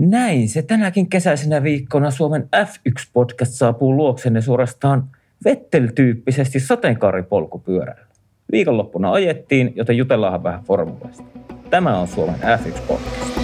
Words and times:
Näin 0.00 0.48
se 0.48 0.62
tänäkin 0.62 1.08
kesäisenä 1.08 1.62
viikkona 1.62 2.10
Suomen 2.10 2.48
F1-podcast 2.56 3.50
saapuu 3.50 3.96
luoksenne 3.96 4.40
suorastaan 4.40 5.10
Vettel-tyyppisesti 5.44 6.60
sateenkaaripolkupyörällä. 6.60 8.06
Viikonloppuna 8.52 9.12
ajettiin, 9.12 9.72
joten 9.76 9.96
jutellaan 9.96 10.42
vähän 10.42 10.62
formulasta. 10.64 11.22
Tämä 11.70 11.98
on 11.98 12.08
Suomen 12.08 12.34
F1-podcast. 12.34 13.40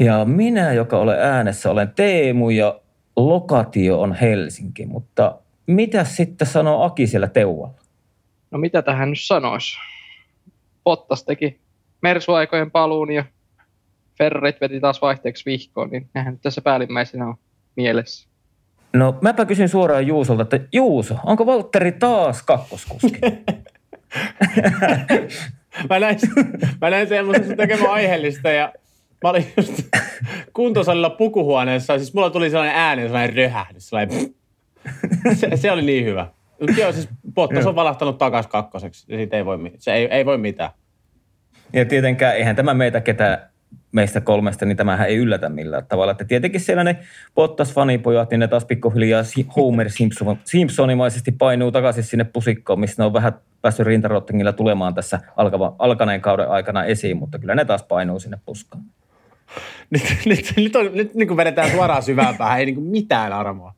Ja 0.00 0.24
minä, 0.24 0.72
joka 0.72 0.98
olen 0.98 1.18
äänessä, 1.20 1.70
olen 1.70 1.92
Teemu 1.96 2.50
ja 2.50 2.80
lokatio 3.16 4.00
on 4.00 4.12
Helsinki. 4.12 4.86
Mutta 4.86 5.38
mitä 5.66 6.04
sitten 6.04 6.46
sanoo 6.46 6.82
Aki 6.82 7.06
siellä 7.06 7.28
Teualla? 7.28 7.74
No 8.50 8.58
mitä 8.58 8.82
tähän 8.82 9.10
nyt 9.10 9.20
sanoisi? 9.20 9.76
Pottas 10.90 11.24
teki 11.24 11.60
Mersuaikojen 12.02 12.70
paluun 12.70 13.12
ja 13.12 13.24
Ferrit 14.18 14.60
veti 14.60 14.80
taas 14.80 15.02
vaihteeksi 15.02 15.44
vihkoon, 15.46 15.90
niin 15.90 16.08
nehän 16.14 16.32
nyt 16.32 16.42
tässä 16.42 16.62
päällimmäisenä 16.62 17.26
on 17.26 17.34
mielessä. 17.76 18.28
No 18.92 19.18
mäpä 19.20 19.44
kysyn 19.44 19.68
suoraan 19.68 20.06
Juusolta, 20.06 20.42
että 20.42 20.60
Juuso, 20.72 21.14
onko 21.26 21.46
Valtteri 21.46 21.92
taas 21.92 22.42
kakkoskuski? 22.42 23.20
mä 25.90 26.00
näin, 26.00 26.18
mä 26.80 26.90
näin 26.90 27.08
semmoisen 27.08 27.56
tekemään 27.56 27.90
aiheellista 27.90 28.50
ja 28.50 28.72
mä 29.24 29.30
olin 29.30 29.52
just 29.56 29.72
kuntosalilla 30.52 31.10
pukuhuoneessa, 31.10 31.98
siis 31.98 32.14
mulla 32.14 32.30
tuli 32.30 32.50
sellainen 32.50 32.76
ääni, 32.76 33.02
sellainen 33.02 33.36
röhähdys, 33.36 33.88
sellainen 33.88 34.34
se, 35.34 35.56
se, 35.56 35.72
oli 35.72 35.82
niin 35.82 36.04
hyvä. 36.04 36.26
Joo, 36.78 36.92
siis 36.92 37.08
Bottas 37.34 37.66
on 37.66 37.74
valahtanut 37.74 38.18
takaisin 38.18 38.50
kakkoseksi. 38.50 39.06
Siitä 39.06 39.36
ei 39.36 39.44
voi, 39.44 39.58
se 39.78 39.92
ei, 39.92 40.04
ei 40.04 40.26
voi 40.26 40.38
mitään. 40.38 40.70
Ja 41.72 41.84
tietenkään, 41.84 42.36
eihän 42.36 42.56
tämä 42.56 42.74
meitä 42.74 43.00
ketä 43.00 43.50
meistä 43.92 44.20
kolmesta, 44.20 44.66
niin 44.66 44.76
tämähän 44.76 45.08
ei 45.08 45.16
yllätä 45.16 45.48
millään 45.48 45.86
tavalla. 45.86 46.12
Että 46.12 46.24
tietenkin 46.24 46.60
siellä 46.60 46.84
ne 46.84 46.98
Bottas-fanipojat, 47.34 48.30
niin 48.30 48.40
ne 48.40 48.48
taas 48.48 48.64
pikkuhiljaa 48.64 49.22
Homer 49.56 49.90
Simpson, 49.90 50.38
Simpsonimaisesti 50.44 51.32
painuu 51.32 51.72
takaisin 51.72 52.04
sinne 52.04 52.24
pusikkoon, 52.24 52.80
missä 52.80 53.02
ne 53.02 53.06
on 53.06 53.12
vähän 53.12 53.32
päässyt 53.62 53.86
rintarottingilla 53.86 54.52
tulemaan 54.52 54.94
tässä 54.94 55.20
alkava, 55.36 55.76
alkaneen 55.78 56.20
kauden 56.20 56.48
aikana 56.48 56.84
esiin, 56.84 57.16
mutta 57.16 57.38
kyllä 57.38 57.54
ne 57.54 57.64
taas 57.64 57.82
painuu 57.82 58.20
sinne 58.20 58.38
puskaan. 58.46 58.84
Nyt, 59.90 60.02
nyt, 60.26 60.52
nyt, 60.56 60.76
on, 60.76 60.90
nyt 60.94 61.14
niin 61.14 61.28
kuin 61.28 61.36
vedetään 61.36 61.70
suoraan 61.70 62.02
syvään 62.02 62.36
päähän, 62.36 62.58
ei 62.58 62.66
niin 62.66 62.74
kuin 62.74 62.86
mitään 62.86 63.32
armoa. 63.32 63.74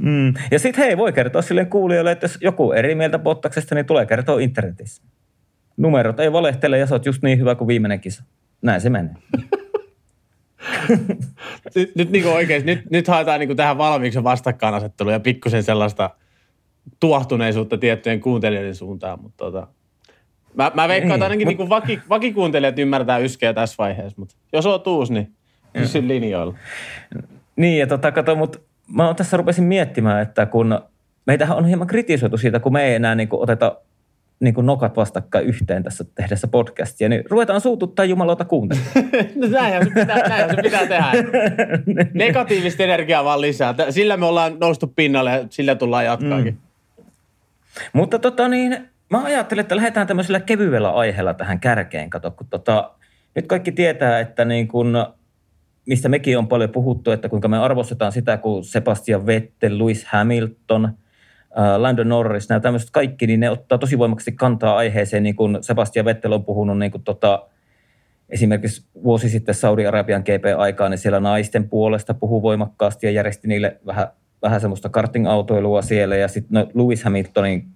Mm. 0.00 0.34
Ja 0.50 0.58
sitten 0.58 0.84
hei, 0.84 0.96
voi 0.96 1.12
kertoa 1.12 1.42
sille 1.42 1.64
kuulijoille, 1.64 2.12
että 2.12 2.24
jos 2.24 2.38
joku 2.40 2.72
eri 2.72 2.94
mieltä 2.94 3.18
Bottaksesta, 3.18 3.74
niin 3.74 3.86
tulee 3.86 4.06
kertoa 4.06 4.40
internetissä. 4.40 5.02
Numerot 5.76 6.20
ei 6.20 6.32
valehtele 6.32 6.78
ja 6.78 6.86
sä 6.86 6.94
oot 6.94 7.06
just 7.06 7.22
niin 7.22 7.38
hyvä 7.38 7.54
kuin 7.54 7.68
viimeinen 7.68 8.00
kisa. 8.00 8.24
Näin 8.62 8.80
se 8.80 8.90
menee. 8.90 9.14
nyt, 11.74 11.94
nyt 11.94 12.10
niin 12.10 12.26
oikein, 12.26 12.66
nyt, 12.66 12.90
nyt 12.90 13.08
haetaan 13.08 13.40
niin 13.40 13.56
tähän 13.56 13.78
valmiiksi 13.78 14.24
vastakkainasettelua 14.24 15.12
ja 15.12 15.20
pikkusen 15.20 15.62
sellaista 15.62 16.10
tuohtuneisuutta 17.00 17.78
tiettyjen 17.78 18.20
kuuntelijoiden 18.20 18.74
suuntaan, 18.74 19.22
mutta 19.22 19.44
tota, 19.44 19.66
mä, 20.54 20.72
mä 20.74 20.88
veikkaan, 20.88 21.14
että 21.14 21.24
ainakin 21.24 21.48
niin 21.48 21.68
vaki, 21.68 22.00
vakikuuntelijat 22.08 22.78
ymmärtää 22.78 23.18
yskeä 23.18 23.52
tässä 23.52 23.74
vaiheessa, 23.78 24.18
mutta 24.18 24.34
jos 24.52 24.66
on 24.66 24.80
uusi, 24.86 25.12
niin 25.12 25.32
pysy 25.72 26.08
linjoilla. 26.08 26.54
Niin, 27.56 27.78
ja 27.78 27.86
tota, 27.86 28.12
kato, 28.12 28.36
mutta 28.36 28.58
mä 28.88 29.14
tässä 29.14 29.36
rupesin 29.36 29.64
miettimään, 29.64 30.22
että 30.22 30.46
kun 30.46 30.80
meitähän 31.26 31.56
on 31.56 31.66
hieman 31.66 31.86
kritisoitu 31.86 32.38
siitä, 32.38 32.60
kun 32.60 32.72
me 32.72 32.84
ei 32.84 32.94
enää 32.94 33.14
niin 33.14 33.28
kuin 33.28 33.42
oteta 33.42 33.76
niin 34.40 34.54
kuin 34.54 34.66
nokat 34.66 34.96
vastakkain 34.96 35.46
yhteen 35.46 35.82
tässä 35.82 36.04
tehdessä 36.14 36.48
podcastia, 36.48 37.08
niin 37.08 37.24
ruvetaan 37.30 37.60
suututtaa 37.60 38.04
jumalauta 38.04 38.44
kuuntelemaan. 38.44 38.94
no 39.40 39.48
näinhän 39.48 39.84
se 39.84 39.90
pitää, 39.90 40.28
näinhän 40.28 40.50
se 40.50 40.62
pitää 40.62 40.86
tehdä. 40.86 41.12
Negatiivista 42.14 42.82
energiaa 42.82 43.24
vaan 43.24 43.40
lisää. 43.40 43.74
Sillä 43.90 44.16
me 44.16 44.26
ollaan 44.26 44.56
noustu 44.60 44.86
pinnalle 44.86 45.30
ja 45.30 45.46
sillä 45.50 45.74
tullaan 45.74 46.04
jatkaakin. 46.04 46.54
Mm. 46.54 47.04
Mutta 47.92 48.18
tota 48.18 48.48
niin, 48.48 48.88
mä 49.10 49.24
ajattelen, 49.24 49.62
että 49.62 49.76
lähdetään 49.76 50.06
tämmöisellä 50.06 50.40
kevyellä 50.40 50.90
aiheella 50.90 51.34
tähän 51.34 51.60
kärkeen. 51.60 52.10
Kato, 52.10 52.30
kun 52.30 52.46
tota, 52.50 52.90
nyt 53.34 53.46
kaikki 53.46 53.72
tietää, 53.72 54.20
että 54.20 54.44
niin 54.44 54.68
kun 54.68 54.96
mistä 55.86 56.08
mekin 56.08 56.38
on 56.38 56.48
paljon 56.48 56.70
puhuttu, 56.70 57.10
että 57.10 57.28
kuinka 57.28 57.48
me 57.48 57.58
arvostetaan 57.58 58.12
sitä, 58.12 58.36
kun 58.36 58.64
Sebastian 58.64 59.26
Vettel, 59.26 59.78
Lewis 59.78 60.04
Hamilton, 60.04 60.98
äh, 61.58 61.76
Landon 61.76 62.08
Norris, 62.08 62.48
nämä 62.48 62.60
tämmöiset 62.60 62.90
kaikki, 62.90 63.26
niin 63.26 63.40
ne 63.40 63.50
ottaa 63.50 63.78
tosi 63.78 63.98
voimakkaasti 63.98 64.32
kantaa 64.32 64.76
aiheeseen, 64.76 65.22
niin 65.22 65.36
kuin 65.36 65.58
Sebastian 65.60 66.04
Vettel 66.04 66.32
on 66.32 66.44
puhunut 66.44 66.78
niin 66.78 66.90
kuin 66.90 67.02
tota, 67.02 67.48
esimerkiksi 68.28 68.86
vuosi 69.02 69.28
sitten 69.28 69.54
Saudi-Arabian 69.54 70.22
GP-aikaa, 70.22 70.88
niin 70.88 70.98
siellä 70.98 71.20
naisten 71.20 71.68
puolesta 71.68 72.14
puhuu 72.14 72.42
voimakkaasti 72.42 73.06
ja 73.06 73.10
järjesti 73.10 73.48
niille 73.48 73.80
vähän, 73.86 74.08
vähän 74.42 74.60
semmoista 74.60 74.88
karting-autoilua 74.88 75.82
siellä. 75.82 76.16
Ja 76.16 76.28
sitten 76.28 76.54
no, 76.54 76.68
Lewis 76.74 77.04
Hamiltonin 77.04 77.66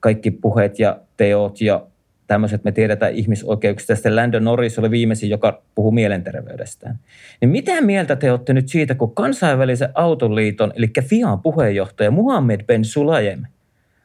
kaikki 0.00 0.30
puheet 0.30 0.78
ja 0.78 1.00
teot 1.16 1.60
ja 1.60 1.86
tämmöiset, 2.30 2.64
me 2.64 2.72
tiedetään 2.72 3.12
ihmisoikeuksista. 3.12 3.94
Sitten 3.94 4.16
Landon 4.16 4.44
Norris 4.44 4.78
oli 4.78 4.90
viimeisin, 4.90 5.30
joka 5.30 5.62
puhuu 5.74 5.90
mielenterveydestään. 5.90 6.98
Niin 7.40 7.48
mitä 7.48 7.80
mieltä 7.80 8.16
te 8.16 8.30
olette 8.30 8.52
nyt 8.52 8.68
siitä, 8.68 8.94
kun 8.94 9.14
kansainvälisen 9.14 9.88
autoliiton, 9.94 10.72
eli 10.76 10.86
FIAn 11.02 11.40
puheenjohtaja 11.42 12.10
Muhammed 12.10 12.64
Ben 12.64 12.84
Sulayem 12.84 13.42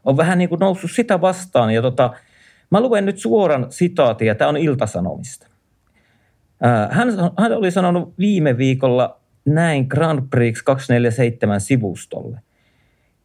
on 0.04 0.18
vähän 0.18 0.38
niin 0.38 0.50
kuin 0.50 0.60
noussut 0.60 0.92
sitä 0.92 1.22
vastaan. 1.22 1.74
Ja 1.74 1.82
tota, 1.82 2.14
mä 2.72 2.82
luen 2.82 3.06
nyt 3.06 3.18
suoran 3.18 3.66
sitaatin, 3.70 4.28
ja 4.28 4.36
tämä 4.36 4.50
on 4.50 4.58
Iltasanomista. 4.58 5.48
Hän, 6.90 7.08
hän 7.40 7.52
oli 7.52 7.72
sanonut 7.72 8.14
viime 8.20 8.58
viikolla 8.58 9.20
näin 9.46 9.86
Grand 9.90 10.28
Prix 10.30 10.62
247 10.62 11.62
sivustolle. 11.62 12.40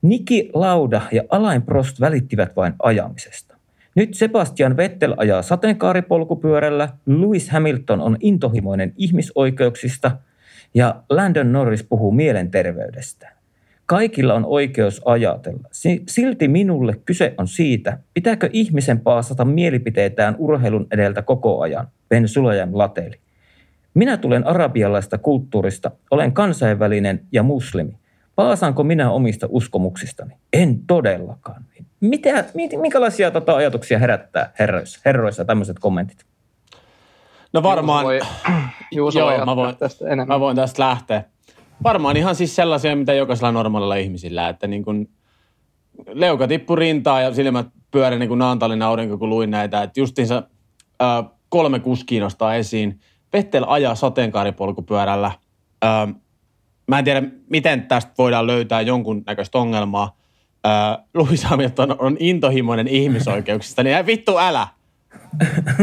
Niki 0.03 0.51
Lauda 0.55 1.01
ja 1.13 1.23
Alain 1.29 1.63
Prost 1.63 2.01
välittivät 2.01 2.57
vain 2.57 2.75
ajamisesta. 2.83 3.50
Nyt 3.95 4.15
Sebastian 4.15 4.77
Vettel 4.77 5.15
ajaa 5.17 5.43
sateenkaaripolkupyörällä, 5.43 6.89
Lewis 7.07 7.51
Hamilton 7.51 8.01
on 8.01 8.17
intohimoinen 8.21 8.93
ihmisoikeuksista 8.97 10.17
ja 10.75 11.03
Landon 11.11 11.53
Norris 11.53 11.83
puhuu 11.83 12.13
mielenterveydestä. 12.13 13.33
Kaikilla 13.87 14.35
on 14.35 14.45
oikeus 14.45 15.03
ajatella. 15.05 15.69
Silti 16.09 16.49
minulle 16.49 17.01
kyse 17.05 17.35
on 17.39 17.49
siitä, 17.49 17.99
pitääkö 18.15 18.51
ihmisen 18.53 19.01
paasata 19.01 19.45
mielipiteitään 19.45 20.37
urheilun 20.39 20.87
edeltä 20.91 21.23
koko 21.23 21.61
ajan, 21.61 21.89
Ben 22.09 22.29
Sulajan 22.29 22.79
lateli. 22.79 23.17
Minä 23.95 24.17
tulen 24.17 24.47
arabialaista 24.47 25.19
kulttuurista, 25.19 25.91
olen 26.11 26.33
kansainvälinen 26.33 27.21
ja 27.33 27.43
muslimi. 27.43 27.99
Paasaanko 28.37 28.85
minä 28.85 29.11
omista 29.11 29.47
uskomuksistani? 29.51 30.35
En 30.53 30.81
todellakaan. 30.87 31.65
Mitä, 32.01 32.45
minkälaisia 32.81 33.31
tota, 33.31 33.57
ajatuksia 33.57 33.99
herättää 33.99 34.53
herroissa, 34.59 35.01
herroissa 35.05 35.45
tämmöiset 35.45 35.79
kommentit? 35.79 36.25
No 37.53 37.63
varmaan, 37.63 38.07
Juuso 38.11 38.21
voi, 38.21 38.21
Juuso 38.93 39.19
joo, 39.19 39.31
voi 39.31 39.45
mä, 39.47 39.57
voin, 39.57 39.77
tästä 39.77 40.05
enemmän. 40.05 40.29
mä 40.29 40.41
voin 40.41 40.57
tästä 40.57 40.83
lähteä. 40.83 41.25
Varmaan 41.83 42.17
ihan 42.17 42.35
siis 42.35 42.57
sellaisia, 42.57 42.97
mitä 42.97 43.13
jokaisella 43.13 43.53
normaalilla 43.53 43.95
ihmisillä, 43.95 44.49
että 44.49 44.67
niin 44.67 44.85
kun 44.85 45.09
leuka 46.13 46.49
tippui 46.49 46.77
rintaa 46.77 47.21
ja 47.21 47.35
silmät 47.35 47.67
pyöri 47.91 48.19
niin 48.19 48.29
kuin 48.29 48.39
naantalinen 48.39 48.89
aurinko, 48.89 49.19
kun 49.19 49.31
luin 49.31 49.51
näitä. 49.51 49.83
Että 49.83 50.01
justiinsa 50.01 50.43
äh, 51.03 51.25
kolme 51.49 51.81
kuskia 51.81 52.23
nostaa 52.23 52.55
esiin. 52.55 53.01
Vettel 53.33 53.65
ajaa 53.69 53.95
sateenkaaripolkupyörällä. 53.95 55.33
Äh, 55.85 56.15
mä 56.89 56.99
en 56.99 57.05
tiedä, 57.05 57.23
miten 57.51 57.83
tästä 57.83 58.13
voidaan 58.19 58.47
löytää 58.47 58.81
jonkun 58.81 59.23
näköistä 59.27 59.59
ongelmaa 59.59 60.20
äh, 60.67 61.05
Louis 61.15 61.45
Hamilton 61.45 61.97
on 61.99 62.17
intohimoinen 62.21 62.89
ihmisoikeuksista, 62.89 63.83
niin 63.83 64.07
vittu 64.07 64.39
älä. 64.39 64.69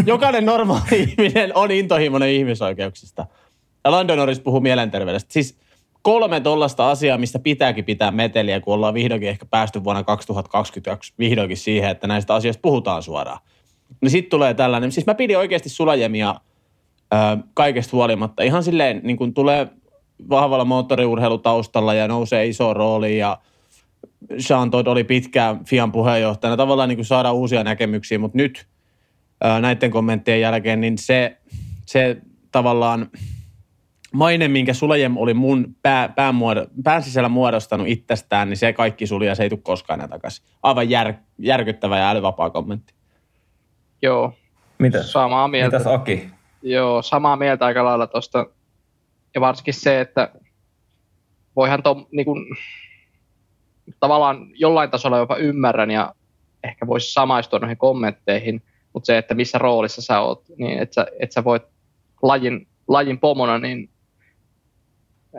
Jokainen 0.06 0.45
normaali 0.45 1.03
ihminen 1.03 1.51
on 1.56 1.71
intohimoinen 1.71 2.29
ihmisoikeuksista. 2.29 3.25
Ja 3.83 3.91
London 3.91 4.18
Norris 4.18 4.39
puhuu 4.39 4.59
mielenterveydestä. 4.59 5.33
Siis 5.33 5.57
kolme 6.01 6.39
tollasta 6.39 6.91
asiaa, 6.91 7.18
mistä 7.18 7.39
pitääkin 7.39 7.85
pitää 7.85 8.12
meteliä, 8.12 8.59
kun 8.59 8.74
ollaan 8.74 8.94
vihdoinkin 8.94 9.29
ehkä 9.29 9.45
päästy 9.45 9.83
vuonna 9.83 10.03
2022 10.03 11.13
vihdoinkin 11.19 11.57
siihen, 11.57 11.89
että 11.89 12.07
näistä 12.07 12.35
asioista 12.35 12.62
puhutaan 12.62 13.03
suoraan. 13.03 13.39
Niin 14.01 14.12
sitten 14.12 14.30
tulee 14.30 14.53
tällainen, 14.53 14.91
siis 14.91 15.06
mä 15.06 15.15
pidin 15.15 15.38
oikeasti 15.38 15.69
sulajemia 15.69 16.30
äh, 17.13 17.38
kaikesta 17.53 17.97
huolimatta. 17.97 18.44
Ihan 18.44 18.63
silleen, 18.63 19.01
niin 19.03 19.18
kun 19.18 19.33
tulee 19.33 19.68
vahvalla 20.30 20.65
moottoriurheilutaustalla 20.65 21.94
ja 21.94 22.07
nousee 22.07 22.45
iso 22.45 22.73
rooli 22.73 23.18
ja– 23.18 23.38
Sean 24.39 24.71
Todd 24.71 24.88
oli 24.88 25.03
pitkään 25.03 25.65
FIAN 25.65 25.91
puheenjohtajana, 25.91 26.57
tavallaan 26.57 26.89
niin 26.89 26.97
kuin 26.97 27.06
saada 27.06 27.31
uusia 27.31 27.63
näkemyksiä, 27.63 28.19
mutta 28.19 28.38
nyt 28.38 28.68
näiden 29.62 29.91
kommenttien 29.91 30.41
jälkeen, 30.41 30.81
niin 30.81 30.97
se, 30.97 31.38
se 31.85 32.18
tavallaan 32.51 33.09
maine, 34.13 34.47
minkä 34.47 34.74
Suljem 34.74 35.18
oli 35.18 35.33
mun 35.33 35.75
pää, 35.81 36.09
pään, 36.09 36.35
muodo, 36.35 36.68
pään 36.83 37.03
sisällä 37.03 37.29
muodostanut 37.29 37.88
itsestään, 37.88 38.50
niin 38.50 38.57
se 38.57 38.74
kaikki 38.74 39.07
suli 39.07 39.27
ja 39.27 39.35
se 39.35 39.44
ei 39.44 39.50
tule 39.50 39.59
koskaan 39.63 40.00
enää 40.00 40.07
takaisin. 40.07 40.45
Aivan 40.63 40.89
jär, 40.89 41.13
järkyttävä 41.39 41.97
ja 42.00 42.09
älyvapaa 42.09 42.50
kommentti. 42.50 42.94
Joo. 44.01 44.33
Mitä? 44.77 45.03
Samaa 45.03 45.47
mieltä. 45.47 45.77
Mitäs 45.77 45.94
Aki? 45.94 46.30
Joo, 46.62 47.01
samaa 47.01 47.35
mieltä 47.35 47.65
aika 47.65 47.85
lailla 47.85 48.07
tuosta. 48.07 48.45
Ja 49.35 49.41
varsinkin 49.41 49.73
se, 49.73 50.01
että 50.01 50.31
voihan 51.56 51.83
to, 51.83 52.07
niin 52.12 52.25
tavallaan 54.00 54.48
jollain 54.54 54.89
tasolla 54.89 55.18
jopa 55.18 55.36
ymmärrän 55.36 55.92
ja 55.92 56.13
ehkä 56.63 56.88
voisi 56.88 57.13
samaistua 57.13 57.60
noihin 57.60 57.78
kommentteihin, 57.78 58.62
mutta 58.94 59.07
se, 59.07 59.18
että 59.18 59.34
missä 59.34 59.57
roolissa 59.57 60.01
sä 60.01 60.19
oot, 60.19 60.44
niin 60.57 60.80
että 60.80 60.94
sä, 60.94 61.07
et 61.19 61.31
sä 61.31 61.44
voit 61.44 61.63
lajin, 62.22 62.68
lajin 62.88 63.19
pomona, 63.19 63.57
niin 63.57 63.89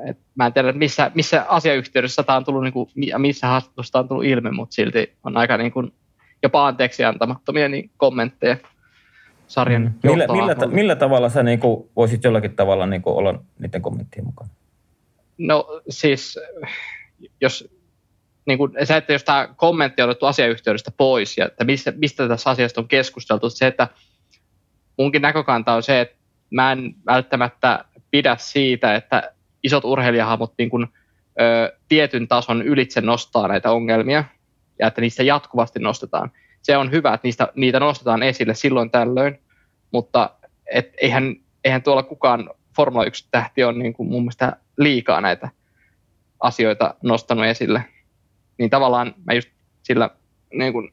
et 0.07 0.19
mä 0.35 0.47
en 0.47 0.53
tiedä, 0.53 0.73
missä, 0.73 1.11
missä 1.15 1.45
asiayhteydessä 1.49 2.23
tämä 2.23 2.37
on 2.37 2.45
tullut, 2.45 2.63
niin 2.63 2.73
kuin, 2.73 2.91
missä 3.19 3.47
haastattelussa 3.47 3.99
on 3.99 4.09
tullut 4.09 4.25
ilmi, 4.25 4.51
mutta 4.51 4.75
silti 4.75 5.13
on 5.25 5.37
aika 5.37 5.57
niin 5.57 5.73
kuin, 5.73 5.93
jopa 6.43 6.67
anteeksi 6.67 7.05
antamattomia 7.05 7.69
niin 7.69 7.91
kommentteja 7.97 8.57
sarjan 9.47 9.83
mm. 9.83 10.11
millä, 10.11 10.27
millä, 10.27 10.55
ta- 10.55 10.67
millä 10.67 10.97
tavalla 10.97 11.29
sä 11.29 11.43
niin 11.43 11.61
kuin, 11.61 11.89
voisit 11.97 12.25
jollakin 12.25 12.57
tavalla 12.57 12.87
niin 12.87 13.03
kuin, 13.03 13.17
olla 13.17 13.43
niiden 13.59 13.83
kommenttien 13.83 14.27
mukana? 14.27 14.51
No 15.39 15.81
siis, 15.89 16.39
jos 17.41 17.78
niin 18.49 18.59
kuin 18.59 18.73
se, 18.85 18.97
että 18.97 19.13
jos 19.13 19.25
tämä 19.25 19.49
kommentti 19.57 20.03
on 20.03 20.09
otettu 20.09 20.27
asiayhteydestä 20.27 20.91
pois 20.97 21.39
ja 21.39 21.47
että 21.47 21.65
mistä, 21.65 21.93
mistä 21.97 22.29
tässä 22.29 22.51
asiasta 22.51 22.81
on 22.81 22.89
keskusteltu, 22.89 23.51
se, 23.51 23.67
että 23.67 23.89
munkin 24.97 25.23
näkökanta 25.23 25.75
on 25.75 25.83
se, 25.83 26.01
että 26.01 26.17
mä 26.51 26.73
en 26.73 26.95
välttämättä 27.07 27.85
pidä 28.11 28.37
siitä, 28.39 28.95
että 28.95 29.33
isot 29.63 29.85
urheilijahahmot 29.85 30.55
niin 30.59 30.71
kuin, 30.71 30.87
ö, 31.41 31.77
tietyn 31.89 32.29
tason 32.29 32.63
ylitse 32.63 33.01
nostaa 33.01 33.49
näitä 33.49 33.71
ongelmia 33.71 34.25
ja 34.79 34.87
että 34.87 35.01
niistä 35.01 35.23
jatkuvasti 35.23 35.79
nostetaan. 35.79 36.31
Se 36.63 36.77
on 36.77 36.91
hyvä, 36.91 37.15
että 37.15 37.27
niistä, 37.27 37.49
niitä 37.55 37.81
nostetaan 37.81 38.23
esille 38.23 38.55
silloin 38.55 38.91
tällöin, 38.91 39.41
mutta 39.91 40.31
et 40.73 40.95
eihän, 41.01 41.37
eihän 41.65 41.83
tuolla 41.83 42.03
kukaan 42.03 42.51
Formula 42.77 43.05
1-tähti 43.05 43.65
on 43.65 43.79
niin 43.79 43.93
kuin 43.93 44.09
mun 44.09 44.23
mielestä 44.23 44.57
liikaa 44.77 45.21
näitä 45.21 45.49
asioita 46.41 46.95
nostanut 47.03 47.45
esille. 47.45 47.85
Niin 48.59 48.71
tavallaan 48.71 49.15
mä 49.27 49.33
just 49.33 49.49
sillä 49.83 50.11
niin 50.53 50.73
kuin, 50.73 50.93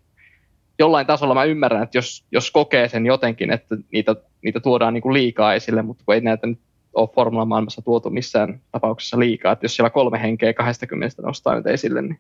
jollain 0.79 1.07
tasolla 1.07 1.33
mä 1.33 1.43
ymmärrän, 1.43 1.83
että 1.83 1.97
jos, 1.97 2.25
jos 2.31 2.51
kokee 2.51 2.89
sen 2.89 3.05
jotenkin, 3.05 3.51
että 3.51 3.77
niitä, 3.91 4.15
niitä 4.41 4.59
tuodaan 4.59 4.93
niin 4.93 5.01
kuin 5.01 5.13
liikaa 5.13 5.53
esille, 5.53 5.81
mutta 5.81 6.03
kun 6.05 6.15
ei 6.15 6.21
näitä 6.21 6.47
nyt 6.47 6.59
ole 6.93 7.09
Formula 7.15 7.45
maailmassa 7.45 7.81
tuotu 7.81 8.09
missään 8.09 8.61
tapauksessa 8.71 9.19
liikaa, 9.19 9.51
että 9.51 9.65
jos 9.65 9.75
siellä 9.75 9.89
kolme 9.89 10.21
henkeä 10.21 10.53
20 10.53 11.21
nostaa 11.21 11.55
nyt 11.55 11.67
esille, 11.67 12.01
niin 12.01 12.19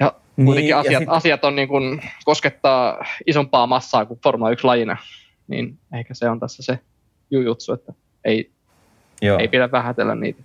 ja 0.00 0.12
niin, 0.36 0.46
kuitenkin 0.46 0.68
niin, 0.68 0.76
asiat, 0.76 0.92
ja 0.92 0.98
sit... 0.98 1.08
asiat 1.08 1.44
on 1.44 1.56
niin 1.56 1.68
kuin, 1.68 2.02
koskettaa 2.24 3.04
isompaa 3.26 3.66
massaa 3.66 4.06
kuin 4.06 4.20
Formula 4.22 4.50
1 4.50 4.66
lajina, 4.66 4.96
niin 5.48 5.78
ehkä 5.92 6.14
se 6.14 6.30
on 6.30 6.40
tässä 6.40 6.62
se 6.62 6.78
jujutsu, 7.30 7.72
että 7.72 7.92
ei, 8.24 8.50
Joo. 9.22 9.38
ei 9.38 9.48
pidä 9.48 9.72
vähätellä 9.72 10.14
niitä. 10.14 10.42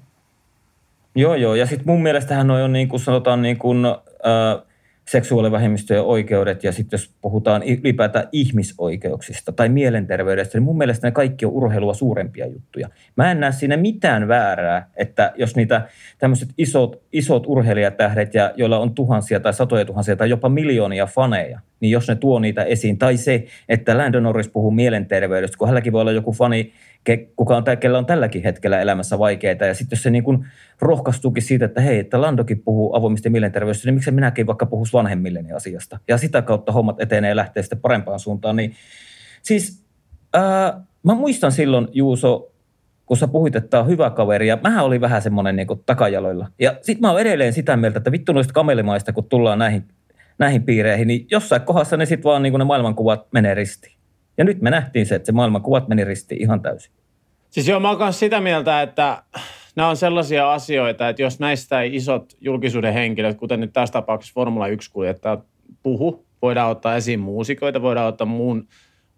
Joo, 1.16 1.36
joo. 1.36 1.56
Ja 1.56 1.66
sitten 1.66 1.88
mun 1.88 2.04
mielestähän 2.04 2.48
noi 2.48 2.64
on 2.64 2.74
niin 2.74 2.88
kuin 2.88 3.00
sanotaan 3.00 3.42
niin 3.42 3.58
kuin, 3.58 3.86
äh, 3.86 4.64
seksuaalivähemmistöjen 5.08 6.04
oikeudet 6.04 6.64
ja 6.64 6.72
sitten 6.72 6.98
jos 6.98 7.14
puhutaan 7.22 7.64
ylipäätään 7.64 8.28
ihmisoikeuksista 8.32 9.52
tai 9.52 9.70
mielenterveydestä, 9.70 10.58
niin 10.58 10.64
mun 10.64 10.78
mielestä 10.78 11.08
ne 11.08 11.12
kaikki 11.12 11.46
on 11.46 11.52
urheilua 11.52 11.94
suurempia 11.94 12.48
juttuja. 12.48 12.90
Mä 13.16 13.32
en 13.32 13.40
näe 13.40 13.52
siinä 13.52 13.78
mitään 13.78 14.28
väärää, 14.28 14.90
että 14.96 15.34
jos 15.36 15.56
niitä 15.56 15.88
tämmöiset 16.18 16.50
isot, 16.58 17.02
isot 17.12 17.44
urheilijatähdet, 17.48 18.34
ja, 18.34 18.52
joilla 18.56 18.80
on 18.80 18.96
tuhansia 18.96 19.40
tai 19.40 19.54
satoja 19.54 19.86
tuhansia 19.86 20.16
tai 20.16 20.30
jopa 20.30 20.50
miljoonia 20.50 21.06
faneja, 21.06 21.60
niin 21.82 21.92
jos 21.92 22.08
ne 22.08 22.16
tuo 22.16 22.40
niitä 22.40 22.64
esiin, 22.64 22.98
tai 22.98 23.18
se, 23.18 23.46
että 23.70 23.98
Landon 23.98 24.24
Norris 24.24 24.50
puhuu 24.50 24.72
mielenterveydestä, 24.72 25.58
kun 25.58 25.68
hänelläkin 25.68 25.94
voi 25.94 26.02
olla 26.02 26.12
joku 26.12 26.32
fani, 26.32 26.74
kuka 27.36 27.58
on, 27.58 27.64
kellä 27.80 27.98
on 27.98 28.06
tälläkin 28.06 28.44
hetkellä 28.44 28.82
elämässä 28.82 29.20
vaikeita. 29.20 29.66
Ja 29.66 29.74
sitten 29.74 29.96
jos 29.96 30.04
se 30.04 30.10
niin 30.10 30.24
kuin 30.24 30.46
rohkaistuukin 30.82 31.44
siitä, 31.44 31.66
että 31.66 31.82
hei, 31.82 32.00
että 32.00 32.22
Landokin 32.22 32.62
puhuu 32.62 32.96
avoimista 32.96 33.30
mielenterveydestä, 33.30 33.88
niin 33.88 33.94
miksi 33.94 34.12
minäkin 34.12 34.48
vaikka 34.48 34.66
puhus 34.66 34.94
vanhemmilleni 34.94 35.52
asiasta. 35.52 36.00
Ja 36.08 36.18
sitä 36.18 36.42
kautta 36.42 36.72
hommat 36.72 37.02
etenee 37.02 37.30
ja 37.30 37.36
lähtee 37.36 37.64
sitten 37.64 37.82
parempaan 37.82 38.20
suuntaan. 38.20 38.56
Niin, 38.56 38.74
siis 39.42 39.86
ää, 40.34 40.82
mä 41.04 41.16
muistan 41.16 41.52
silloin, 41.52 41.88
Juuso, 41.92 42.52
kun 43.06 43.18
sä 43.18 43.28
puhuit, 43.28 43.56
että 43.56 43.70
tämä 43.70 43.84
on 43.84 43.90
hyvä 43.90 44.10
kaveri, 44.10 44.48
ja 44.48 44.58
mähän 44.64 44.86
oli 44.86 45.02
vähän 45.02 45.22
semmoinen 45.22 45.56
niin 45.56 45.68
takajaloilla. 45.86 46.48
Ja 46.60 46.76
sitten 46.82 47.02
mä 47.02 47.12
oon 47.12 47.22
edelleen 47.22 47.54
sitä 47.54 47.78
mieltä, 47.78 47.98
että 47.98 48.12
vittu 48.12 48.34
noista 48.34 48.54
kamelimaista, 48.54 49.14
kun 49.14 49.24
tullaan 49.24 49.60
näihin, 49.60 49.84
näihin 50.42 50.64
piireihin, 50.64 51.08
niin 51.08 51.28
jossain 51.32 51.62
kohdassa 51.62 51.98
ne 51.98 52.06
sitten 52.06 52.24
vaan 52.24 52.44
niin 52.44 52.54
ne 52.54 52.64
maailmankuvat 52.64 53.28
menee 53.32 53.54
ristiin. 53.54 53.94
Ja 54.38 54.44
nyt 54.44 54.62
me 54.62 54.70
nähtiin 54.70 55.06
se, 55.06 55.16
että 55.16 55.26
se 55.26 55.32
maailmankuvat 55.32 55.88
meni 55.88 56.04
ristiin 56.04 56.42
ihan 56.42 56.62
täysin. 56.62 56.92
Siis 57.50 57.68
joo, 57.68 57.80
mä 57.80 57.90
oon 57.90 58.14
sitä 58.14 58.42
mieltä, 58.42 58.82
että 58.82 59.24
nämä 59.76 59.90
on 59.90 59.98
sellaisia 59.98 60.54
asioita, 60.54 61.10
että 61.10 61.22
jos 61.22 61.40
näistä 61.40 61.82
isot 61.82 62.34
julkisuuden 62.42 62.94
henkilöt, 62.94 63.38
kuten 63.38 63.60
nyt 63.60 63.74
tässä 63.74 63.94
tapauksessa 63.94 64.34
Formula 64.34 64.68
1-kuljettajat 64.68 65.44
puhu, 65.84 66.26
voidaan 66.42 66.72
ottaa 66.72 66.96
esiin 66.96 67.20
muusikoita, 67.20 67.82
voidaan 67.82 68.08
ottaa 68.08 68.28
muun 68.28 68.68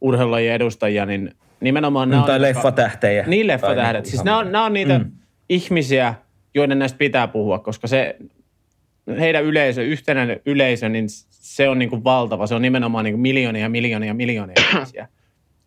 urheilulajien 0.02 0.56
edustajia, 0.56 1.06
niin 1.06 1.32
nimenomaan 1.60 2.10
nämä 2.10 2.26
Tai 2.26 2.36
on... 2.36 2.42
leffatähtejä. 2.42 3.24
Niin, 3.28 3.48
leffatähdet. 3.48 4.06
Siis 4.06 4.24
nämä 4.24 4.38
on, 4.38 4.52
nämä 4.52 4.66
on 4.66 4.74
niitä 4.74 5.00
mm. 5.00 5.12
ihmisiä, 5.50 6.14
joiden 6.54 6.80
näistä 6.80 6.98
pitää 6.98 7.28
puhua, 7.28 7.60
koska 7.60 7.88
se 7.88 8.16
heidän 9.20 9.44
yleisö, 9.44 9.84
yhtenäinen 9.84 10.40
yleisö, 10.46 10.90
niin 10.90 11.06
se 11.30 11.70
on 11.70 11.80
niin 11.80 11.90
kuin 11.90 12.04
valtava. 12.04 12.48
Se 12.48 12.56
on 12.56 12.62
nimenomaan 12.62 13.06
niin 13.06 13.14
kuin 13.14 13.22
miljoonia, 13.22 13.70
miljoonia, 13.70 14.14
miljoonia 14.14 14.56
ihmisiä. 14.74 15.08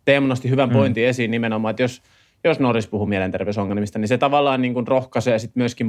Teemu 0.04 0.26
nosti 0.26 0.50
hyvän 0.50 0.68
mm. 0.68 0.72
pointin 0.72 1.04
mm. 1.04 1.08
esiin 1.08 1.30
nimenomaan, 1.30 1.70
että 1.70 1.82
jos, 1.82 2.02
jos 2.44 2.60
Norris 2.60 2.86
puhuu 2.86 3.06
mielenterveysongelmista, 3.06 3.98
niin 3.98 4.08
se 4.08 4.18
tavallaan 4.18 4.62
niin 4.62 4.74
kuin 4.74 4.86
rohkaisee 4.86 5.38
sit 5.38 5.50
myöskin 5.54 5.86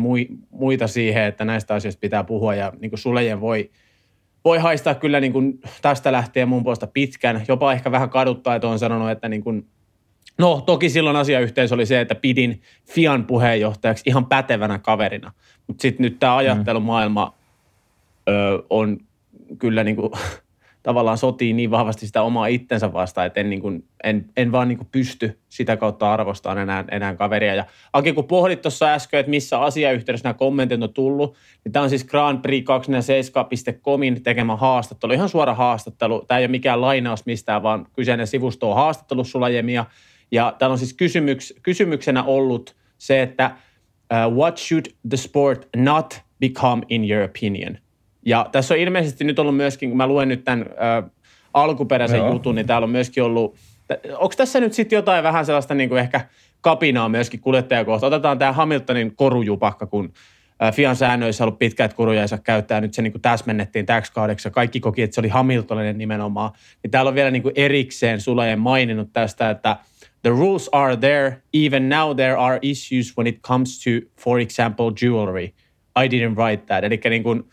muita 0.50 0.88
siihen, 0.88 1.24
että 1.24 1.46
näistä 1.46 1.74
asioista 1.74 2.00
pitää 2.00 2.24
puhua 2.24 2.56
ja 2.56 2.74
niin 2.80 2.92
kuin 2.92 3.00
Sulejen 3.00 3.42
voi, 3.42 3.72
voi 4.46 4.58
haistaa 4.58 4.96
kyllä 4.96 5.20
niin 5.20 5.34
kuin 5.34 5.60
tästä 5.82 6.12
lähtien 6.12 6.50
mun 6.50 6.64
puolesta 6.64 6.88
pitkän. 6.88 7.44
Jopa 7.48 7.74
ehkä 7.74 7.92
vähän 7.92 8.10
kaduttaa, 8.10 8.56
että 8.56 8.68
on 8.68 8.80
sanonut, 8.80 9.10
että 9.10 9.30
niin 9.30 9.44
kuin, 9.44 9.68
no 10.38 10.62
toki 10.62 10.90
silloin 10.90 11.16
asiayhteys 11.16 11.72
oli 11.72 11.86
se, 11.86 12.02
että 12.02 12.16
pidin 12.16 12.62
Fian 12.86 13.26
puheenjohtajaksi 13.26 14.04
ihan 14.06 14.26
pätevänä 14.26 14.80
kaverina. 14.80 15.32
Mutta 15.68 15.82
sitten 15.82 16.04
nyt 16.04 16.20
tämä 16.20 16.36
ajattelumaailma 16.36 17.34
ö, 18.30 18.64
on 18.70 18.98
kyllä 19.60 19.84
niin 19.84 19.96
kuin, 19.96 20.12
tavallaan 20.84 21.18
sotii 21.18 21.54
niin 21.54 21.72
vahvasti 21.72 22.08
sitä 22.08 22.22
omaa 22.22 22.48
itsensä 22.48 22.94
vastaan, 22.94 23.28
että 23.28 23.40
en, 23.40 23.50
niin 23.50 23.62
kuin, 23.62 23.84
en, 24.04 24.26
en 24.38 24.52
vaan 24.52 24.68
niin 24.68 24.78
kuin 24.78 24.88
pysty 24.92 25.40
sitä 25.50 25.78
kautta 25.78 26.14
arvostamaan 26.14 26.58
enää, 26.58 26.86
enää 26.92 27.16
kaveria. 27.16 27.56
Ja 27.56 27.66
Aki, 27.94 28.14
kun 28.14 28.26
pohdit 28.26 28.62
tuossa 28.62 28.94
äsken, 28.94 29.20
että 29.20 29.30
missä 29.30 29.60
asiayhteydessä 29.60 30.24
nämä 30.24 30.34
kommentit 30.34 30.84
on 30.84 30.94
tullut, 30.94 31.36
niin 31.64 31.72
tämä 31.72 31.84
on 31.84 31.90
siis 31.90 32.06
Grand 32.06 32.42
Prix 32.42 32.66
247.comin 32.66 34.24
tekemä 34.24 34.56
haastattelu, 34.56 35.14
ihan 35.14 35.30
suora 35.30 35.54
haastattelu. 35.54 36.26
Tämä 36.28 36.38
ei 36.38 36.46
ole 36.46 36.52
mikään 36.52 36.82
lainaus 36.82 37.26
mistään, 37.26 37.64
vaan 37.64 37.88
kyseinen 37.94 38.28
sivusto 38.28 38.70
on 38.70 38.76
haastattelu 38.76 39.24
Sulajemia. 39.24 39.86
Ja 40.32 40.56
täällä 40.60 40.72
on 40.72 40.78
siis 40.78 40.94
kysymyks, 40.94 41.54
kysymyksenä 41.64 42.24
ollut 42.24 42.76
se, 42.98 43.22
että 43.22 43.52
uh, 44.12 44.38
what 44.38 44.58
should 44.58 44.86
the 45.10 45.18
sport 45.18 45.68
not 45.76 46.22
become 46.40 46.84
in 46.90 47.12
your 47.12 47.24
opinion? 47.24 47.78
Ja 48.26 48.50
tässä 48.52 48.74
on 48.74 48.80
ilmeisesti 48.80 49.24
nyt 49.24 49.40
ollut 49.40 49.56
myöskin, 49.56 49.90
kun 49.90 49.98
mä 49.98 50.08
luen 50.08 50.28
nyt 50.28 50.44
tämän 50.44 50.62
uh, 50.62 51.12
alkuperäisen 51.54 52.18
Joo. 52.18 52.34
jutun, 52.34 52.56
niin 52.56 52.68
täällä 52.68 52.86
on 52.86 52.92
myöskin 52.92 53.24
ollut, 53.24 53.56
onko 54.14 54.34
tässä 54.38 54.60
nyt 54.60 54.74
sitten 54.74 54.98
jotain 54.98 55.24
vähän 55.24 55.46
sellaista 55.46 55.74
niin 55.74 55.90
kuin 55.90 56.00
ehkä 56.00 56.22
kapinaa 56.62 57.10
myöskin 57.10 57.40
kuljettajakohta? 57.40 58.08
Otetaan 58.08 58.40
tämä 58.40 58.52
Hamiltonin 58.52 59.16
korujupakka, 59.16 59.86
kun 59.86 60.14
Fian 60.74 60.96
säännöissä 60.96 61.44
ollut 61.44 61.60
pitkät 61.60 61.86
että 61.86 61.98
koruja 61.98 62.22
ei 62.22 62.28
saa 62.28 62.40
käyttää. 62.40 62.82
Nyt 62.82 62.94
se 62.94 63.02
niin 63.02 63.12
kuin 63.12 63.22
täsmennettiin 63.22 63.86
täksi 63.86 64.14
kaudeksi. 64.14 64.50
Kaikki 64.50 64.80
koki, 64.80 65.02
että 65.02 65.16
se 65.16 65.22
oli 65.22 65.28
Hamiltoninen 65.28 65.98
nimenomaan. 65.98 66.52
Niin 66.84 66.92
täällä 66.92 67.10
on 67.10 67.16
vielä 67.16 67.32
niin 67.32 67.44
kuin 67.44 67.54
erikseen 67.56 68.22
Sulajen 68.22 68.60
maininnut 68.60 69.10
tästä, 69.14 69.50
että– 69.50 69.78
The 70.28 70.34
rules 70.34 70.70
are 70.74 70.98
there. 70.98 71.42
Even 71.54 71.88
now 71.88 72.14
there 72.14 72.38
are 72.38 72.60
issues 72.62 73.16
when 73.18 73.28
it 73.28 73.42
comes 73.42 73.80
to, 73.84 74.02
for 74.18 74.40
example, 74.40 74.92
jewelry. 74.92 75.54
I 75.96 76.10
didn't 76.10 76.36
write 76.36 76.68
that. 76.68 76.84
Eli 76.84 77.00
niin 77.10 77.24
kuin, 77.24 77.44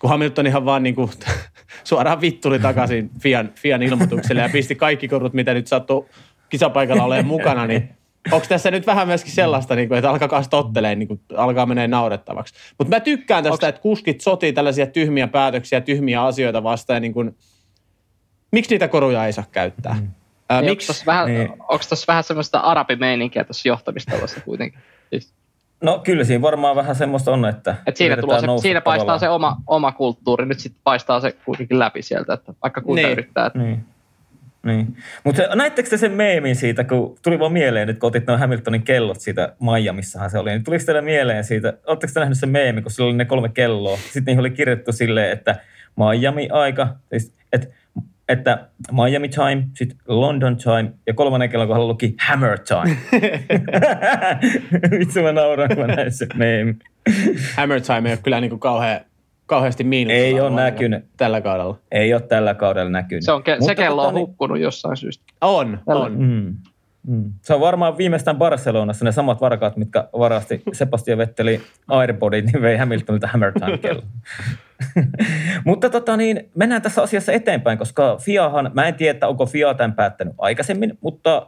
kun 0.00 0.10
Hamilton 0.10 0.46
ihan 0.46 0.64
vaan 0.64 0.82
niin 0.82 0.94
kuin, 0.94 1.10
suoraan 1.84 2.20
vittuli 2.20 2.58
takaisin 2.58 3.10
Fian, 3.22 3.50
Fian 3.54 3.82
ilmoitukselle 3.82 4.42
ja 4.42 4.48
pisti 4.48 4.74
kaikki 4.74 5.08
korut, 5.08 5.32
mitä 5.32 5.54
nyt 5.54 5.66
sattuu 5.66 6.08
kisapaikalla 6.48 7.04
olemaan 7.04 7.26
mukana, 7.26 7.66
niin 7.66 7.88
onko 8.32 8.46
tässä 8.48 8.70
nyt 8.70 8.86
vähän 8.86 9.06
myöskin 9.06 9.32
sellaista, 9.32 9.74
niin 9.74 9.88
kuin, 9.88 9.98
että 9.98 10.10
alkaa 10.10 10.42
tottelee, 10.50 10.94
niin 10.94 11.08
kuin, 11.08 11.20
alkaa 11.36 11.66
menee 11.66 11.88
naurettavaksi. 11.88 12.54
Mutta 12.78 12.96
mä 12.96 13.00
tykkään 13.00 13.44
tästä, 13.44 13.52
Onks... 13.52 13.64
että 13.64 13.80
kuskit 13.80 14.20
sotii 14.20 14.52
tällaisia 14.52 14.86
tyhmiä 14.86 15.28
päätöksiä, 15.28 15.80
tyhmiä 15.80 16.24
asioita 16.24 16.62
vastaan. 16.62 16.96
Ja 16.96 17.00
niin 17.00 17.14
kuin, 17.14 17.36
miksi 18.52 18.74
niitä 18.74 18.88
koruja 18.88 19.26
ei 19.26 19.32
saa 19.32 19.44
käyttää? 19.52 19.94
Mm. 20.00 20.19
Ää, 20.50 20.60
niin, 20.60 20.70
miksi? 20.70 20.92
Onko 20.92 21.02
vähän, 21.06 21.26
niin. 21.26 21.48
vähän 22.08 22.24
semmoista 22.24 22.58
arabimeininkiä 22.58 23.44
tuossa 23.44 23.68
johtamistalossa 23.68 24.40
kuitenkin? 24.40 24.80
Siis. 25.10 25.32
No 25.80 25.98
kyllä 26.04 26.24
siinä 26.24 26.42
varmaan 26.42 26.76
vähän 26.76 26.96
semmoista 26.96 27.32
on, 27.32 27.44
että 27.44 27.76
Et 27.86 27.96
siinä, 27.96 28.16
tulee 28.16 28.40
se, 28.40 28.46
siinä 28.60 28.80
paistaa 28.80 29.04
tavallaan. 29.04 29.20
se 29.20 29.28
oma, 29.28 29.56
oma 29.66 29.92
kulttuuri, 29.92 30.46
nyt 30.46 30.60
sitten 30.60 30.80
paistaa 30.84 31.20
se 31.20 31.36
kuitenkin 31.44 31.78
läpi 31.78 32.02
sieltä, 32.02 32.34
että 32.34 32.54
vaikka 32.62 32.80
kuinka 32.80 33.02
niin. 33.02 33.12
yrittää. 33.12 33.46
Että... 33.46 33.58
Niin. 33.58 33.84
Niin. 34.62 34.96
Mutta 35.24 35.42
näittekö 35.54 35.90
te 35.90 35.96
sen 35.96 36.12
meemin 36.12 36.56
siitä, 36.56 36.84
kun 36.84 37.18
tuli 37.22 37.38
vaan 37.38 37.52
mieleen 37.52 37.88
nyt, 37.88 37.98
kun 37.98 38.08
otit 38.08 38.26
noin 38.26 38.40
Hamiltonin 38.40 38.82
kellot 38.82 39.20
siitä 39.20 39.52
Miamissahan 39.60 40.30
se 40.30 40.38
oli, 40.38 40.50
niin 40.50 40.64
tuliko 40.64 40.84
teille 40.84 41.00
mieleen 41.00 41.44
siitä, 41.44 41.72
oletteko 41.86 42.12
te 42.14 42.20
nähnyt 42.20 42.38
sen 42.38 42.48
meemin, 42.48 42.82
kun 42.82 42.92
sillä 42.92 43.08
oli 43.08 43.16
ne 43.16 43.24
kolme 43.24 43.48
kelloa, 43.48 43.96
sitten 43.96 44.24
niihin 44.24 44.40
oli 44.40 44.50
kirjoittu 44.50 44.92
silleen, 44.92 45.32
että 45.32 45.60
Miami-aika, 45.96 46.88
siis, 47.10 47.32
että 47.52 47.66
että 48.30 48.68
Miami 48.92 49.28
time, 49.28 49.64
sitten 49.74 49.98
London 50.08 50.56
time 50.56 50.92
ja 51.06 51.14
kolmannen 51.14 51.50
kellon 51.50 51.68
kohdalla 51.68 51.88
luki 51.88 52.14
Hammer 52.20 52.58
time. 52.58 52.96
Vitsi 54.98 55.22
mä 55.22 55.32
nauran, 55.32 55.68
kun 55.68 55.78
mä 55.78 55.86
näin 55.86 56.12
sen 56.12 56.28
meemi. 56.34 56.74
Hammer 57.56 57.80
time 57.80 58.08
ei 58.08 58.12
ole 58.12 58.20
kyllä 58.22 58.40
niin 58.40 58.50
kuin 58.50 58.60
kauhean, 58.60 59.00
kauheasti 59.46 59.84
miinus. 59.84 60.12
Ei 60.12 60.40
ole 60.40 60.50
näkynyt. 60.50 61.04
Tällä 61.16 61.40
kaudella. 61.40 61.78
Ei 61.90 62.14
ole 62.14 62.22
tällä 62.22 62.54
kaudella 62.54 62.90
näkynyt. 62.90 63.24
Se, 63.24 63.32
on, 63.32 63.42
ke- 63.42 63.64
se 63.66 63.74
kello 63.74 64.02
on 64.02 64.08
tota, 64.08 64.18
hukkunut 64.20 64.58
jossain 64.58 64.96
syystä. 64.96 65.24
On, 65.40 65.78
tällä. 65.86 66.04
on. 66.04 66.18
Mm. 66.18 66.56
Mm. 67.06 67.32
Se 67.42 67.54
on 67.54 67.60
varmaan 67.60 67.98
viimeistään 67.98 68.36
Barcelonassa 68.36 69.04
ne 69.04 69.12
samat 69.12 69.40
varkaat, 69.40 69.76
mitkä 69.76 70.08
varasti 70.18 70.62
Sebastian 70.72 71.18
Vetteli 71.18 71.60
Airbodit, 71.88 72.44
niin 72.44 72.62
vei 72.62 72.76
Hamiltonilta 72.76 73.26
Hammer 73.26 73.52
Time 73.52 73.78
kello. 73.88 74.02
Mutta 75.64 75.90
tota 75.90 76.16
niin, 76.16 76.50
mennään 76.54 76.82
tässä 76.82 77.02
asiassa 77.02 77.32
eteenpäin, 77.32 77.78
koska 77.78 78.16
FIAhan, 78.16 78.70
mä 78.74 78.88
en 78.88 78.94
tiedä, 78.94 79.28
onko 79.28 79.46
FIA 79.46 79.74
tämän 79.74 79.92
päättänyt 79.92 80.34
aikaisemmin, 80.38 80.98
mutta 81.00 81.46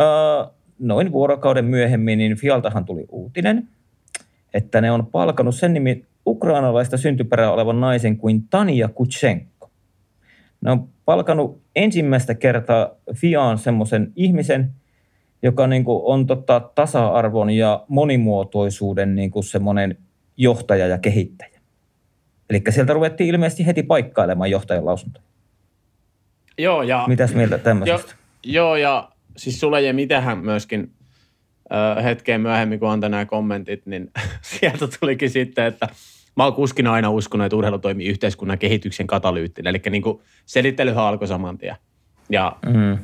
äh, 0.00 0.50
noin 0.78 1.12
vuorokauden 1.12 1.64
myöhemmin, 1.64 2.18
niin 2.18 2.36
FIAltahan 2.36 2.84
tuli 2.84 3.04
uutinen, 3.08 3.68
että 4.54 4.80
ne 4.80 4.90
on 4.90 5.06
palkanut 5.06 5.54
sen 5.54 5.74
nimi 5.74 6.04
ukrainalaista 6.26 6.96
syntyperää 6.96 7.52
olevan 7.52 7.80
naisen 7.80 8.16
kuin 8.16 8.48
Tania 8.48 8.88
Kutsenko. 8.88 9.70
Ne 10.60 10.70
on 10.70 10.88
palkanut 11.04 11.62
ensimmäistä 11.76 12.34
kertaa 12.34 12.90
FIAan 13.14 13.58
semmoisen 13.58 14.12
ihmisen, 14.16 14.70
joka 15.42 15.66
niin 15.66 15.84
kuin 15.84 16.02
on 16.04 16.26
tota 16.26 16.70
tasa-arvon 16.74 17.50
ja 17.50 17.84
monimuotoisuuden 17.88 19.14
niin 19.14 19.30
kuin 19.30 19.44
semmoinen 19.44 19.98
johtaja 20.36 20.86
ja 20.86 20.98
kehittäjä. 20.98 21.49
Eli 22.50 22.62
sieltä 22.70 22.92
ruvettiin 22.92 23.30
ilmeisesti 23.30 23.66
heti 23.66 23.82
paikkailemaan 23.82 24.50
johtajan 24.50 24.86
lausuntoja. 24.86 25.24
Joo, 26.58 26.82
ja... 26.82 27.04
Mitäs 27.08 27.34
mieltä 27.34 27.58
tämmöisestä? 27.58 28.14
Jo, 28.44 28.52
joo, 28.52 28.76
ja 28.76 29.10
siis 29.36 29.60
sulle 29.60 29.82
ja 29.82 29.94
mitähän 29.94 30.38
myöskin 30.38 30.92
ö, 31.98 32.02
hetken 32.02 32.40
myöhemmin, 32.40 32.80
kun 32.80 32.90
antoi 32.90 33.10
nämä 33.10 33.26
kommentit, 33.26 33.86
niin 33.86 34.10
sieltä 34.60 34.88
tulikin 35.00 35.30
sitten, 35.30 35.64
että 35.64 35.88
mä 36.36 36.44
oon 36.44 36.54
kuskina 36.54 36.92
aina 36.92 37.10
uskonut, 37.10 37.44
että 37.44 37.56
urheilu 37.56 37.78
toimii 37.78 38.08
yhteiskunnan 38.08 38.58
kehityksen 38.58 39.06
katalyyttinä. 39.06 39.70
Eli 39.70 39.82
niin 39.90 40.02
kuin 40.02 40.20
selittelyhän 40.46 41.04
alkoi 41.04 41.28
saman 41.28 41.58
tien. 41.58 41.76
Ja 42.30 42.56
mm. 42.66 42.98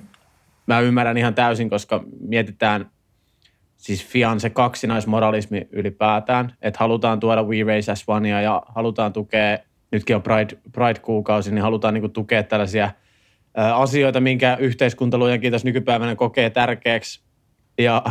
mä 0.67 0.81
ymmärrän 0.81 1.19
ihan 1.19 1.35
täysin, 1.35 1.71
koska 1.71 2.05
mietitään 2.21 2.91
siis 3.87 4.07
Fian 4.07 4.41
se 4.41 4.51
kaksinaismoralismi 4.51 5.69
ylipäätään, 5.73 6.53
että 6.63 6.79
halutaan 6.81 7.21
tuoda 7.21 7.43
We 7.43 7.63
Race 7.63 7.93
as 7.93 8.05
Onea 8.07 8.41
ja 8.41 8.63
halutaan 8.69 9.13
tukea, 9.13 9.59
nytkin 9.93 10.17
on 10.17 10.23
Pride, 10.23 10.59
Pride-kuukausi, 10.73 11.51
niin 11.51 11.63
halutaan 11.63 11.95
niin 11.95 12.13
tukea 12.13 12.43
tällaisia 12.43 12.91
asioita, 13.75 14.21
minkä 14.21 14.57
yhteiskunta 14.61 15.19
luojankin 15.19 15.53
tässä 15.53 15.69
nykypäivänä 15.69 16.17
kokee 16.17 16.51
tärkeäksi. 16.51 17.21
Ja 17.79 18.03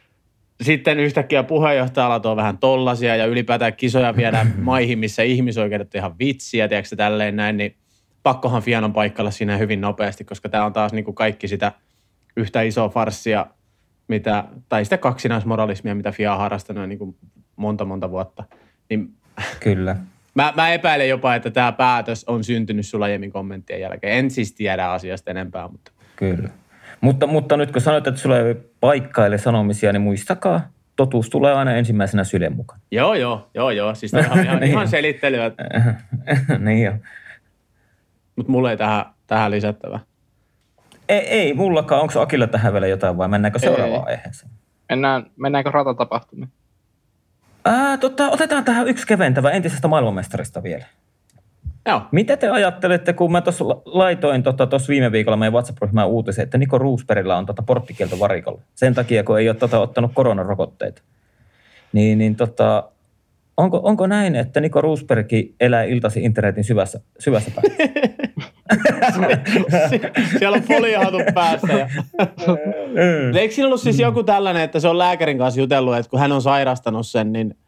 sitten 0.66 0.98
yhtäkkiä 0.98 1.42
puheenjohtajalla 1.42 2.30
on 2.30 2.36
vähän 2.36 2.58
tollasia 2.58 3.16
ja 3.16 3.26
ylipäätään 3.26 3.76
kisoja 3.76 4.16
viedään 4.16 4.54
maihin, 4.70 4.98
missä 4.98 5.22
ihmisoikeudet 5.22 5.94
on 5.94 5.98
ihan 5.98 6.18
vitsiä, 6.18 6.68
tiedätkö 6.68 6.96
tälleen 6.96 7.36
näin, 7.36 7.56
niin 7.56 7.76
pakkohan 8.22 8.62
Fianon 8.62 8.92
paikalla 8.92 9.30
siinä 9.30 9.56
hyvin 9.56 9.80
nopeasti, 9.80 10.24
koska 10.24 10.48
tämä 10.48 10.64
on 10.64 10.72
taas 10.72 10.92
niin 10.92 11.04
kuin 11.04 11.14
kaikki 11.14 11.48
sitä 11.48 11.72
yhtä 12.36 12.62
isoa 12.62 12.88
farssia, 12.88 13.46
mitä, 14.10 14.44
tai 14.68 14.84
sitä 14.84 14.98
kaksinaismoralismia, 14.98 15.94
mitä 15.94 16.12
Fia 16.12 16.32
on 16.32 16.38
harrastanut 16.38 16.88
niin 16.88 16.98
kuin 16.98 17.16
monta 17.56 17.84
monta 17.84 18.10
vuotta. 18.10 18.44
Niin, 18.90 19.14
Kyllä. 19.60 19.96
Mä, 20.34 20.52
mä 20.56 20.72
epäilen 20.72 21.08
jopa, 21.08 21.34
että 21.34 21.50
tämä 21.50 21.72
päätös 21.72 22.24
on 22.24 22.44
syntynyt 22.44 22.86
sulla 22.86 23.04
aiemmin 23.04 23.32
kommenttien 23.32 23.80
jälkeen. 23.80 24.18
En 24.18 24.30
siis 24.30 24.52
tiedä 24.52 24.90
asiasta 24.90 25.30
enempää, 25.30 25.68
mutta... 25.68 25.92
Kyllä. 26.16 26.48
Mutta, 27.00 27.26
mutta 27.26 27.56
nyt 27.56 27.70
kun 27.70 27.80
sanoit, 27.80 28.06
että 28.06 28.20
sulla 28.20 28.38
ei 28.38 28.54
paikkaile 28.80 29.38
sanomisia, 29.38 29.92
niin 29.92 30.02
muistakaa, 30.02 30.60
totuus 30.96 31.30
tulee 31.30 31.54
aina 31.54 31.72
ensimmäisenä 31.72 32.24
sylen 32.24 32.56
mukaan. 32.56 32.80
Joo, 32.90 33.14
joo, 33.14 33.50
joo, 33.54 33.70
joo. 33.70 33.94
Siis 33.94 34.12
tämä 34.12 34.32
on 34.32 34.40
ihan, 34.44 34.60
niin. 34.60 34.70
ihan 34.70 34.88
selittelyä. 34.88 35.50
niin 36.58 36.82
jo. 36.82 36.92
Mutta 38.36 38.52
mulla 38.52 38.70
ei 38.70 38.76
tähän, 38.76 39.04
tähän 39.26 39.50
lisättävä. 39.50 40.00
Ei, 41.10 41.28
ei 41.28 41.54
mullakaan. 41.54 42.00
Onko 42.00 42.20
Akilla 42.20 42.46
tähän 42.46 42.72
vielä 42.72 42.86
jotain 42.86 43.18
vai 43.18 43.28
mennäänkö 43.28 43.58
seuraavaan 43.58 44.08
ei. 44.08 44.16
aiheeseen? 44.16 44.52
Mennään, 44.88 45.26
mennäänkö 45.36 45.70
ratatapahtumiin? 45.70 46.48
Ää, 47.64 47.96
tota, 47.96 48.30
otetaan 48.30 48.64
tähän 48.64 48.88
yksi 48.88 49.06
keventävä 49.06 49.50
entisestä 49.50 49.88
maailmanmestarista 49.88 50.62
vielä. 50.62 50.84
Joo. 51.86 52.02
Mitä 52.12 52.36
te 52.36 52.48
ajattelette, 52.48 53.12
kun 53.12 53.32
mä 53.32 53.40
tuossa 53.40 53.64
laitoin 53.84 54.42
tuossa 54.42 54.66
tota, 54.66 54.88
viime 54.88 55.12
viikolla 55.12 55.36
meidän 55.36 55.52
WhatsApp-ryhmään 55.52 56.08
uutisen, 56.08 56.42
että 56.42 56.58
Niko 56.58 56.78
Roosbergilla 56.78 57.36
on 57.36 57.46
tota 57.46 57.62
porttikielto 57.62 58.18
varikolla. 58.18 58.60
Sen 58.74 58.94
takia, 58.94 59.24
kun 59.24 59.38
ei 59.38 59.48
ole 59.48 59.56
tota, 59.56 59.80
ottanut 59.80 60.10
koronarokotteita. 60.14 61.02
Niin, 61.92 62.18
niin 62.18 62.36
tota, 62.36 62.90
onko, 63.56 63.80
onko 63.82 64.06
näin, 64.06 64.36
että 64.36 64.60
Niko 64.60 64.80
Roosberg 64.80 65.28
elää 65.60 65.82
iltasi 65.82 66.20
internetin 66.24 66.64
syvässä, 66.64 67.00
syvässä 67.18 67.50
päässä? 67.50 67.82
Siellä 70.38 70.56
on 70.56 70.62
foliohatut 70.62 71.22
päässä. 71.34 71.72
Ja... 71.72 71.88
Eikö 73.40 73.54
siinä 73.54 73.66
ollut 73.66 73.80
siis 73.80 73.98
joku 73.98 74.22
tällainen, 74.22 74.62
että 74.62 74.80
se 74.80 74.88
on 74.88 74.98
lääkärin 74.98 75.38
kanssa 75.38 75.60
jutellut, 75.60 75.96
että 75.96 76.10
kun 76.10 76.20
hän 76.20 76.32
on 76.32 76.42
sairastanut 76.42 77.06
sen, 77.06 77.32
niin– 77.32 77.54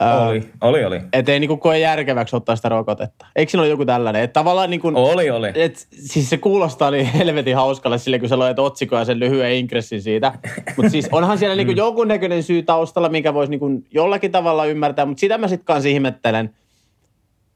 oli, 0.00 0.48
oli, 0.60 0.84
oli. 0.84 1.00
Että 1.12 1.32
ei 1.32 1.40
niinku 1.40 1.56
koe 1.56 1.78
järkeväksi 1.78 2.36
ottaa 2.36 2.56
sitä 2.56 2.68
rokotetta. 2.68 3.26
Eikö 3.36 3.50
siinä 3.50 3.62
ole 3.62 3.68
joku 3.68 3.84
tällainen? 3.84 4.22
Että 4.22 4.40
tavallaan 4.40 4.70
niinku, 4.70 4.92
oli, 4.94 5.30
oli. 5.30 5.52
Et, 5.54 5.86
siis 5.90 6.30
se 6.30 6.36
kuulostaa 6.36 6.90
niin 6.90 7.06
helvetin 7.06 7.56
hauskalle 7.56 7.98
sille, 7.98 8.18
kun 8.18 8.28
sä 8.28 8.38
loet 8.38 8.58
otsikkoa 8.58 8.98
ja 8.98 9.04
sen 9.04 9.20
lyhyen 9.20 9.52
inkressin 9.52 10.02
siitä. 10.02 10.32
Mutta 10.76 10.90
siis 10.90 11.08
onhan 11.12 11.38
siellä 11.38 11.56
niinku 11.56 11.72
mm. 11.72 11.76
jonkunnäköinen 11.76 12.42
syy 12.42 12.62
taustalla, 12.62 13.08
minkä 13.08 13.34
voisi 13.34 13.50
niinku 13.50 13.70
jollakin 13.90 14.32
tavalla 14.32 14.64
ymmärtää. 14.64 15.06
Mutta 15.06 15.20
sitä 15.20 15.38
mä 15.38 15.48
sitten 15.48 15.64
kanssa 15.64 15.88
ihmettelen, 15.88 16.54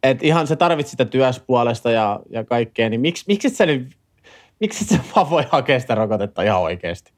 että 0.02 0.26
ihan 0.26 0.46
se 0.46 0.56
tarvitsi 0.56 0.90
sitä 0.90 1.04
työspuolesta 1.04 1.90
ja, 1.90 2.20
ja 2.30 2.44
kaikkea. 2.44 2.90
Niin 2.90 3.00
miksi, 3.00 3.24
miksi 3.28 3.48
sä 3.48 3.66
nyt, 3.66 3.96
miksi 4.60 4.84
sä 4.84 4.98
vaan 5.16 5.30
voi 5.30 5.44
hakea 5.50 5.80
sitä 5.80 5.94
rokotetta 5.94 6.42
ihan 6.42 6.60
oikeasti? 6.60 7.12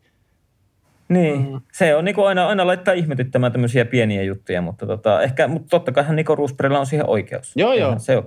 Niin, 1.09 1.51
mm. 1.53 1.61
se 1.73 1.97
on 1.97 2.05
niin 2.05 2.15
kuin 2.15 2.27
aina, 2.27 2.47
aina 2.47 2.67
laittaa 2.67 2.95
ihmetyttämään 2.95 3.53
tämmöisiä 3.53 3.85
pieniä 3.85 4.23
juttuja, 4.23 4.63
mutta, 4.63 4.87
tota, 4.87 5.23
ehkä, 5.23 5.49
mutta 5.49 5.69
totta 5.69 5.93
kai 5.93 6.15
Niko 6.15 6.35
Roosbergilla 6.35 6.81
on 6.81 6.87
siihen 6.87 7.09
oikeus. 7.09 7.53
Joo, 7.57 7.73
joo. 7.73 7.87
Eihän 7.89 8.01
se 8.01 8.17
ole, 8.17 8.25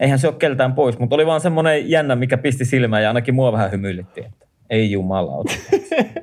eihän 0.00 0.18
se 0.18 0.28
ole 0.28 0.36
keltään 0.38 0.72
pois, 0.72 0.98
mutta 0.98 1.14
oli 1.14 1.26
vaan 1.26 1.40
semmoinen 1.40 1.90
jännä, 1.90 2.16
mikä 2.16 2.38
pisti 2.38 2.64
silmään 2.64 3.02
ja 3.02 3.10
ainakin 3.10 3.34
mua 3.34 3.52
vähän 3.52 3.70
hymyilytti, 3.70 4.20
että 4.20 4.46
ei 4.70 4.90
jumala 4.90 5.44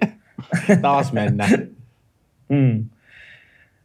Taas 0.81 1.13
mennään. 1.13 1.67
mm. 2.49 2.85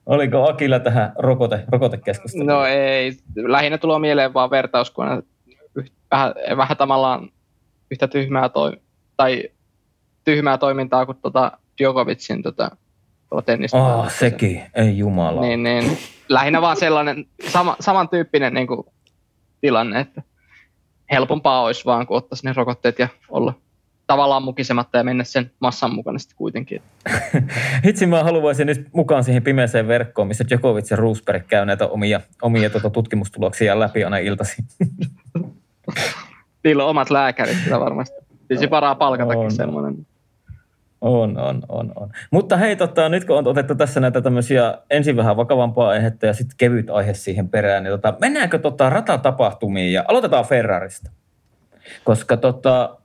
Oliko 0.06 0.48
Akilla 0.48 0.80
tähän 0.80 1.12
rokote, 1.18 1.64
rokotekeskusteluun? 1.68 2.46
No 2.46 2.64
ei, 2.64 3.12
lähinnä 3.36 3.78
tulee 3.78 3.98
mieleen 3.98 4.34
vaan 4.34 4.50
vertauskuva, 4.50 5.22
vähän, 6.10 6.34
vähän 6.56 6.76
tavallaan 6.76 7.30
yhtä 7.90 8.08
tyhmää 8.08 8.48
toi, 8.48 8.72
tai 9.16 9.44
tyhmää 10.25 10.58
toimintaa 10.58 11.06
kuin 11.06 11.18
tota 11.22 11.52
Djokovicin 11.78 12.42
tota, 12.42 12.70
tennistä. 13.44 13.78
Oh, 13.78 14.12
sekin, 14.12 14.62
ei 14.75 14.98
jumala. 14.98 15.40
Niin, 15.40 15.62
niin, 15.62 15.98
lähinnä 16.28 16.60
vaan 16.60 16.76
sellainen 16.76 17.26
sama, 17.48 17.76
samantyyppinen 17.80 18.54
niin 18.54 18.66
kuin, 18.66 18.86
tilanne, 19.60 20.00
että 20.00 20.22
helpompaa 21.12 21.62
olisi 21.62 21.84
vaan, 21.84 22.06
kun 22.06 22.16
ottaisi 22.16 22.46
ne 22.46 22.52
rokotteet 22.56 22.98
ja 22.98 23.08
olla 23.28 23.54
tavallaan 24.06 24.42
mukisematta 24.42 24.98
ja 24.98 25.04
mennä 25.04 25.25
sen 25.25 25.50
massan 25.60 25.94
mukana 25.94 26.18
sitten 26.18 26.36
kuitenkin. 26.36 26.82
Hitsi 27.84 28.06
mä 28.06 28.25
haluaisin 28.25 28.66
nyt 28.66 28.88
mukaan 28.92 29.25
siihen 29.25 29.42
pimeäseen 29.42 29.88
verkkoon, 29.88 30.28
missä 30.28 30.44
Djokovic 30.48 30.90
ja 30.90 30.96
Roosberg 30.96 31.46
käy 31.46 31.66
näitä 31.66 31.86
omia, 31.86 32.20
omia 32.42 32.70
tuota 32.70 32.90
tutkimustuloksia 32.90 33.80
läpi 33.80 34.04
aina 34.04 34.18
iltaisin. 34.18 34.64
Niillä 36.64 36.84
on 36.84 36.90
omat 36.90 37.10
lääkärit 37.10 37.56
kyllä 37.64 37.80
varmasti. 37.80 38.16
Siis 38.48 38.70
varaa 38.70 38.94
palkatakin 38.94 39.42
no, 39.42 39.50
semmoinen. 39.50 40.06
On, 41.00 41.38
on, 41.38 41.62
on, 41.68 41.92
on. 41.96 42.10
Mutta 42.30 42.56
hei, 42.56 42.76
tota, 42.76 43.08
nyt 43.08 43.25
kun 43.25 43.38
on 43.38 43.46
otettu 43.46 43.75
tässä 43.75 44.00
näitä 44.00 44.20
tämmöisiä 44.20 44.78
ensin 44.90 45.16
vähän 45.16 45.36
vakavampaa 45.36 45.88
aihetta 45.88 46.26
ja 46.26 46.34
sitten 46.34 46.56
kevyt 46.56 46.90
aihe 46.90 47.14
siihen 47.14 47.48
perään, 47.48 47.82
niin 47.84 47.90
tota, 47.90 48.14
mennäänkö 48.20 48.58
tota 48.58 48.90
ratatapahtumiin 48.90 49.92
ja 49.92 50.04
aloitetaan 50.08 50.44
Ferrarista. 50.44 51.10
Koska 52.04 52.36
tota, 52.36 52.96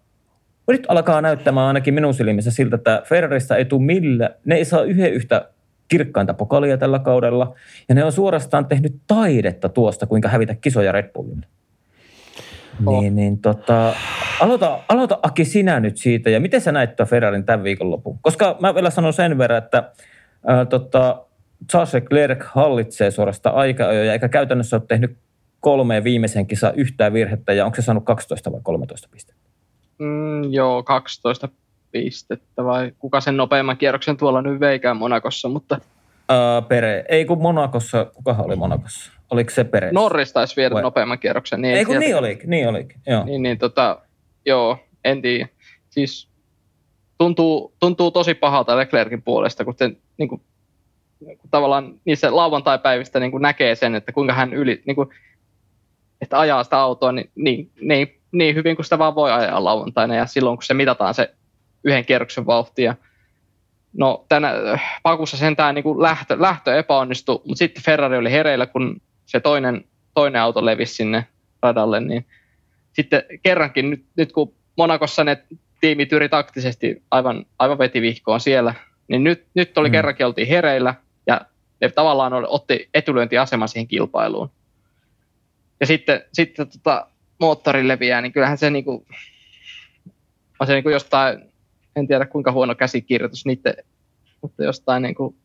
nyt 0.67 0.85
alkaa 0.87 1.21
näyttämään 1.21 1.67
ainakin 1.67 1.93
minun 1.93 2.13
silmissä 2.13 2.51
siltä, 2.51 2.75
että 2.75 3.01
Ferrarista 3.05 3.57
ei 3.57 3.65
tule 3.65 3.81
millä, 3.81 4.29
ne 4.45 4.55
ei 4.55 4.65
saa 4.65 4.83
yhden 4.83 5.13
yhtä 5.13 5.49
kirkkainta 5.87 6.33
pokalia 6.33 6.77
tällä 6.77 6.99
kaudella, 6.99 7.55
ja 7.89 7.95
ne 7.95 8.03
on 8.03 8.11
suorastaan 8.11 8.65
tehnyt 8.65 8.95
taidetta 9.07 9.69
tuosta, 9.69 10.07
kuinka 10.07 10.29
hävitä 10.29 10.55
kisoja 10.55 10.91
Red 10.91 11.11
Bullille. 11.13 11.45
Niin, 12.89 13.15
niin 13.15 13.37
tota, 13.39 13.93
aloita, 14.39 14.79
aloita 14.89 15.19
Aki 15.23 15.45
sinä 15.45 15.79
nyt 15.79 15.97
siitä 15.97 16.29
ja 16.29 16.39
miten 16.39 16.61
sä 16.61 16.71
näit 16.71 16.95
tuon 16.95 17.09
Ferrarin 17.09 17.45
tämän 17.45 17.63
viikonlopun? 17.63 18.19
Koska 18.21 18.57
mä 18.59 18.75
vielä 18.75 18.89
sanon 18.89 19.13
sen 19.13 19.37
verran, 19.37 19.57
että 19.57 19.91
ää, 20.47 20.65
tota, 20.65 21.25
Charles 21.71 21.93
Leclerc 21.93 22.43
hallitsee 22.45 23.11
suorastaan 23.11 23.55
aika-ajoja 23.55 24.13
eikä 24.13 24.29
käytännössä 24.29 24.75
ole 24.75 24.83
tehnyt 24.87 25.17
kolmeen 25.59 26.03
viimeisen 26.03 26.47
kisa 26.47 26.71
yhtään 26.71 27.13
virhettä 27.13 27.53
ja 27.53 27.65
onko 27.65 27.75
se 27.75 27.81
saanut 27.81 28.05
12 28.05 28.51
vai 28.51 28.59
13 28.63 29.09
pistettä? 29.11 29.40
Mm, 30.01 30.53
joo, 30.53 30.83
12 30.83 31.49
pistettä 31.91 32.63
vai 32.63 32.91
kuka 32.99 33.21
sen 33.21 33.37
nopeamman 33.37 33.77
kierroksen 33.77 34.17
tuolla 34.17 34.41
nyt 34.41 34.59
veikään 34.59 34.97
Monakossa, 34.97 35.49
mutta... 35.49 35.77
Uh, 36.31 36.67
Pere, 36.67 37.05
ei 37.09 37.25
kun 37.25 37.41
Monakossa, 37.41 38.05
kukahan 38.05 38.45
oli 38.45 38.55
Monakossa? 38.55 39.11
Oliko 39.29 39.49
se 39.49 39.63
Pere? 39.63 39.91
Norris 39.91 40.33
taisi 40.33 40.55
viedä 40.55 40.75
vai? 40.75 40.81
nopeamman 40.81 41.19
kierroksen. 41.19 41.61
Niin 41.61 41.77
ei 41.77 41.85
kun 41.85 41.99
niin 41.99 42.17
olikin, 42.17 42.49
niin 42.49 42.69
olikin, 42.69 43.01
joo. 43.07 43.23
Niin, 43.23 43.43
niin 43.43 43.57
tota, 43.57 44.01
joo, 44.45 44.77
en 45.03 45.21
tiedä. 45.21 45.47
Siis 45.89 46.29
tuntuu, 47.17 47.73
tuntuu 47.79 48.11
tosi 48.11 48.33
pahalta 48.33 48.77
Leclerkin 48.77 49.21
puolesta, 49.21 49.65
kun, 49.65 49.75
te, 49.75 49.91
niin 50.17 50.29
kuin, 50.29 50.41
kun 51.19 51.49
tavallaan 51.51 51.93
niissä 52.05 52.35
lauantai-päivistä 52.35 53.19
niin 53.19 53.31
kuin 53.31 53.41
näkee 53.41 53.75
sen, 53.75 53.95
että 53.95 54.11
kuinka 54.11 54.33
hän 54.33 54.53
yli, 54.53 54.81
niin 54.85 54.95
kuin, 54.95 55.09
että 56.21 56.39
ajaa 56.39 56.63
sitä 56.63 56.77
autoa 56.79 57.11
niin, 57.11 57.31
niin, 57.35 57.71
niin, 57.81 58.20
niin 58.31 58.55
hyvin 58.55 58.75
kuin 58.75 58.83
sitä 58.85 58.99
vaan 58.99 59.15
voi 59.15 59.31
ajaa 59.31 59.63
lauantaina 59.63 60.15
ja 60.15 60.25
silloin 60.25 60.57
kun 60.57 60.63
se 60.63 60.73
mitataan 60.73 61.13
se 61.13 61.33
yhden 61.83 62.05
kierroksen 62.05 62.45
vauhtia. 62.45 62.95
No 63.93 64.25
tänä 64.29 64.53
pakussa 65.03 65.37
sentään 65.37 65.75
niin 65.75 65.83
kuin 65.83 66.01
lähtö, 66.01 66.37
lähtö 66.39 66.75
epäonnistui, 66.75 67.41
mutta 67.45 67.59
sitten 67.59 67.83
Ferrari 67.83 68.17
oli 68.17 68.31
hereillä, 68.31 68.65
kun 68.65 69.01
se 69.25 69.39
toinen, 69.39 69.85
toinen 70.13 70.41
auto 70.41 70.65
levisi 70.65 70.95
sinne 70.95 71.25
radalle, 71.61 71.99
niin 71.99 72.25
sitten 72.93 73.23
kerrankin 73.43 73.89
nyt, 73.89 74.05
nyt 74.15 74.31
kun 74.31 74.53
Monakossa 74.77 75.23
ne 75.23 75.43
tiimit 75.81 76.13
yri 76.13 76.29
taktisesti 76.29 77.03
aivan, 77.11 77.45
aivan 77.59 77.77
veti 77.77 78.01
vihkoon 78.01 78.39
siellä, 78.39 78.73
niin 79.07 79.23
nyt, 79.23 79.45
nyt 79.53 79.77
oli 79.77 79.89
mm. 79.89 79.91
kerrankin 79.91 80.25
oltiin 80.25 80.47
hereillä 80.47 80.95
ja 81.27 81.41
ne 81.81 81.89
tavallaan 81.89 82.33
otti 82.47 82.89
etulyöntiaseman 82.93 83.67
siihen 83.67 83.87
kilpailuun. 83.87 84.51
Ja 85.79 85.85
sitten, 85.85 86.21
sitten 86.33 86.67
tota, 86.69 87.07
moottori 87.41 87.87
leviää, 87.87 88.21
niin 88.21 88.33
kyllähän 88.33 88.57
se 88.57 88.69
niinku, 88.69 89.05
on 90.59 90.67
se 90.67 90.73
niinku 90.73 90.89
jostain, 90.89 91.39
en 91.95 92.07
tiedä 92.07 92.25
kuinka 92.25 92.51
huono 92.51 92.75
käsikirjoitus 92.75 93.45
niiden, 93.45 93.73
mutta 94.41 94.63
jostain 94.63 95.03
niinku, 95.03 95.35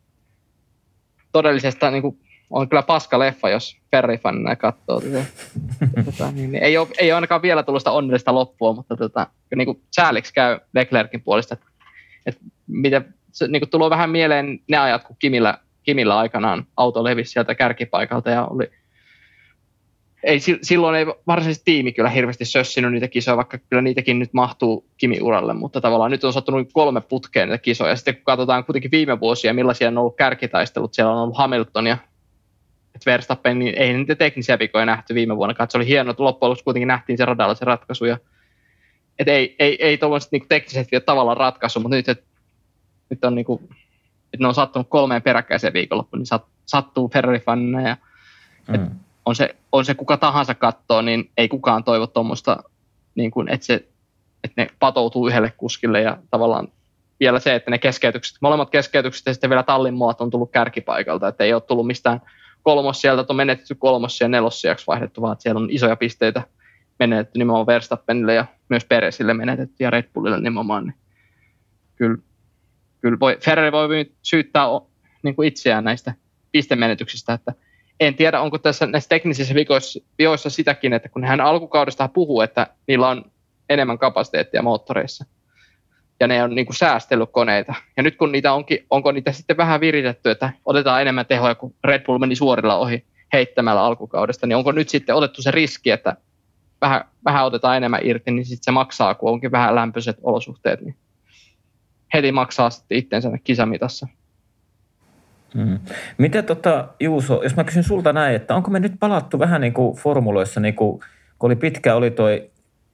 todellisesta 1.31 1.91
niinku, 1.91 2.17
on 2.49 2.69
kyllä 2.69 2.83
paska 2.83 3.19
leffa, 3.19 3.49
jos 3.49 3.77
Ferrifanina 3.91 4.55
katsoo 4.55 5.01
tätä. 5.01 5.25
tota, 6.05 6.31
niin, 6.31 6.51
niin, 6.51 6.63
ei, 6.63 6.77
ole, 6.77 6.87
ei 6.99 7.11
ole 7.11 7.15
ainakaan 7.15 7.41
vielä 7.41 7.63
tullut 7.63 7.81
sitä 7.81 7.91
onnellista 7.91 8.33
loppua, 8.33 8.73
mutta 8.73 8.97
tota, 8.97 9.27
niin 9.55 9.65
kuin 9.65 9.81
sääliksi 9.95 10.33
käy 10.33 10.59
Leclerkin 10.73 11.21
puolesta, 11.21 11.53
että, 11.53 11.65
että 12.25 12.41
miten, 12.67 13.13
se 13.31 13.47
niin 13.47 13.61
kuin 13.61 13.69
tulee 13.69 13.89
vähän 13.89 14.09
mieleen 14.09 14.59
ne 14.67 14.77
ajat, 14.77 15.03
kun 15.03 15.15
Kimillä, 15.19 15.57
Kimillä 15.83 16.17
aikanaan 16.17 16.65
auto 16.77 17.03
levisi 17.03 17.31
sieltä 17.31 17.55
kärkipaikalta 17.55 18.29
ja 18.29 18.45
oli 18.45 18.71
ei, 20.23 20.39
silloin 20.61 20.95
ei 20.95 21.05
varsinaisesti 21.27 21.65
tiimi 21.65 21.91
kyllä 21.91 22.09
hirveästi 22.09 22.45
sössinyt 22.45 22.91
niitä 22.91 23.07
kisoja, 23.07 23.37
vaikka 23.37 23.57
kyllä 23.57 23.81
niitäkin 23.81 24.19
nyt 24.19 24.33
mahtuu 24.33 24.85
Kimi-uralle, 24.97 25.53
mutta 25.53 25.81
tavallaan 25.81 26.11
nyt 26.11 26.23
on 26.23 26.33
sattunut 26.33 26.69
kolme 26.73 27.01
putkeen 27.01 27.49
niitä 27.49 27.61
kisoja. 27.61 27.95
Sitten 27.95 28.15
kun 28.15 28.23
katsotaan 28.23 28.65
kuitenkin 28.65 28.91
viime 28.91 29.19
vuosia, 29.19 29.53
millaisia 29.53 29.87
on 29.87 29.97
ollut 29.97 30.17
kärkitaistelut, 30.17 30.93
siellä 30.93 31.11
on 31.11 31.19
ollut 31.19 31.37
Hamilton 31.37 31.87
ja 31.87 31.97
Verstappen, 33.05 33.59
niin 33.59 33.75
ei 33.77 33.93
niitä 33.93 34.15
teknisiä 34.15 34.59
vikoja 34.59 34.85
nähty 34.85 35.15
viime 35.15 35.37
vuonna. 35.37 35.67
Se 35.69 35.77
oli 35.77 35.87
hienoa, 35.87 36.11
että 36.11 36.23
loppujen 36.23 36.49
lopuksi 36.49 36.63
kuitenkin 36.63 36.87
nähtiin 36.87 37.17
se 37.17 37.25
radalla 37.25 37.55
se 37.55 37.65
ratkaisu. 37.65 38.05
Ja, 38.05 38.17
et 39.19 39.27
ei, 39.27 39.55
ei, 39.59 39.85
ei 39.85 39.97
tuollaiset 39.97 40.31
niin 40.31 40.47
tekniset 40.49 40.91
vielä 40.91 41.03
tavallaan 41.03 41.37
ratkaisu, 41.37 41.79
mutta 41.79 41.95
nyt, 41.95 42.09
et, 42.09 42.23
nyt 43.09 43.25
on 43.25 43.35
niin 43.35 43.45
kuin, 43.45 43.63
että 44.33 44.43
ne 44.43 44.47
on 44.47 44.53
sattunut 44.53 44.89
kolmeen 44.89 45.21
peräkkäiseen 45.21 45.73
viikonloppuun, 45.73 46.19
niin 46.19 46.25
sat, 46.25 46.45
sattuu 46.65 47.09
ferrari 47.09 47.41
ja 47.87 47.97
mm 48.77 48.89
on 49.27 49.35
se, 49.35 49.55
on 49.71 49.85
se 49.85 49.93
kuka 49.93 50.17
tahansa 50.17 50.55
katsoo, 50.55 51.01
niin 51.01 51.31
ei 51.37 51.47
kukaan 51.47 51.83
toivo 51.83 52.07
tuommoista, 52.07 52.63
niin 53.15 53.31
kuin, 53.31 53.49
että, 53.49 53.65
se, 53.65 53.73
että 54.43 54.61
ne 54.61 54.67
patoutuu 54.79 55.27
yhdelle 55.27 55.53
kuskille 55.57 56.01
ja 56.01 56.17
tavallaan 56.31 56.67
vielä 57.19 57.39
se, 57.39 57.55
että 57.55 57.71
ne 57.71 57.77
keskeytykset, 57.77 58.37
molemmat 58.41 58.69
keskeytykset 58.69 59.25
ja 59.25 59.33
sitten 59.33 59.49
vielä 59.49 59.63
tallin 59.63 59.93
muot 59.93 60.21
on 60.21 60.29
tullut 60.29 60.51
kärkipaikalta, 60.51 61.27
että 61.27 61.43
ei 61.43 61.53
ole 61.53 61.61
tullut 61.61 61.87
mistään 61.87 62.21
kolmos 62.63 63.01
sieltä, 63.01 63.25
on 63.29 63.35
menetetty 63.35 63.75
kolmos 63.75 64.21
ja 64.21 64.27
nelossiaksi 64.27 64.87
vaihdettu, 64.87 65.21
vaan 65.21 65.33
että 65.33 65.43
siellä 65.43 65.59
on 65.59 65.71
isoja 65.71 65.95
pisteitä 65.95 66.41
menetetty 66.99 67.39
nimenomaan 67.39 67.67
Verstappenille 67.67 68.33
ja 68.33 68.45
myös 68.69 68.85
Peresille 68.85 69.33
menetetty 69.33 69.75
ja 69.79 69.89
Red 69.89 70.09
Bullille 70.13 70.37
nimenomaan. 70.37 70.85
Niin 70.85 70.95
kyllä, 71.95 72.17
kyllä 73.01 73.19
voi, 73.19 73.37
Ferrari 73.41 73.71
voi 73.71 74.11
syyttää 74.21 74.65
niin 75.23 75.35
kuin 75.35 75.47
itseään 75.47 75.83
näistä 75.83 76.13
pistemenetyksistä, 76.51 77.33
että– 77.33 77.53
en 77.99 78.15
tiedä, 78.15 78.41
onko 78.41 78.57
tässä 78.57 78.85
näissä 78.85 79.09
teknisissä 79.09 79.55
vioissa 80.17 80.49
sitäkin, 80.49 80.93
että 80.93 81.09
kun 81.09 81.23
hän 81.23 81.41
alkukaudesta 81.41 82.07
puhuu, 82.07 82.41
että 82.41 82.67
niillä 82.87 83.07
on 83.07 83.31
enemmän 83.69 83.97
kapasiteettia 83.97 84.61
moottoreissa, 84.61 85.25
ja 86.19 86.27
ne 86.27 86.43
on 86.43 86.55
niin 86.55 86.65
kuin 86.65 86.75
säästelykoneita. 86.75 87.73
Ja 87.97 88.03
nyt 88.03 88.17
kun 88.17 88.31
niitä 88.31 88.53
onkin, 88.53 88.85
onko 88.89 89.11
niitä 89.11 89.31
sitten 89.31 89.57
vähän 89.57 89.79
viritetty, 89.79 90.29
että 90.29 90.53
otetaan 90.65 91.01
enemmän 91.01 91.25
tehoja, 91.25 91.55
kun 91.55 91.75
Red 91.83 92.05
Bull 92.05 92.17
meni 92.17 92.35
suorilla 92.35 92.75
ohi 92.75 93.05
heittämällä 93.33 93.81
alkukaudesta, 93.81 94.47
niin 94.47 94.55
onko 94.55 94.71
nyt 94.71 94.89
sitten 94.89 95.15
otettu 95.15 95.41
se 95.41 95.51
riski, 95.51 95.91
että 95.91 96.15
vähän, 96.81 97.05
vähän 97.25 97.45
otetaan 97.45 97.77
enemmän 97.77 97.99
irti, 98.03 98.31
niin 98.31 98.45
sitten 98.45 98.63
se 98.63 98.71
maksaa, 98.71 99.15
kun 99.15 99.31
onkin 99.31 99.51
vähän 99.51 99.75
lämpöiset 99.75 100.17
olosuhteet, 100.23 100.81
niin 100.81 100.95
heti 102.13 102.31
maksaa 102.31 102.69
sitten 102.69 102.97
itsensä 102.97 103.29
kisamitassa. 103.43 104.07
Mm. 105.57 105.79
Miten 106.17 106.45
tota, 106.45 106.87
Juuso, 106.99 107.43
jos 107.43 107.55
mä 107.55 107.63
kysyn 107.63 107.83
sulta 107.83 108.13
näin, 108.13 108.35
että 108.35 108.55
onko 108.55 108.71
me 108.71 108.79
nyt 108.79 108.93
palattu 108.99 109.39
vähän 109.39 109.61
niin 109.61 109.73
kuin 109.73 109.97
formuloissa, 109.97 110.59
niin 110.59 110.75
kuin, 110.75 110.99
kun 111.39 111.47
oli 111.47 111.55
pitkä 111.55 111.95
oli 111.95 112.11
toi 112.11 112.49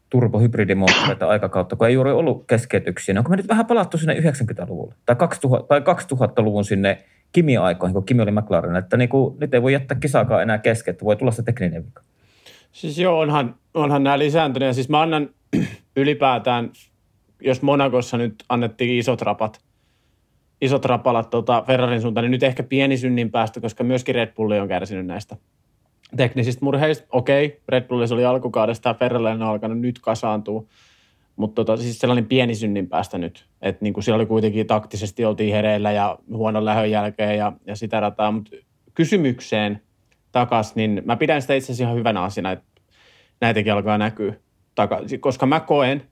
turbohybridimoottoreita 0.10 1.28
aikakautta, 1.28 1.76
kun 1.76 1.88
ei 1.88 1.93
juuri 1.93 2.12
ollut 2.12 2.43
keskeytyksiä, 2.47 3.13
niin 3.13 3.19
onko 3.19 3.30
me 3.30 3.36
nyt 3.36 3.47
vähän 3.47 3.65
palattu 3.65 3.97
sinne 3.97 4.13
90-luvulle 4.13 4.95
tai, 5.06 5.15
2000, 5.15 5.67
tai 5.67 5.80
2000-luvun 5.80 6.65
sinne 6.65 7.04
Kimi-aikoihin, 7.32 7.93
kun 7.93 8.06
Kimi 8.06 8.21
oli 8.21 8.32
McLaren, 8.32 8.76
että 8.76 8.97
niin 8.97 9.10
kuin, 9.10 9.36
nyt 9.39 9.54
ei 9.54 9.62
voi 9.62 9.73
jättää 9.73 9.97
kisaakaan 9.99 10.41
enää 10.41 10.58
kesken, 10.58 10.91
että 10.91 11.06
voi 11.06 11.15
tulla 11.15 11.32
se 11.32 11.43
tekninen 11.43 11.86
vika. 11.86 12.02
Siis 12.71 12.99
joo, 12.99 13.19
onhan, 13.19 13.56
onhan 13.73 14.04
nämä 14.04 14.19
lisääntyneet. 14.19 14.76
Siis 14.76 14.89
mä 14.89 15.02
annan 15.02 15.30
ylipäätään, 15.95 16.71
jos 17.41 17.62
Monakossa 17.62 18.17
nyt 18.17 18.36
annettiin 18.49 18.99
isot 18.99 19.21
rapat– 19.21 19.60
isot 20.63 20.86
rapalat 20.86 21.30
tota 21.30 21.63
Ferrarin 21.67 22.02
suuntaan, 22.02 22.23
niin 22.23 22.32
nyt 22.32 22.43
ehkä 22.43 22.63
pieni 22.63 22.97
synnin 22.97 23.32
päästä, 23.32 23.62
koska 23.62 23.84
myöskin 23.84 24.15
Red 24.15 24.34
Bulli 24.34 24.60
on 24.60 24.67
kärsinyt 24.67 25.06
näistä 25.06 25.38
teknisistä 26.17 26.65
murheista. 26.65 27.08
Okei, 27.12 27.62
Red 27.69 27.88
Bullissa 27.88 28.15
oli 28.15 28.26
alkukaudesta 28.26 28.89
ja 28.89 28.93
Ferrari 28.93 29.26
on 29.26 29.41
alkanut 29.41 29.80
nyt 29.80 29.99
kasaantua, 29.99 30.63
mutta 31.36 31.65
tota, 31.65 31.82
siis 31.82 31.99
sellainen 31.99 32.26
pieni 32.26 32.56
synnin 32.56 32.89
päästä 32.89 33.17
nyt. 33.17 33.45
Että 33.62 33.84
niin 33.84 33.93
kuin 33.93 34.04
siellä 34.04 34.15
oli 34.15 34.26
kuitenkin 34.26 34.67
taktisesti 34.67 35.26
oltiin 35.26 35.54
hereillä 35.54 35.91
ja 35.91 36.17
huonon 36.30 36.65
lähön 36.65 36.91
jälkeen 36.91 37.38
ja, 37.38 37.54
ja 37.67 37.76
sitä 37.76 37.99
rataa. 37.99 38.32
Mutta 38.32 38.52
kysymykseen 38.93 39.82
takas, 40.32 40.76
niin 40.76 41.02
mä 41.06 41.15
pidän 41.15 41.41
sitä 41.41 41.54
itse 41.54 41.65
asiassa 41.65 41.84
ihan 41.84 41.95
hyvänä 41.95 42.21
asiana, 42.21 42.52
että 42.52 42.65
näitäkin 43.41 43.73
alkaa 43.73 43.97
näkyä 43.97 44.34
takaisin, 44.76 45.19
koska 45.19 45.45
mä 45.45 45.60
koen, 45.60 46.04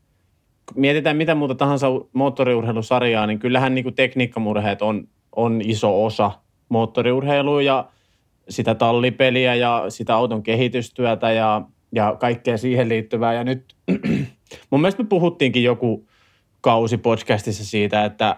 mietitään 0.76 1.18
mitä 1.18 1.36
muuta 1.36 1.56
tahansa 1.56 1.88
moottoriurheilusarjaa, 2.14 3.28
niin 3.28 3.40
kyllähän 3.40 3.76
niin 3.76 3.84
kuin 3.84 3.96
tekniikkamurheet 3.96 4.82
on, 4.82 5.08
on 5.36 5.62
iso 5.64 6.06
osa 6.06 6.32
moottoriurheilua 6.70 7.62
ja 7.62 7.86
sitä 8.50 8.76
tallipeliä 8.76 9.56
ja 9.56 9.86
sitä 9.90 10.16
auton 10.16 10.44
kehitystyötä 10.44 11.32
ja, 11.32 11.62
ja 11.92 12.16
kaikkea 12.20 12.58
siihen 12.58 12.90
liittyvää. 12.90 13.34
Ja 13.34 13.44
nyt 13.44 13.76
mun 14.70 14.82
mielestä 14.82 15.04
me 15.04 15.10
puhuttiinkin 15.10 15.64
joku 15.64 16.08
kausi 16.62 16.98
podcastissa 16.98 17.66
siitä, 17.66 18.06
että 18.06 18.38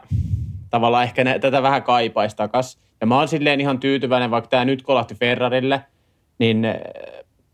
tavallaan 0.69 1.03
ehkä 1.03 1.23
ne, 1.23 1.39
tätä 1.39 1.61
vähän 1.63 1.83
kaipaisi 1.83 2.35
takas. 2.35 2.79
Ja 3.01 3.07
mä 3.07 3.17
oon 3.17 3.27
silleen 3.27 3.61
ihan 3.61 3.79
tyytyväinen, 3.79 4.31
vaikka 4.31 4.49
tämä 4.49 4.65
nyt 4.65 4.81
kolahti 4.81 5.15
Ferrarille, 5.15 5.81
niin 6.39 6.65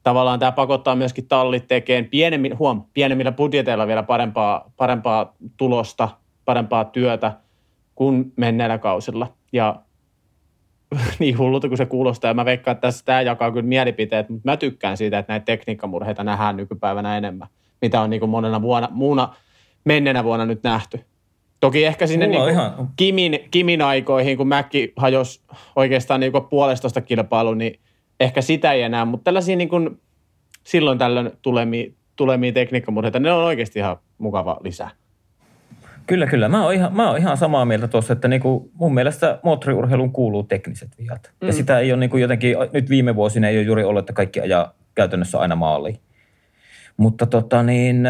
tavallaan 0.04 0.40
tämä 0.40 0.52
pakottaa 0.52 0.96
myöskin 0.96 1.28
tallit 1.28 1.68
tekemään 1.68 2.06
pienemmin, 2.06 2.60
huom, 2.60 2.84
pienemmillä 2.94 3.32
budjeteilla 3.32 3.88
vielä 3.88 4.04
parempaa, 4.04 4.72
parempaa 4.78 5.36
tulosta, 5.58 6.10
parempaa 6.46 6.86
työtä 6.86 7.34
kuin 7.96 8.34
menneillä 8.36 8.78
kausilla. 8.78 9.28
Ja 9.52 9.76
niin 11.20 11.38
hullulta 11.38 11.68
kuin 11.68 11.78
se 11.78 11.86
kuulostaa, 11.86 12.30
ja 12.30 12.34
mä 12.34 12.46
veikkaan, 12.46 12.76
että 12.76 12.88
tässä 12.88 13.06
tämä 13.06 13.22
jakaa 13.22 13.52
kyllä 13.52 13.68
mielipiteet, 13.68 14.30
mutta 14.30 14.50
mä 14.50 14.58
tykkään 14.58 14.98
siitä, 14.98 15.20
että 15.20 15.34
näitä 15.34 15.46
tekniikkamurheita 15.46 16.24
nähdään 16.24 16.58
nykypäivänä 16.58 17.18
enemmän, 17.18 17.48
mitä 17.82 18.02
on 18.02 18.10
niin 18.10 18.20
kuin 18.20 18.30
monena 18.30 18.62
vuonna, 18.62 18.88
muuna 18.92 19.36
menneenä 19.86 20.24
vuonna 20.24 20.46
nyt 20.46 20.64
nähty. 20.64 21.06
Toki 21.60 21.86
ehkä 21.86 22.08
sinne 22.08 22.28
niin 22.28 22.42
kuin 22.42 22.52
ihan... 22.52 22.90
Kimin, 22.96 23.40
Kimin 23.52 23.82
aikoihin, 23.82 24.38
kun 24.38 24.48
Mäkki 24.48 24.94
hajosi 24.96 25.42
oikeastaan 25.76 26.20
niin 26.20 26.32
puolestosta 26.50 27.02
kilpailu, 27.02 27.54
niin 27.54 27.80
ehkä 28.20 28.42
sitä 28.42 28.72
ei 28.72 28.82
enää, 28.82 29.06
mutta 29.06 29.24
tällaisia 29.24 29.56
niin 29.56 29.70
kuin 29.70 30.02
silloin 30.64 30.98
tällöin 30.98 31.32
tulemi, 31.42 31.96
tulemia 32.16 32.52
tekniikkamurheita, 32.52 33.20
ne 33.20 33.32
on 33.32 33.44
oikeasti 33.44 33.80
ihan 33.80 33.98
mukava 34.18 34.58
lisä. 34.64 34.90
Kyllä, 36.08 36.28
kyllä. 36.28 36.50
Mä 36.50 36.64
oon 36.64 36.74
ihan, 36.74 36.96
mä 36.96 37.10
oon 37.10 37.18
ihan 37.18 37.38
samaa 37.38 37.66
mieltä 37.66 37.88
tuossa, 37.88 38.14
että 38.14 38.28
niinku 38.28 38.72
mun 38.74 38.94
mielestä 38.94 39.40
moottoriurheiluun 39.44 40.12
kuuluu 40.12 40.44
tekniset 40.44 40.90
viat. 40.98 41.32
Mm. 41.42 41.48
Ja 41.48 41.54
sitä 41.54 41.80
ei 41.80 41.92
ole 41.92 42.00
niinku 42.00 42.18
jotenkin, 42.18 42.56
nyt 42.74 42.90
viime 42.90 43.16
vuosina 43.16 43.48
ei 43.48 43.58
ole 43.58 43.66
juuri 43.66 43.84
ollut, 43.84 44.00
että 44.00 44.14
kaikki 44.14 44.42
ajaa 44.42 44.74
käytännössä 44.96 45.40
aina 45.40 45.56
maaliin. 45.56 46.00
Mutta 46.98 47.26
tota 47.26 47.64
niin, 47.64 48.04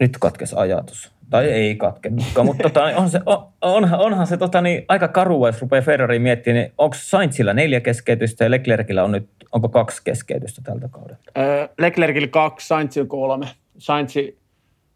nyt 0.00 0.18
katkes 0.20 0.54
ajatus. 0.54 1.13
Tai 1.30 1.44
ei 1.44 1.76
katkennutkaan, 1.76 2.46
mutta 2.46 2.62
tota, 2.62 2.84
on 2.84 3.10
se, 3.10 3.20
on, 3.26 3.46
onhan, 3.62 4.00
onhan 4.00 4.26
se 4.26 4.36
tota, 4.36 4.60
niin, 4.60 4.84
aika 4.88 5.08
karua, 5.08 5.48
jos 5.48 5.60
rupeaa 5.60 5.82
Ferrari 5.82 6.18
miettimään, 6.18 6.62
niin 6.62 6.72
onko 6.78 6.96
Sainzilla 6.98 7.52
neljä 7.52 7.80
keskeytystä 7.80 8.44
ja 8.44 8.50
Leclercillä 8.50 9.04
on 9.04 9.12
nyt, 9.12 9.28
onko 9.52 9.68
kaksi 9.68 10.02
keskeytystä 10.04 10.62
tältä 10.64 10.88
kaudelta? 10.88 11.22
Öö, 11.38 11.68
Leclercillä 11.78 12.28
kaksi, 12.28 12.66
Sainzilla 12.66 13.06
kolme. 13.08 13.46
Sainzi, 13.78 14.38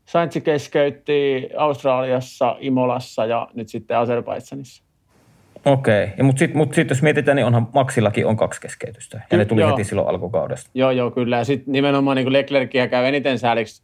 Sainzi 0.04 0.40
keskeytti 0.40 1.48
Australiassa, 1.56 2.56
Imolassa 2.60 3.26
ja 3.26 3.48
nyt 3.54 3.68
sitten 3.68 3.98
Azerbaidsanissa. 3.98 4.82
Okei, 5.64 6.04
okay. 6.04 6.26
mutta 6.26 6.38
sitten 6.38 6.56
mut 6.56 6.74
sit 6.74 6.90
jos 6.90 7.02
mietitään, 7.02 7.36
niin 7.36 7.46
onhan 7.46 7.68
Maxillakin 7.74 8.26
on 8.26 8.36
kaksi 8.36 8.60
keskeytystä. 8.60 9.16
Ja 9.16 9.22
Ky- 9.30 9.36
ne 9.36 9.44
tuli 9.44 9.60
joo. 9.60 9.70
heti 9.70 9.84
silloin 9.84 10.08
alkukaudesta. 10.08 10.70
Joo, 10.74 10.90
joo, 10.90 11.10
kyllä. 11.10 11.36
Ja 11.36 11.44
sitten 11.44 11.72
nimenomaan 11.72 12.16
niin 12.16 12.32
Leclercia 12.32 12.88
käy 12.88 13.06
eniten 13.06 13.38
sääliksi 13.38 13.82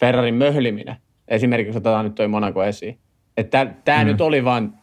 Ferrarin 0.00 0.34
möhliminen. 0.34 0.96
Esimerkiksi 1.32 1.78
otetaan 1.78 2.04
nyt 2.04 2.14
toi 2.14 2.28
Monaco 2.28 2.64
esiin. 2.64 2.98
Että 3.36 3.74
tämä 3.84 4.04
mm. 4.04 4.06
nyt 4.06 4.20
oli 4.20 4.44
vaan, 4.44 4.78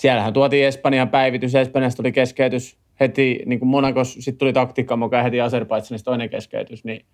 siellähän 0.00 0.32
tuotiin 0.32 0.66
Espanjan 0.66 1.08
päivitys, 1.08 1.54
Espanjasta 1.54 1.96
tuli 1.96 2.12
keskeytys 2.12 2.78
heti, 3.00 3.42
niin 3.46 3.58
kuin 3.58 3.68
Monakos, 3.68 4.14
sitten 4.14 4.38
tuli 4.38 4.52
taktiikka 4.52 4.96
mukaan 4.96 5.24
heti 5.24 5.40
Azerbaidsanista 5.40 6.10
toinen 6.10 6.30
keskeytys, 6.30 6.84
niin 6.84 7.04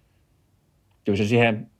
kyllä 1.05 1.17
se 1.17 1.25
siihen 1.25 1.71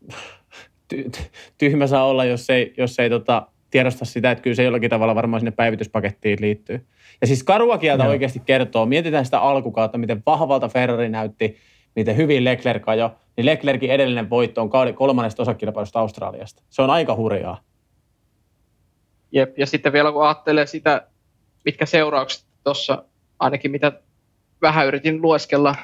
tyhmä 1.59 1.87
saa 1.87 2.07
olla, 2.07 2.25
jos 2.25 2.51
ei, 2.51 2.75
jos 2.77 2.99
ei 2.99 3.11
tota, 3.11 3.47
tiedosta 3.71 4.05
sitä, 4.05 4.31
että 4.31 4.43
kyllä 4.43 4.55
se 4.55 4.65
jollakin 4.65 4.91
tavalla 4.91 5.15
varmaan 5.15 5.41
sinne 5.41 5.51
päivityspakettiin 5.51 6.39
liittyy. 6.41 6.87
Ja 7.21 7.27
siis 7.27 7.43
karua 7.43 7.79
kieltä 7.79 8.05
no. 8.05 8.11
oikeasti 8.11 8.43
kertoo, 8.47 8.87
mietitään 8.87 9.25
sitä 9.25 9.41
alkukautta, 9.41 9.99
miten 9.99 10.23
vahvalta 10.27 10.69
Ferrari 10.69 11.09
näytti, 11.09 11.57
miten 11.97 12.17
hyvin 12.17 12.45
Leclerc 12.45 12.83
ajo, 12.87 13.17
niin 13.37 13.47
Leclercin 13.47 13.91
edellinen 13.91 14.31
voitto 14.31 14.63
on 14.63 14.71
kolmannesta 14.95 15.43
osakilpailusta 15.43 16.01
Australiasta. 16.01 16.63
Se 16.71 16.83
on 16.83 16.91
aika 16.91 17.15
hurjaa. 17.15 17.61
Jep, 19.33 19.59
ja 19.59 19.67
sitten 19.67 19.93
vielä 19.93 20.13
kun 20.13 20.25
ajattelee 20.25 20.67
sitä, 20.67 21.07
mitkä 21.65 21.87
seuraukset 21.87 22.45
tuossa, 22.65 23.05
ainakin 23.39 23.71
mitä 23.71 23.93
vähän 24.63 24.87
yritin 24.87 25.23
lueskella 25.23 25.75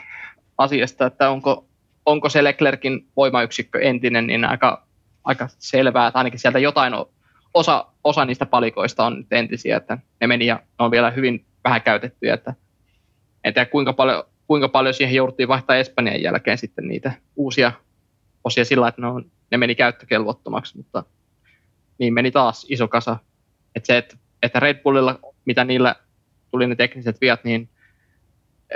asiasta, 0.59 1.07
että 1.07 1.31
onko, 1.31 1.67
onko 2.07 2.29
se 2.29 2.45
Leclerkin 2.45 3.09
voimayksikkö 3.17 3.81
entinen, 3.81 4.27
niin 4.27 4.45
aika, 4.45 4.87
aika 5.25 5.49
selvää, 5.59 6.07
että 6.07 6.19
ainakin 6.19 6.41
sieltä 6.41 6.59
jotain 6.59 6.93
osa, 7.55 7.87
osa 8.05 8.25
niistä 8.25 8.47
palikoista 8.47 9.05
on 9.05 9.17
nyt 9.17 9.33
entisiä, 9.33 9.77
että 9.77 9.99
ne 10.21 10.27
meni 10.27 10.47
ja 10.47 10.55
ne 10.55 10.85
on 10.85 10.91
vielä 10.91 11.11
hyvin 11.11 11.45
vähän 11.65 11.83
käytettyjä, 11.83 12.35
että 12.35 12.55
en 13.45 13.55
tiedä 13.55 13.71
kuinka 13.71 13.93
paljon, 13.93 14.25
kuinka 14.47 14.69
paljon 14.69 14.95
siihen 14.95 15.15
jouduttiin 15.15 15.49
vaihtaa 15.49 15.77
Espanjan 15.77 16.23
jälkeen 16.23 16.59
sitten 16.59 16.89
niitä 16.89 17.13
uusia 17.37 17.73
osia 18.45 18.65
sillä, 18.65 18.89
että 18.89 19.01
ne, 19.01 19.07
on, 19.07 19.31
ne 19.51 19.59
meni 19.59 19.75
käyttökelvottomaksi, 19.75 20.77
mutta 20.77 21.05
niin 21.99 22.15
meni 22.15 22.31
taas 22.31 22.67
iso 22.69 22.89
kasa. 22.89 23.17
Että 23.75 23.87
se, 23.87 23.97
että, 23.97 24.17
että 24.43 24.61
Red 24.61 24.83
Bullilla, 24.83 25.19
mitä 25.45 25.65
niillä 25.65 25.95
tuli 26.51 26.67
ne 26.67 26.77
tekniset 26.77 27.21
viat, 27.21 27.45
niin 27.45 27.69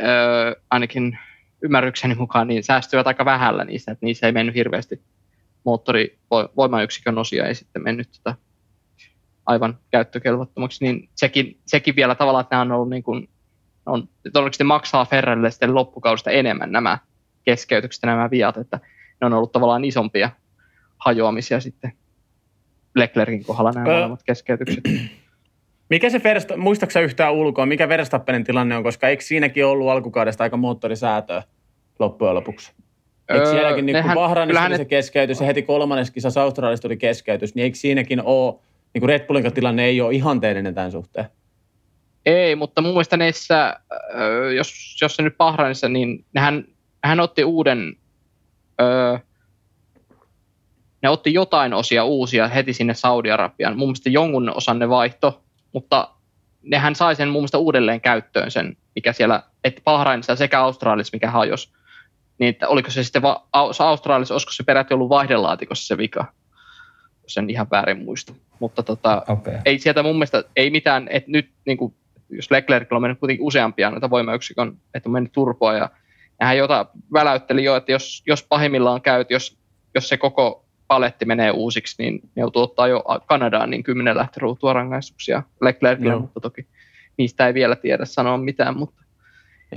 öö, 0.02 0.54
ainakin 0.70 1.18
ymmärrykseni 1.62 2.14
mukaan 2.14 2.48
niin 2.48 2.64
säästyivät 2.64 3.06
aika 3.06 3.24
vähällä 3.24 3.64
niistä, 3.64 3.92
että 3.92 4.06
niissä 4.06 4.26
ei 4.26 4.32
mennyt 4.32 4.54
hirveästi 4.54 5.02
moottorivoimayksikön 5.64 7.18
osia 7.18 7.46
ei 7.46 7.54
sitten 7.54 7.82
mennyt 7.82 8.08
tota 8.12 8.36
aivan 9.46 9.78
käyttökelvottomaksi, 9.90 10.84
niin 10.84 11.08
sekin, 11.14 11.58
sekin 11.66 11.96
vielä 11.96 12.14
tavallaan, 12.14 12.42
että 12.42 12.56
nämä 12.56 12.62
on 12.62 12.72
ollut 12.72 12.90
niin 12.90 13.02
kuin, 13.02 13.28
on, 13.88 14.08
todennäköisesti 14.32 14.64
maksaa 14.64 15.04
Ferrarille 15.04 15.50
sitten 15.50 15.74
loppukaudesta 15.74 16.30
enemmän 16.30 16.72
nämä 16.72 16.98
keskeytykset 17.44 18.02
ja 18.02 18.06
nämä 18.06 18.30
viat, 18.30 18.56
että 18.56 18.80
ne 19.20 19.26
on 19.26 19.32
ollut 19.32 19.52
tavallaan 19.52 19.84
isompia 19.84 20.30
hajoamisia 20.98 21.60
sitten 21.60 21.92
Leclerkin 22.94 23.44
kohdalla 23.44 23.72
nämä 23.72 23.86
molemmat 23.86 24.22
keskeytykset. 24.22 24.84
Mikä 25.90 26.10
se, 26.10 26.18
Versta- 26.18 26.56
muistaaksä 26.56 27.00
yhtään 27.00 27.32
ulkoa, 27.32 27.66
mikä 27.66 27.88
Verstappenin 27.88 28.44
tilanne 28.44 28.76
on, 28.76 28.82
koska 28.82 29.08
eikö 29.08 29.22
siinäkin 29.22 29.66
ollut 29.66 29.88
alkukaudesta 29.88 30.44
aika 30.44 30.56
moottorisäätöä 30.56 31.42
loppujen 31.98 32.34
lopuksi? 32.34 32.72
Eikö 33.28 33.44
öö, 33.44 33.50
sielläkin 33.50 33.86
niin 33.86 34.02
kun 34.02 34.14
Bahrainissa 34.14 34.76
se 34.76 34.84
keskeytys 34.84 35.40
ja 35.40 35.46
heti 35.46 35.62
kolmannes 35.62 36.10
kisassa 36.10 36.42
Australiasta 36.42 36.82
tuli 36.82 36.96
keskeytys, 36.96 37.54
niin 37.54 37.62
eikö 37.62 37.76
siinäkin 37.78 38.22
ole, 38.22 38.54
niin 38.94 39.00
kuin 39.00 39.08
Red 39.08 39.26
Bullin 39.26 39.52
tilanne 39.52 39.84
ei 39.84 40.00
ole 40.00 40.14
ihanteellinen 40.14 40.74
tämän 40.74 40.92
suhteen? 40.92 41.26
Ei, 42.28 42.56
mutta 42.56 42.80
mun 42.80 42.90
mielestä 42.90 43.16
neissä, 43.16 43.80
jos, 44.56 44.96
jos 45.02 45.16
se 45.16 45.22
nyt 45.22 45.36
Bahrainissa, 45.36 45.88
niin 45.88 46.24
nehän, 46.34 46.64
hän 47.04 47.20
otti 47.20 47.44
uuden, 47.44 47.96
öö, 48.80 49.18
ne 51.02 51.08
otti 51.08 51.34
jotain 51.34 51.74
osia 51.74 52.04
uusia 52.04 52.48
heti 52.48 52.72
sinne 52.72 52.94
Saudi-Arabiaan. 52.94 53.78
Mun 53.78 53.88
mielestä 53.88 54.10
jonkun 54.10 54.56
osan 54.56 54.78
ne 54.78 54.88
vaihto, 54.88 55.42
mutta 55.72 56.10
nehän 56.62 56.94
sai 56.94 57.16
sen 57.16 57.28
mun 57.28 57.40
mielestä 57.40 57.58
uudelleen 57.58 58.00
käyttöön 58.00 58.50
sen, 58.50 58.76
mikä 58.94 59.12
siellä, 59.12 59.42
että 59.64 59.82
Bahrainissa 59.84 60.36
sekä 60.36 60.60
Australiassa, 60.60 61.16
mikä 61.16 61.30
hajos. 61.30 61.72
Niin, 62.38 62.48
että 62.48 62.68
oliko 62.68 62.90
se 62.90 63.04
sitten 63.04 63.22
va- 63.22 63.46
Australiassa, 63.78 64.34
olisiko 64.34 64.52
se 64.52 64.62
peräti 64.62 64.94
ollut 64.94 65.08
vaihdelaatikossa 65.08 65.86
se 65.86 65.98
vika, 65.98 66.32
jos 67.22 67.38
en 67.38 67.50
ihan 67.50 67.66
väärin 67.70 68.04
muista. 68.04 68.32
Mutta 68.58 68.82
tota, 68.82 69.22
okay. 69.28 69.54
ei 69.64 69.78
sieltä 69.78 70.02
mun 70.02 70.16
mielestä, 70.16 70.44
ei 70.56 70.70
mitään, 70.70 71.08
että 71.10 71.30
nyt 71.30 71.50
niin 71.64 71.78
kuin 71.78 71.94
jos 72.30 72.50
Leclerc 72.50 72.92
on 72.92 73.02
mennyt 73.02 73.18
kuitenkin 73.18 73.46
useampia 73.46 73.90
noita 73.90 74.10
voimayksikön, 74.10 74.76
että 74.94 75.08
on 75.08 75.12
mennyt 75.12 75.32
turpoa 75.32 75.74
ja 75.74 75.90
hän 76.40 76.56
jota 76.56 76.86
väläytteli 77.12 77.64
jo, 77.64 77.76
että 77.76 77.92
jos, 77.92 78.22
jos 78.26 78.42
pahimmillaan 78.42 79.02
käyt, 79.02 79.30
jos, 79.30 79.58
jos 79.94 80.08
se 80.08 80.16
koko 80.16 80.64
paletti 80.86 81.24
menee 81.24 81.50
uusiksi, 81.50 82.02
niin 82.02 82.20
ne 82.22 82.40
joutuu 82.40 82.62
ottaa 82.62 82.88
jo 82.88 83.04
Kanadaan 83.26 83.70
niin 83.70 83.82
kymmenen 83.82 84.16
lähtöruutua 84.16 84.72
rangaistuksia 84.72 85.42
Leclercille, 85.60 86.12
no. 86.12 86.20
mutta 86.20 86.40
toki 86.40 86.66
niistä 87.16 87.46
ei 87.46 87.54
vielä 87.54 87.76
tiedä 87.76 88.04
sanoa 88.04 88.36
mitään. 88.36 88.78
Mutta 88.78 89.04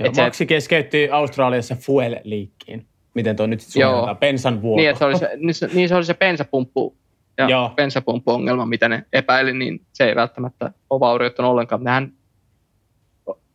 Joo, 0.00 0.32
se, 0.32 0.46
keskeytti 0.46 1.08
Australiassa 1.10 1.74
fuel-liikkiin. 1.74 2.86
Miten 3.14 3.36
tuo 3.36 3.46
nyt 3.46 3.60
sitten 3.60 4.16
Pensan 4.20 4.62
vuoto. 4.62 4.82
Niin, 4.82 4.96
se 4.96 5.04
oli 5.04 5.18
se, 5.18 5.30
niin, 5.36 5.54
se, 5.54 5.68
niin 5.74 5.88
se 5.88 5.94
oli 5.94 6.04
se 6.04 6.14
bensapumppu 6.14 6.96
ja 7.38 7.48
Joo. 7.48 7.72
bensapumppu-ongelma, 7.76 8.66
mitä 8.66 8.88
ne 8.88 9.04
epäili, 9.12 9.52
niin 9.52 9.80
se 9.92 10.04
ei 10.04 10.16
välttämättä 10.16 10.70
ole 10.90 11.00
vaurioittanut 11.00 11.50
ollenkaan. 11.50 11.84
Nehän 11.84 12.12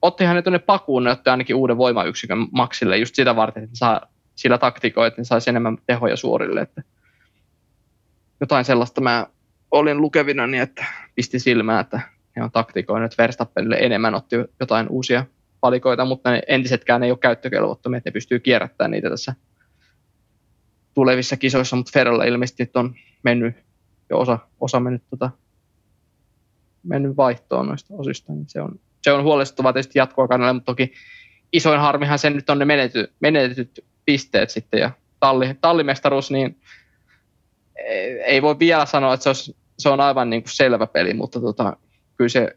otti 0.01 0.23
hänet 0.23 0.43
tuonne 0.43 0.59
pakuun, 0.59 1.03
ne 1.03 1.11
otti 1.11 1.29
ainakin 1.29 1.55
uuden 1.55 1.77
voimayksikön 1.77 2.47
maksille 2.51 2.97
just 2.97 3.15
sitä 3.15 3.35
varten, 3.35 3.63
että 3.63 3.77
saa 3.77 4.01
sillä 4.35 4.57
taktikoa, 4.57 5.07
että 5.07 5.21
ne 5.21 5.25
saisi 5.25 5.49
enemmän 5.49 5.77
tehoja 5.87 6.15
suorille. 6.15 6.61
Että 6.61 6.83
jotain 8.39 8.65
sellaista 8.65 9.01
mä 9.01 9.27
olin 9.71 10.01
lukevina, 10.01 10.47
niin 10.47 10.63
että 10.63 10.85
pisti 11.15 11.39
silmää, 11.39 11.79
että 11.79 12.01
ne 12.35 12.43
on 12.43 12.51
taktikoinut 12.51 13.17
Verstappenille 13.17 13.75
enemmän, 13.75 14.15
otti 14.15 14.35
jotain 14.59 14.87
uusia 14.89 15.25
palikoita, 15.61 16.05
mutta 16.05 16.31
ne 16.31 16.41
entisetkään 16.47 17.03
ei 17.03 17.11
ole 17.11 17.19
käyttökelvottomia, 17.19 17.97
että 17.97 18.09
ne 18.09 18.11
pystyy 18.11 18.39
kierrättämään 18.39 18.91
niitä 18.91 19.09
tässä 19.09 19.33
tulevissa 20.93 21.37
kisoissa, 21.37 21.75
mutta 21.75 21.91
Ferralla 21.93 22.23
ilmeisesti 22.23 22.71
on 22.75 22.95
mennyt 23.23 23.55
jo 24.09 24.19
osa, 24.19 24.39
osa 24.59 24.79
mennyt, 24.79 25.03
tota, 25.09 25.29
mennyt 26.83 27.17
vaihtoon 27.17 27.67
noista 27.67 27.93
osista, 27.97 28.33
niin 28.33 28.45
se 28.47 28.61
on, 28.61 28.79
se 29.01 29.11
on 29.11 29.23
huolestuttavaa 29.23 29.73
tietysti 29.73 29.99
jatkoa 29.99 30.27
kannalta, 30.27 30.53
mutta 30.53 30.71
toki 30.71 30.93
isoin 31.53 31.79
harmihan 31.79 32.19
sen 32.19 32.35
nyt 32.35 32.49
on 32.49 32.59
ne 32.59 32.65
menety, 32.65 33.13
menetetyt 33.19 33.85
pisteet 34.05 34.49
sitten 34.49 34.79
ja 34.79 34.91
talli, 35.19 35.55
tallimestaruus, 35.61 36.31
niin 36.31 36.59
ei 38.25 38.41
voi 38.41 38.59
vielä 38.59 38.85
sanoa, 38.85 39.13
että 39.13 39.23
se, 39.23 39.29
olisi, 39.29 39.55
se 39.79 39.89
on 39.89 40.01
aivan 40.01 40.29
niin 40.29 40.41
kuin 40.41 40.55
selvä 40.55 40.87
peli, 40.87 41.13
mutta 41.13 41.39
tota, 41.39 41.77
kyllä 42.17 42.29
se, 42.29 42.55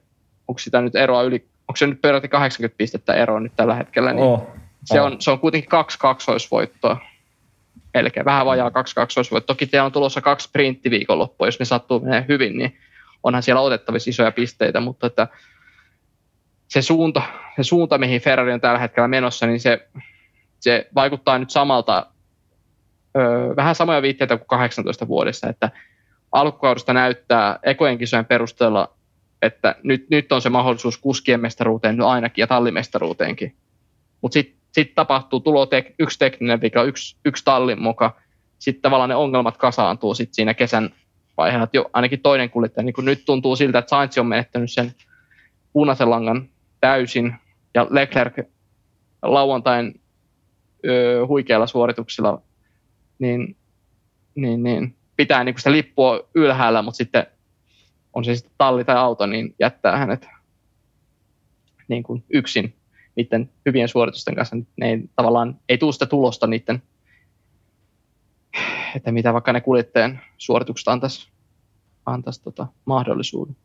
onko 0.48 0.58
sitä 0.58 0.80
nyt 0.80 0.96
eroa 0.96 1.22
yli, 1.22 1.48
onko 1.68 1.76
se 1.76 1.86
nyt 1.86 2.00
peräti 2.00 2.28
80 2.28 2.76
pistettä 2.76 3.14
eroa 3.14 3.40
nyt 3.40 3.52
tällä 3.56 3.74
hetkellä, 3.74 4.12
niin 4.12 4.24
oh, 4.24 4.46
se, 4.84 5.00
on, 5.00 5.20
se 5.20 5.30
on 5.30 5.38
kuitenkin 5.38 5.70
kaksi 5.70 5.98
kaksoisvoittoa. 5.98 6.96
Eli 7.94 8.08
vähän 8.24 8.46
vajaa 8.46 8.70
kaksi 8.70 8.94
kaksoisvoittoa. 8.94 9.54
Toki 9.54 9.66
teillä 9.66 9.86
on 9.86 9.92
tulossa 9.92 10.20
kaksi 10.20 10.48
sprinttiviikonloppua, 10.48 11.46
jos 11.46 11.58
ne 11.58 11.64
sattuu 11.64 12.00
menee 12.00 12.24
hyvin, 12.28 12.58
niin 12.58 12.78
onhan 13.22 13.42
siellä 13.42 13.60
otettavissa 13.60 14.10
isoja 14.10 14.32
pisteitä, 14.32 14.80
mutta 14.80 15.06
että 15.06 15.28
se 16.70 16.82
suunta, 16.82 17.22
se 17.56 17.62
suunta, 17.62 17.98
mihin 17.98 18.20
Ferrari 18.20 18.52
on 18.52 18.60
tällä 18.60 18.78
hetkellä 18.78 19.08
menossa, 19.08 19.46
niin 19.46 19.60
se, 19.60 19.88
se 20.60 20.88
vaikuttaa 20.94 21.38
nyt 21.38 21.50
samalta, 21.50 22.06
ö, 23.16 23.56
vähän 23.56 23.74
samoja 23.74 24.02
viitteitä 24.02 24.36
kuin 24.36 24.46
18 24.46 25.08
vuodessa, 25.08 25.48
että 25.48 25.70
alkukaudesta 26.32 26.92
näyttää 26.92 27.58
ekojen 27.62 27.98
kisojen 27.98 28.24
perusteella, 28.24 28.92
että 29.42 29.74
nyt, 29.82 30.10
nyt 30.10 30.32
on 30.32 30.42
se 30.42 30.48
mahdollisuus 30.48 30.98
kuskien 30.98 31.40
mestaruuteen 31.40 31.96
nyt 31.96 32.06
ainakin 32.06 32.42
ja 32.42 32.46
tallimestaruuteenkin. 32.46 33.56
Mutta 34.20 34.32
sitten 34.32 34.60
sitten 34.72 34.94
tapahtuu, 34.94 35.40
tulo 35.40 35.66
tek, 35.66 35.94
yksi 35.98 36.18
tekninen 36.18 36.60
vika, 36.60 36.82
yksi, 36.82 37.16
yksi 37.24 37.44
tallin 37.44 37.82
muka, 37.82 38.16
sitten 38.58 38.82
tavallaan 38.82 39.08
ne 39.08 39.16
ongelmat 39.16 39.56
kasaantuu 39.56 40.14
sitten 40.14 40.34
siinä 40.34 40.54
kesän 40.54 40.90
vaiheella, 41.36 41.68
jo 41.72 41.90
ainakin 41.92 42.20
toinen 42.20 42.50
kuljettaja, 42.50 42.84
niin 42.84 42.94
kun 42.94 43.04
nyt 43.04 43.24
tuntuu 43.26 43.56
siltä, 43.56 43.78
että 43.78 43.88
Sainz 43.88 44.18
on 44.18 44.26
menettänyt 44.26 44.72
sen 44.72 44.94
punaisen 45.72 46.10
langan 46.10 46.48
täysin, 46.80 47.34
ja 47.74 47.86
Leclerc 47.90 48.38
lauantain 49.22 50.00
ö, 50.86 51.26
huikeilla 51.26 51.66
suorituksilla, 51.66 52.42
niin, 53.18 53.56
niin, 54.34 54.62
niin 54.62 54.96
pitää 55.16 55.44
niin 55.44 55.58
sitä 55.58 55.72
lippua 55.72 56.20
ylhäällä, 56.34 56.82
mutta 56.82 56.96
sitten 56.96 57.26
on 58.12 58.24
se 58.24 58.34
sitten 58.34 58.54
talli 58.58 58.84
tai 58.84 58.96
auto, 58.96 59.26
niin 59.26 59.54
jättää 59.58 59.96
hänet 59.96 60.26
niin 61.88 62.02
kuin 62.02 62.24
yksin 62.30 62.76
niiden 63.16 63.50
hyvien 63.66 63.88
suoritusten 63.88 64.34
kanssa. 64.34 64.56
Ne 64.76 64.90
ei, 64.90 65.02
tavallaan 65.16 65.60
ei 65.68 65.78
tule 65.78 65.92
sitä 65.92 66.06
tulosta 66.06 66.46
niiden, 66.46 66.82
että 68.96 69.12
mitä 69.12 69.32
vaikka 69.32 69.52
ne 69.52 69.60
kuljettajan 69.60 70.20
suoritukset 70.38 70.88
antaisi, 70.88 71.28
antaisi 72.06 72.42
tota 72.42 72.66
mahdollisuuden. 72.84 73.56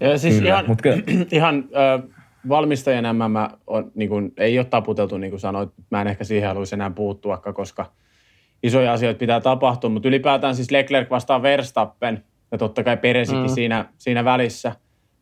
Ja 0.00 0.18
siis 0.18 0.34
Kyllä, 0.34 0.48
ihan, 0.48 0.64
mutta... 0.68 0.88
ihan 1.36 1.56
äh, 1.56 2.08
valmistajan 2.48 3.16
MM 3.16 3.56
on, 3.66 3.92
niin 3.94 4.08
kuin, 4.08 4.32
ei 4.36 4.58
ole 4.58 4.66
taputeltu, 4.66 5.18
niin 5.18 5.30
kuin 5.30 5.40
sanoit. 5.40 5.70
Mä 5.90 6.00
en 6.00 6.08
ehkä 6.08 6.24
siihen 6.24 6.48
haluaisi 6.48 6.74
enää 6.74 6.90
puuttua, 6.90 7.36
koska 7.36 7.92
isoja 8.62 8.92
asioita 8.92 9.18
pitää 9.18 9.40
tapahtua, 9.40 9.90
mutta 9.90 10.08
ylipäätään 10.08 10.54
siis 10.56 10.70
Leclerc 10.70 11.10
vastaa 11.10 11.42
Verstappen 11.42 12.24
ja 12.52 12.58
totta 12.58 12.84
kai 12.84 12.96
Peresikin 12.96 13.42
mm. 13.42 13.48
siinä, 13.48 13.84
siinä 13.98 14.24
välissä, 14.24 14.72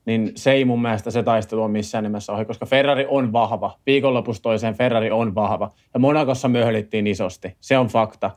niin 0.07 0.33
se 0.35 0.53
ei 0.53 0.65
mun 0.65 0.83
mielestä 0.83 1.11
se 1.11 1.23
taistelu 1.23 1.63
on 1.63 1.71
missään 1.71 2.05
nimessä 2.05 2.33
ohi, 2.33 2.45
koska 2.45 2.67
Ferrari 2.67 3.07
on 3.09 3.33
vahva. 3.33 3.79
Viikonlopussa 3.87 4.43
toiseen 4.43 4.75
Ferrari 4.75 5.11
on 5.11 5.35
vahva. 5.35 5.71
Ja 5.95 6.01
Monakossa 6.01 6.49
möhlittiin 6.49 7.07
isosti. 7.07 7.57
Se 7.61 7.79
on 7.79 7.87
fakta. 7.87 8.31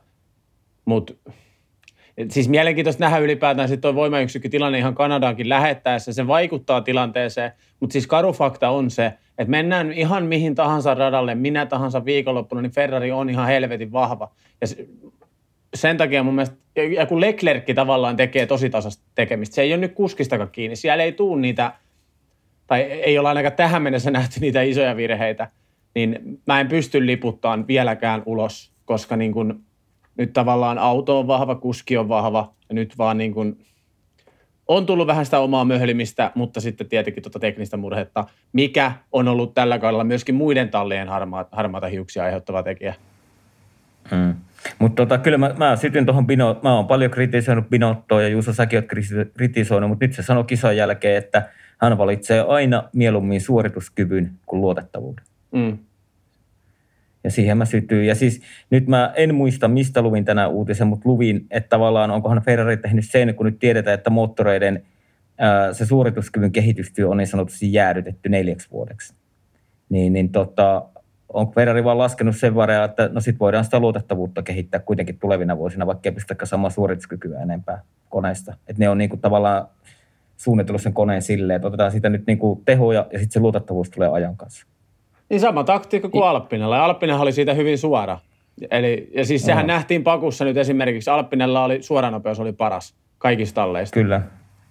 Mutta 0.84 1.14
siis 2.28 2.48
mielenkiintoista 2.48 3.04
nähdä 3.04 3.18
ylipäätään 3.18 3.68
sitten 3.68 3.82
tuo 3.82 3.94
voimayksikkötilanne 3.94 4.78
ihan 4.78 4.94
Kanadaankin 4.94 5.48
lähettäessä. 5.48 6.12
Se 6.12 6.26
vaikuttaa 6.26 6.80
tilanteeseen, 6.80 7.52
mutta 7.80 7.92
siis 7.92 8.06
karu 8.06 8.32
fakta 8.32 8.70
on 8.70 8.90
se, 8.90 9.06
että 9.38 9.50
mennään 9.50 9.92
ihan 9.92 10.24
mihin 10.24 10.54
tahansa 10.54 10.94
radalle, 10.94 11.34
minä 11.34 11.66
tahansa 11.66 12.04
viikonloppuna, 12.04 12.62
niin 12.62 12.72
Ferrari 12.72 13.12
on 13.12 13.30
ihan 13.30 13.46
helvetin 13.46 13.92
vahva. 13.92 14.30
Ja 14.60 14.66
sen 15.74 15.96
takia 15.96 16.22
mun 16.22 16.34
mielestä, 16.34 16.56
ja 16.96 17.06
kun 17.06 17.20
Leclerc 17.20 17.74
tavallaan 17.74 18.16
tekee 18.16 18.46
tosi 18.46 18.70
tasasta 18.70 19.04
tekemistä, 19.14 19.54
se 19.54 19.62
ei 19.62 19.72
ole 19.72 19.80
nyt 19.80 19.94
kuskistakaan 19.94 20.50
kiinni, 20.50 20.76
siellä 20.76 21.04
ei 21.04 21.12
tule 21.12 21.40
niitä, 21.40 21.72
tai 22.66 22.80
ei 22.80 23.18
olla 23.18 23.28
ainakaan 23.28 23.52
tähän 23.52 23.82
mennessä 23.82 24.10
nähty 24.10 24.40
niitä 24.40 24.62
isoja 24.62 24.96
virheitä, 24.96 25.48
niin 25.94 26.40
mä 26.46 26.60
en 26.60 26.68
pysty 26.68 27.06
liputtamaan 27.06 27.66
vieläkään 27.66 28.22
ulos, 28.26 28.72
koska 28.84 29.16
niin 29.16 29.32
kun 29.32 29.60
nyt 30.20 30.32
tavallaan 30.32 30.78
auto 30.78 31.18
on 31.18 31.26
vahva, 31.26 31.54
kuski 31.54 31.96
on 31.96 32.08
vahva, 32.08 32.54
ja 32.68 32.74
nyt 32.74 32.98
vaan 32.98 33.18
niin 33.18 33.34
kun 33.34 33.56
on 34.68 34.86
tullut 34.86 35.06
vähän 35.06 35.24
sitä 35.24 35.38
omaa 35.38 35.64
möhlimistä, 35.64 36.32
mutta 36.34 36.60
sitten 36.60 36.88
tietenkin 36.88 37.22
tuota 37.22 37.38
teknistä 37.38 37.76
murhetta, 37.76 38.24
mikä 38.52 38.92
on 39.12 39.28
ollut 39.28 39.54
tällä 39.54 39.78
kaudella 39.78 40.04
myöskin 40.04 40.34
muiden 40.34 40.68
tallien 40.68 41.08
harmaata, 41.08 41.56
harmaata 41.56 41.86
hiuksia 41.86 42.24
aiheuttava 42.24 42.62
tekijä. 42.62 42.94
Hmm. 44.10 44.34
Mutta 44.78 45.02
tota, 45.02 45.18
kyllä 45.18 45.38
mä, 45.38 45.54
mä 45.58 45.76
sytyn 45.76 46.06
tuohon 46.06 46.26
Bino, 46.26 46.60
mä 46.62 46.74
oon 46.74 46.86
paljon 46.86 47.10
kritisoinut 47.10 47.70
Binottoa 47.70 48.22
ja 48.22 48.28
Juuso 48.28 48.52
säkin 48.52 48.78
oot 48.78 48.88
kritisoinut, 49.36 49.90
mutta 49.90 50.06
nyt 50.06 50.14
se 50.14 50.22
sanoi 50.22 50.44
kisan 50.44 50.76
jälkeen, 50.76 51.16
että 51.16 51.48
hän 51.78 51.98
valitsee 51.98 52.40
aina 52.40 52.82
mieluummin 52.92 53.40
suorituskyvyn 53.40 54.30
kuin 54.46 54.60
luotettavuuden. 54.60 55.24
Mm. 55.52 55.78
Ja 57.24 57.30
siihen 57.30 57.58
mä 57.58 57.64
sytyin. 57.64 58.06
Ja 58.06 58.14
siis 58.14 58.42
nyt 58.70 58.86
mä 58.86 59.12
en 59.16 59.34
muista, 59.34 59.68
mistä 59.68 60.02
luvin 60.02 60.24
tänä 60.24 60.48
uutisen, 60.48 60.86
mutta 60.86 61.08
luvin, 61.08 61.46
että 61.50 61.68
tavallaan 61.68 62.10
onkohan 62.10 62.42
Ferrari 62.42 62.76
tehnyt 62.76 63.04
sen, 63.08 63.34
kun 63.34 63.46
nyt 63.46 63.58
tiedetään, 63.58 63.94
että 63.94 64.10
moottoreiden 64.10 64.82
se 65.72 65.86
suorituskyvyn 65.86 66.52
kehitystyö 66.52 67.08
on 67.08 67.16
niin 67.16 67.26
sanotusti 67.26 67.72
jäädytetty 67.72 68.28
neljäksi 68.28 68.70
vuodeksi. 68.70 69.14
Niin, 69.88 70.12
niin 70.12 70.32
tota, 70.32 70.88
on 71.28 71.52
Ferrari 71.52 71.84
vaan 71.84 71.98
laskenut 71.98 72.36
sen 72.36 72.54
varaan, 72.54 72.90
että 72.90 73.10
no 73.12 73.20
sit 73.20 73.40
voidaan 73.40 73.64
sitä 73.64 73.78
luotettavuutta 73.78 74.42
kehittää 74.42 74.80
kuitenkin 74.80 75.18
tulevina 75.18 75.58
vuosina, 75.58 75.86
vaikka 75.86 76.08
ei 76.08 76.12
pystytäkään 76.12 76.46
samaa 76.46 76.70
suorituskykyä 76.70 77.40
enempää 77.40 77.82
koneesta. 78.08 78.52
Että 78.68 78.80
ne 78.80 78.88
on 78.88 78.98
niin 78.98 79.10
kuin 79.10 79.20
tavallaan 79.20 79.68
suunnitellut 80.36 80.82
sen 80.82 80.92
koneen 80.92 81.22
silleen, 81.22 81.56
että 81.56 81.68
otetaan 81.68 81.90
siitä 81.90 82.08
nyt 82.08 82.26
niin 82.26 82.38
kuin 82.38 82.64
tehoja 82.64 83.06
ja 83.12 83.18
sitten 83.18 83.32
se 83.32 83.40
luotettavuus 83.40 83.90
tulee 83.90 84.08
ajan 84.08 84.36
kanssa. 84.36 84.66
Niin 85.30 85.40
sama 85.40 85.64
taktiikka 85.64 86.08
kuin 86.08 86.24
Alppinella. 86.24 86.76
Ja 86.76 86.84
Alppinella 86.84 87.22
oli 87.22 87.32
siitä 87.32 87.54
hyvin 87.54 87.78
suora. 87.78 88.18
Eli, 88.70 89.10
ja 89.14 89.24
siis 89.24 89.42
sehän 89.42 89.66
no. 89.66 89.72
nähtiin 89.72 90.04
pakussa 90.04 90.44
nyt 90.44 90.56
esimerkiksi. 90.56 91.10
Alppinella 91.10 91.64
oli 91.64 91.82
suoranopeus 91.82 92.40
oli 92.40 92.52
paras 92.52 92.94
kaikista 93.18 93.54
talleista. 93.54 93.94
Kyllä. 93.94 94.22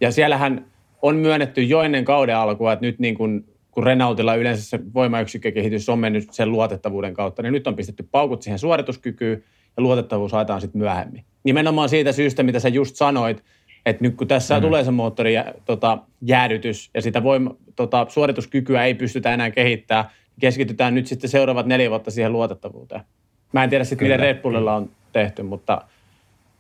Ja 0.02 0.12
siellähän 0.12 0.66
on 1.02 1.16
myönnetty 1.16 1.64
jo 1.64 1.82
ennen 1.82 2.06
kauden 2.06 2.38
alkua, 2.38 2.74
että 2.74 2.86
nyt 2.86 3.00
niin 3.00 3.16
kuin 3.16 3.46
kun 3.72 3.84
Renaultilla 3.84 4.36
yleensä 4.36 4.64
se 4.64 4.80
voimayksikkökehitys 4.94 5.90
on 5.90 6.00
mennyt 6.00 6.34
sen 6.34 6.52
luotettavuuden 6.52 7.14
kautta, 7.14 7.42
niin 7.42 7.54
nyt 7.54 7.68
on 7.68 7.76
pistetty 7.76 8.08
paukut 8.12 8.42
siihen 8.42 8.60
suorituskykyyn 8.60 9.44
ja 9.78 9.84
luotettavuus 9.84 10.32
haetaan 10.32 10.62
sitten 10.62 10.80
myöhemmin. 10.80 11.24
Nimenomaan 11.44 11.90
siitä 11.90 12.12
syystä, 12.12 12.44
mitä 12.44 12.60
sä 12.60 12.70
just 12.70 12.96
sanoit, 12.96 13.44
että 13.86 14.04
nyt 14.04 14.16
kun 14.16 14.28
tässä 14.28 14.56
mm. 14.56 14.62
tulee 14.62 14.84
se 14.84 14.92
moottori 14.92 15.34
tota, 15.66 15.98
jäädytys 16.22 16.90
ja 16.94 17.02
sitä 17.02 17.24
voima, 17.24 17.56
tota, 17.76 18.06
suorituskykyä 18.10 18.86
ei 18.86 18.94
pystytä 18.94 19.34
enää 19.34 19.52
kehittämään, 19.52 20.06
keskitytään 20.40 20.96
nyt 20.96 21.08
sitten 21.08 21.30
seuraavat 21.30 21.66
neljä 21.66 21.90
vuotta 21.90 22.12
siihen 22.12 22.34
luotettavuuteen. 22.34 23.02
Mä 23.54 23.64
en 23.64 23.70
tiedä 23.70 23.84
sitten, 23.84 24.06
miten 24.06 24.20
Red 24.20 24.42
Bullilla 24.42 24.76
on 24.76 24.90
tehty, 25.14 25.44
mutta 25.44 25.82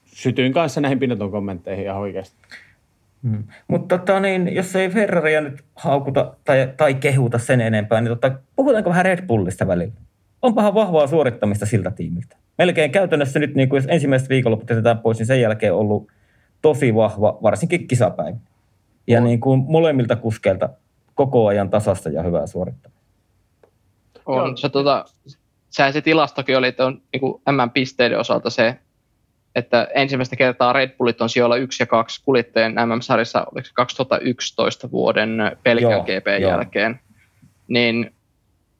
sytyin 0.05 0.53
kanssa 0.53 0.81
näihin 0.81 0.99
Pinoton 0.99 1.31
kommentteihin 1.31 1.85
ihan 1.85 1.97
oikeasti. 1.97 2.37
Hmm. 3.23 3.43
Mutta 3.67 3.97
tota, 3.97 4.19
niin, 4.19 4.55
jos 4.55 4.75
ei 4.75 4.89
Ferraria 4.89 5.41
nyt 5.41 5.63
haukuta 5.75 6.33
tai, 6.45 6.73
tai 6.77 6.93
kehuta 6.93 7.37
sen 7.37 7.61
enempää, 7.61 8.01
niin 8.01 8.09
tota, 8.09 8.31
puhutaanko 8.55 8.89
vähän 8.89 9.05
Red 9.05 9.27
Bullista 9.27 9.67
välillä? 9.67 9.93
Onpahan 10.41 10.73
vahvaa 10.73 11.07
suorittamista 11.07 11.65
siltä 11.65 11.91
tiimiltä. 11.91 12.37
Melkein 12.57 12.91
käytännössä 12.91 13.39
nyt, 13.39 13.55
niin 13.55 13.69
kuin 13.69 13.77
jos 13.77 13.87
ensimmäiset 13.89 14.29
viikonloput 14.29 14.69
jätetään 14.69 14.99
pois, 14.99 15.17
niin 15.17 15.27
sen 15.27 15.41
jälkeen 15.41 15.73
on 15.73 15.79
ollut 15.79 16.11
tosi 16.61 16.95
vahva, 16.95 17.39
varsinkin 17.43 17.87
kisapäivä. 17.87 18.37
Ja 19.07 19.21
niin 19.21 19.39
kuin 19.39 19.65
molemmilta 19.67 20.15
kuskeilta 20.15 20.69
koko 21.15 21.47
ajan 21.47 21.69
tasasta 21.69 22.09
ja 22.09 22.23
hyvää 22.23 22.47
suorittamista. 22.47 22.98
On. 24.29 24.57
Se, 24.57 24.69
tota, 24.69 25.05
sehän 25.69 25.93
se 25.93 26.01
tilastokin 26.01 26.57
oli, 26.57 26.67
että 26.67 26.85
on 26.85 27.01
niin 27.13 27.19
kuin 27.19 27.41
M-pisteiden 27.51 28.19
osalta 28.19 28.49
se 28.49 28.79
että 29.55 29.87
ensimmäistä 29.95 30.35
kertaa 30.35 30.73
Red 30.73 30.89
Bullit 30.97 31.21
on 31.21 31.29
sijoilla 31.29 31.55
1 31.55 31.83
ja 31.83 31.87
2 31.87 32.21
kuljettajien 32.25 32.75
MM-sarjassa, 32.85 33.45
oliko 33.51 33.69
2011 33.73 34.91
vuoden 34.91 35.57
pelkän 35.63 36.01
GP 36.01 36.41
jälkeen, 36.41 36.99
niin 37.67 38.13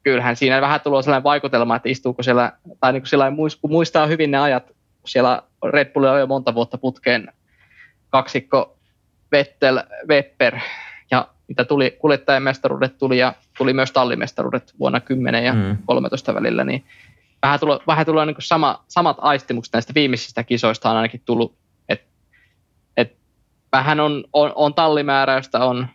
kyllähän 0.04 0.36
siinä 0.36 0.62
vähän 0.62 0.82
tulee 0.82 1.04
sellainen 1.04 1.24
vaikutelma, 1.24 1.76
että 1.76 1.90
istuuko 1.90 2.24
siellä, 2.24 2.52
tai 2.80 2.94
niin 2.94 3.04
kuin 3.38 3.58
kun 3.62 3.72
muistaa 3.72 4.06
hyvin 4.06 4.32
ne 4.32 4.38
ajat, 4.38 4.66
kun 4.68 5.10
siellä 5.10 5.44
Red 5.64 5.94
Bullilla 5.94 6.14
on 6.14 6.20
jo 6.20 6.28
monta 6.28 6.56
vuotta 6.56 6.78
putkeen 6.78 7.34
kaksikko 8.10 8.78
Vettel, 9.32 9.84
Wepper, 10.10 10.58
ja 11.12 11.28
mitä 11.48 11.66
tuli, 11.66 11.98
kuljettajien 12.00 12.44
mestaruudet 12.44 12.98
tuli, 12.98 13.18
ja 13.18 13.34
tuli 13.60 13.74
myös 13.74 13.92
tallimestaruudet 13.92 14.74
vuonna 14.80 15.00
10 15.00 15.44
ja 15.44 15.54
mm. 15.54 15.78
13 15.86 16.34
välillä, 16.34 16.64
niin 16.64 16.86
vähän 17.42 17.60
tulee, 17.60 17.80
vähän 17.88 18.06
tulee 18.06 18.26
niin 18.26 18.36
sama, 18.40 18.84
samat 18.88 19.18
aistimukset 19.20 19.74
näistä 19.74 19.94
viimeisistä 19.96 20.44
kisoista 20.44 20.90
on 20.90 20.96
ainakin 20.96 21.22
tullut, 21.26 21.56
että 21.90 22.06
et 22.98 23.18
vähän 23.72 24.00
on, 24.00 24.24
on, 24.34 24.52
on 24.56 24.74
tallimääräystä, 24.74 25.66
on, 25.66 25.88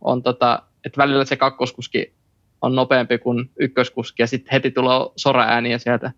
on 0.00 0.22
tota, 0.22 0.62
että 0.84 0.98
välillä 0.98 1.24
se 1.24 1.36
kakkoskuski 1.36 2.14
on 2.62 2.74
nopeampi 2.74 3.18
kuin 3.18 3.50
ykköskuski 3.60 4.22
ja 4.22 4.26
sitten 4.26 4.52
heti 4.52 4.70
tulee 4.70 4.98
sora-ääniä 5.16 5.78
sieltä. 5.78 6.12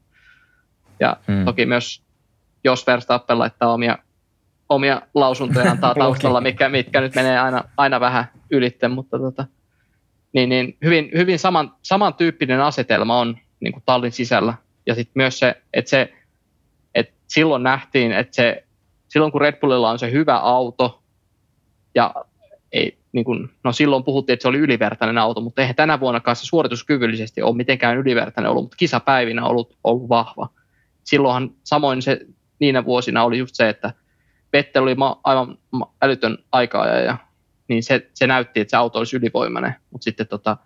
Ja 1.01 1.17
hmm. 1.29 1.45
toki 1.45 1.67
myös, 1.67 2.03
jos 2.65 2.87
Verstappen 2.87 3.39
laittaa 3.39 3.73
omia, 3.73 3.99
omia 4.69 5.03
lausuntoja 5.15 5.71
antaa 5.71 5.95
taustalla, 6.05 6.41
mitkä, 6.41 6.69
mitkä 6.69 7.01
nyt 7.01 7.15
menee 7.15 7.39
aina, 7.39 7.65
aina 7.77 8.01
vähän 8.01 8.25
ylitten, 8.51 8.91
mutta 8.91 9.19
tota, 9.19 9.47
niin, 10.37 10.49
niin 10.49 10.77
hyvin, 10.85 11.11
hyvin 11.15 11.39
saman, 11.39 11.75
samantyyppinen 11.83 12.61
asetelma 12.61 13.21
on 13.21 13.39
niin 13.61 13.73
kuin 13.73 13.83
tallin 13.87 14.13
sisällä 14.13 14.55
ja 14.87 14.95
sitten 14.95 15.13
myös 15.15 15.39
se, 15.39 15.63
että 15.73 15.89
se, 15.91 16.13
että 16.95 17.15
silloin 17.27 17.63
nähtiin, 17.63 18.13
että 18.13 18.37
se, 18.37 18.65
silloin 19.09 19.33
kun 19.33 19.41
Red 19.41 19.61
Bullilla 19.61 19.91
on 19.91 19.99
se 19.99 20.11
hyvä 20.11 20.37
auto, 20.37 21.03
ja 21.95 22.15
ei, 22.73 22.99
niin 23.13 23.25
kun, 23.25 23.51
no 23.65 23.73
silloin 23.73 24.05
puhuttiin, 24.05 24.35
että 24.35 24.43
se 24.43 24.49
oli 24.49 24.59
ylivertainen 24.59 25.19
auto, 25.19 25.41
mutta 25.41 25.61
eihän 25.61 25.77
tänä 25.77 26.01
vuonna 26.01 26.21
kanssa 26.21 26.47
suorituskyvyllisesti 26.47 27.43
ole 27.43 27.57
mitenkään 27.57 27.99
ylivertainen 27.99 28.51
ollut, 28.51 28.65
mutta 28.65 28.77
kisapäivinä 28.77 29.47
ollut, 29.47 29.77
ollut 29.85 30.09
vahva. 30.09 30.49
Silloinhan 31.05 31.51
samoin 31.65 32.03
se 32.03 32.21
niinä 32.59 32.85
vuosina 32.85 33.25
oli 33.25 33.39
just 33.39 33.55
se, 33.55 33.69
että 33.69 33.93
Vettel 34.53 34.83
oli 34.83 34.95
ma- 34.95 35.21
aivan 35.25 35.59
älytön 36.03 36.39
aikaa 36.53 36.87
ja 36.87 37.19
niin 37.69 37.83
se, 37.83 38.11
se 38.15 38.27
näytti, 38.27 38.61
että 38.61 38.71
se 38.71 38.77
auto 38.77 38.99
olisi 38.99 39.17
ylivoimainen, 39.17 39.75
mutta 39.91 40.05
sitten 40.05 40.27
tota, 40.29 40.57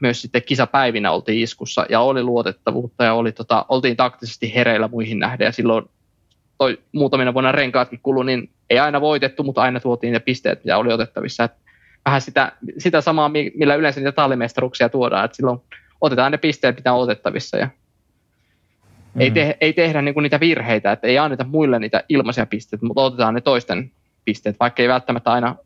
myös 0.00 0.22
sitten 0.22 0.42
kisapäivinä 0.42 1.10
oltiin 1.10 1.42
iskussa 1.42 1.86
ja 1.88 2.00
oli 2.00 2.22
luotettavuutta 2.22 3.04
ja 3.04 3.14
oli, 3.14 3.32
tota, 3.32 3.66
oltiin 3.68 3.96
taktisesti 3.96 4.54
hereillä 4.54 4.88
muihin 4.88 5.18
nähden 5.18 5.44
ja 5.44 5.52
silloin 5.52 5.84
toi 6.58 6.78
muutamina 6.92 7.34
vuonna 7.34 7.52
renkaatkin 7.52 8.00
kulu, 8.02 8.22
niin 8.22 8.50
ei 8.70 8.78
aina 8.78 9.00
voitettu, 9.00 9.42
mutta 9.42 9.62
aina 9.62 9.80
tuotiin 9.80 10.12
ne 10.12 10.18
pisteet, 10.18 10.64
mitä 10.64 10.78
oli 10.78 10.92
otettavissa. 10.92 11.44
Et 11.44 11.52
vähän 12.04 12.20
sitä, 12.20 12.52
sitä 12.78 13.00
samaa, 13.00 13.28
millä 13.28 13.74
yleensä 13.74 14.00
niitä 14.00 14.12
tallimestaruksia 14.12 14.88
tuodaan, 14.88 15.24
että 15.24 15.36
silloin 15.36 15.60
otetaan 16.00 16.32
ne 16.32 16.38
pisteet, 16.38 16.76
mitä 16.76 16.92
on 16.92 17.00
otettavissa 17.00 17.56
ja 17.56 17.68
mm. 19.14 19.20
ei, 19.20 19.30
te, 19.30 19.56
ei 19.60 19.72
tehdä 19.72 20.02
niinku 20.02 20.20
niitä 20.20 20.40
virheitä, 20.40 20.92
että 20.92 21.06
ei 21.06 21.18
anneta 21.18 21.44
muille 21.44 21.78
niitä 21.78 22.04
ilmaisia 22.08 22.46
pisteitä, 22.46 22.86
mutta 22.86 23.02
otetaan 23.02 23.34
ne 23.34 23.40
toisten 23.40 23.90
pisteet, 24.28 24.56
vaikka 24.60 24.82
ei 24.82 24.88
välttämättä 24.88 25.32
aina 25.32 25.56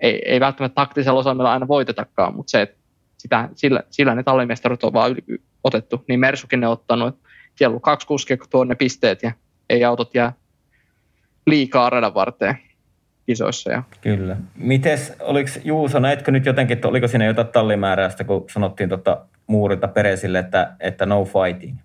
ei, 0.00 0.22
ei 0.26 0.40
välttämättä 0.40 0.74
taktisella 0.74 1.20
osaamilla 1.20 1.52
aina 1.52 1.68
voitetakaan, 1.68 2.36
mutta 2.36 2.50
se, 2.50 2.62
että 2.62 2.76
sitä, 3.18 3.48
sillä, 3.54 3.82
sillä 3.90 4.14
ne 4.14 4.22
tallimestarit 4.22 4.84
on 4.84 4.92
vaan 4.92 5.10
yli, 5.10 5.40
otettu, 5.64 6.04
niin 6.08 6.20
Mersukin 6.20 6.60
ne 6.60 6.66
on 6.66 6.72
ottanut, 6.72 7.08
että 7.08 7.28
siellä 7.54 7.74
on 7.74 7.80
kaksi 7.80 8.06
kuskia, 8.06 8.36
kun 8.36 8.46
tuo 8.50 8.64
ne 8.64 8.74
pisteet 8.74 9.22
ja 9.22 9.32
ei 9.70 9.84
autot 9.84 10.14
jää 10.14 10.32
liikaa 11.46 11.90
radan 11.90 12.14
varteen 12.14 12.58
kisoissa. 13.26 13.72
Ja. 13.72 13.82
Kyllä. 14.00 14.36
Mites, 14.56 15.12
oliko 15.20 15.50
Juuso, 15.64 15.98
näetkö 15.98 16.30
nyt 16.30 16.46
jotenkin, 16.46 16.74
että 16.74 16.88
oliko 16.88 17.08
siinä 17.08 17.24
jotain 17.24 17.48
tallimääräystä, 17.48 18.24
kun 18.24 18.44
sanottiin 18.52 18.88
tota 18.88 19.26
muurilta 19.46 19.88
Peresille, 19.88 20.38
että, 20.38 20.76
että 20.80 21.06
no 21.06 21.24
fighting, 21.24 21.78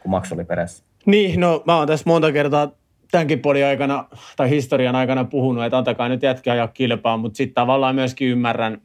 kun 0.00 0.10
Max 0.10 0.32
oli 0.32 0.44
perässä? 0.44 0.84
Niin, 1.06 1.40
no 1.40 1.62
mä 1.66 1.76
oon 1.76 1.88
tässä 1.88 2.04
monta 2.06 2.32
kertaa 2.32 2.70
tämänkin 3.14 3.40
podin 3.40 3.66
aikana 3.66 4.04
tai 4.36 4.50
historian 4.50 4.96
aikana 4.96 5.24
puhunut, 5.24 5.64
että 5.64 5.78
antakaa 5.78 6.08
nyt 6.08 6.22
jätkä 6.22 6.52
ajaa 6.52 6.68
kilpaa, 6.68 7.16
mutta 7.16 7.36
sitten 7.36 7.54
tavallaan 7.54 7.94
myöskin 7.94 8.28
ymmärrän, 8.28 8.80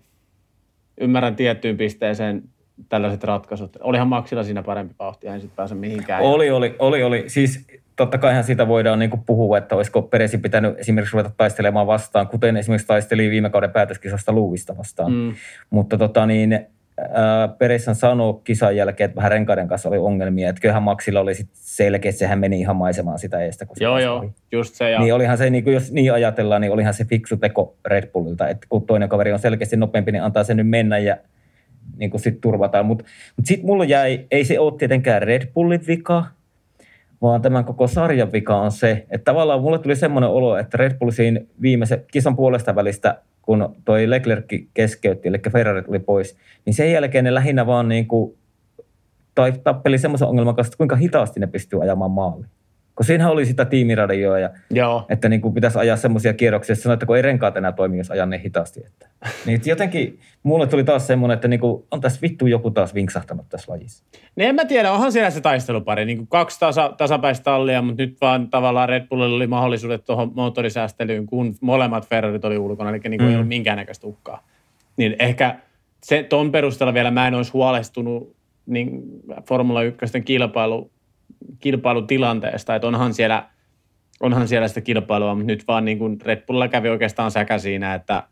ymmärrän 1.02 1.36
tiettyyn 1.36 1.78
pisteeseen 1.78 2.44
tällaiset 2.90 3.24
ratkaisut. 3.24 3.78
Olihan 3.82 4.08
Maxilla 4.08 4.44
siinä 4.44 4.64
parempi 4.64 4.96
vauhti, 5.00 5.28
en 5.28 5.42
sitten 5.42 5.56
pääse 5.56 5.76
mihinkään. 5.76 6.24
Oli, 6.24 6.52
oli, 6.52 6.76
oli, 6.80 7.04
oli. 7.04 7.24
Siis 7.28 7.68
totta 7.96 8.18
kaihan 8.18 8.44
siitä 8.44 8.68
voidaan 8.68 9.00
niin 9.00 9.12
puhua, 9.26 9.58
että 9.58 9.76
olisiko 9.76 10.02
Peresi 10.02 10.38
pitänyt 10.38 10.80
esimerkiksi 10.80 11.14
ruveta 11.14 11.32
taistelemaan 11.38 11.88
vastaan, 11.88 12.28
kuten 12.28 12.58
esimerkiksi 12.58 12.88
taisteli 12.88 13.30
viime 13.30 13.50
kauden 13.50 13.72
päätöskisasta 13.72 14.32
Luuvista 14.32 14.78
vastaan. 14.78 15.12
Mm. 15.12 15.34
Mutta 15.70 15.98
tota 15.98 16.26
niin, 16.26 16.68
Peressan 17.58 17.96
sanoi 17.96 18.42
kisan 18.44 18.76
jälkeen, 18.76 19.06
että 19.06 19.16
vähän 19.16 19.32
renkaiden 19.32 19.68
kanssa 19.68 19.90
oli 19.90 19.98
ongelmia, 19.98 20.50
että 20.50 20.62
kyllähän 20.62 20.84
Maxilla 20.84 21.20
oli 21.20 21.36
sit 21.36 21.50
selkeä, 21.54 22.10
että 22.10 22.20
sehän 22.20 22.40
meni 22.40 22.60
ihan 22.60 22.76
maisemaan 22.76 23.20
sitä 23.20 23.40
eestä. 23.40 23.66
Kun 23.66 23.76
joo, 23.80 24.00
joo, 24.00 24.20
oli. 24.20 24.30
just 24.52 24.76
se. 24.76 24.90
Ja... 24.90 25.00
Niin 25.00 25.14
olihan 25.14 25.38
se, 25.38 25.50
niin 25.50 25.64
kuin 25.64 25.74
jos 25.74 25.92
niin 25.92 26.14
ajatellaan, 26.14 26.62
niin 26.62 26.72
olihan 26.72 26.94
se 26.94 27.06
fiksu 27.06 27.38
teko 27.38 27.76
Red 27.86 28.08
Bullilta, 28.12 28.48
että 28.48 28.68
kun 28.70 28.86
toinen 28.86 29.10
kaveri 29.10 29.34
on 29.34 29.40
selkeästi 29.40 29.78
nopeampi, 29.78 30.12
niin 30.12 30.24
antaa 30.24 30.44
sen 30.44 30.58
nyt 30.58 30.70
mennä 30.70 30.98
ja 30.98 31.18
niin 31.98 32.10
kuin 32.12 32.22
sit 32.22 32.42
turvataan. 32.42 32.86
Mutta 32.86 33.06
mut 33.38 33.46
sitten 33.46 33.66
mulla 33.66 33.86
jäi, 33.86 34.26
ei 34.32 34.46
se 34.46 34.60
ole 34.60 34.74
tietenkään 34.78 35.22
Red 35.22 35.48
Bullin 35.54 35.88
vika, 35.88 36.26
vaan 37.22 37.42
tämän 37.42 37.66
koko 37.66 37.88
sarjan 37.88 38.32
vika 38.32 38.56
on 38.56 38.72
se, 38.72 39.06
että 39.10 39.32
tavallaan 39.32 39.62
mulle 39.62 39.80
tuli 39.80 39.96
semmoinen 39.96 40.30
olo, 40.30 40.58
että 40.58 40.78
Red 40.78 40.98
Bull 40.98 41.12
siinä 41.12 41.40
viimeisen 41.62 42.06
kisan 42.12 42.36
puolesta 42.36 42.76
välistä, 42.76 43.22
kun 43.50 43.76
toi 43.86 44.10
Leclerc 44.10 44.46
keskeytti, 44.74 45.28
eli 45.28 45.38
Ferrari 45.52 45.84
tuli 45.84 46.00
pois, 46.00 46.38
niin 46.66 46.74
sen 46.74 46.92
jälkeen 46.92 47.24
ne 47.24 47.34
lähinnä 47.34 47.66
vaan 47.66 47.90
niin 47.90 48.08
kuin, 48.08 48.38
tai 49.36 49.54
tappeli 49.64 49.98
semmoisen 49.98 50.28
ongelman 50.28 50.56
kanssa, 50.56 50.70
että 50.70 50.78
kuinka 50.78 50.96
hitaasti 50.96 51.40
ne 51.40 51.48
pystyy 51.48 51.82
ajamaan 51.84 52.12
maaliin. 52.12 52.50
Kun 53.00 53.06
siinähän 53.06 53.34
oli 53.34 53.46
sitä 53.46 53.66
tiimiradioa, 53.66 54.40
ja, 54.40 54.50
Joo. 54.72 55.06
että 55.10 55.30
niin 55.30 55.42
kuin 55.42 55.54
pitäisi 55.54 55.80
ajaa 55.80 55.98
semmoisia 55.98 56.34
kierroksia, 56.34 56.74
että 56.74 56.84
sanoi, 56.84 56.94
että 56.94 57.06
kun 57.06 57.16
ei 57.16 57.22
renkaat 57.22 57.58
enää 57.58 57.72
toimi, 57.72 57.98
jos 57.98 58.12
ajan 58.12 58.30
niin 58.30 58.42
hitaasti. 58.42 58.82
Että. 58.86 59.10
Niin 59.46 59.62
jotenkin 59.66 60.20
mulle 60.44 60.68
tuli 60.68 60.84
taas 60.84 61.08
semmoinen, 61.08 61.36
että 61.36 61.48
niin 61.48 61.60
kuin, 61.60 61.84
on 61.92 62.02
tässä 62.02 62.22
vittu 62.22 62.48
joku 62.48 62.72
taas 62.72 62.94
vinksahtanut 62.94 63.50
tässä 63.50 63.72
lajissa. 63.72 64.04
Niin 64.36 64.50
en 64.50 64.56
mä 64.56 64.66
tiedä, 64.66 64.92
onhan 64.92 65.12
siellä 65.12 65.30
se 65.30 65.42
taistelupari. 65.42 66.06
Niin 66.06 66.18
kuin 66.18 66.28
kaksi 66.28 66.60
tasa, 66.60 66.94
tasapäistä 66.98 67.44
tallia, 67.44 67.82
mutta 67.82 68.04
nyt 68.04 68.18
vaan 68.22 68.50
tavallaan 68.50 68.90
Red 68.90 69.08
Bullilla 69.08 69.36
oli 69.36 69.48
mahdollisuudet 69.48 70.06
tuohon 70.06 70.32
moottorisäästelyyn, 70.36 71.26
kun 71.26 71.56
molemmat 71.62 72.08
Ferrarit 72.08 72.46
oli 72.46 72.58
ulkona, 72.58 72.90
eli 72.90 73.00
niin 73.00 73.18
kuin 73.18 73.22
mm. 73.22 73.30
ei 73.30 73.36
ollut 73.36 73.48
minkäännäköistä 73.48 74.08
uhkaa. 74.08 74.48
Niin 74.98 75.16
ehkä 75.20 75.56
se, 76.04 76.24
ton 76.24 76.52
perusteella 76.52 76.94
vielä 76.94 77.12
mä 77.12 77.28
en 77.28 77.36
olisi 77.36 77.52
huolestunut 77.52 78.36
niin 78.66 79.02
Formula 79.48 79.84
1 79.84 80.22
kilpailu 80.26 80.92
kilpailutilanteesta, 81.60 82.76
että 82.76 82.88
onhan 82.88 83.14
siellä, 83.14 83.50
onhan 84.20 84.48
siellä 84.48 84.68
sitä 84.68 84.82
kilpailua, 84.82 85.36
mutta 85.36 85.48
nyt 85.48 85.68
vaan 85.68 85.86
niin 85.86 86.00
kuin 86.00 86.22
Red 86.22 86.46
Bullilla 86.46 86.68
kävi 86.68 86.90
oikeastaan 86.90 87.32
säkä 87.32 87.58
siinä, 87.58 87.94
että 87.94 88.24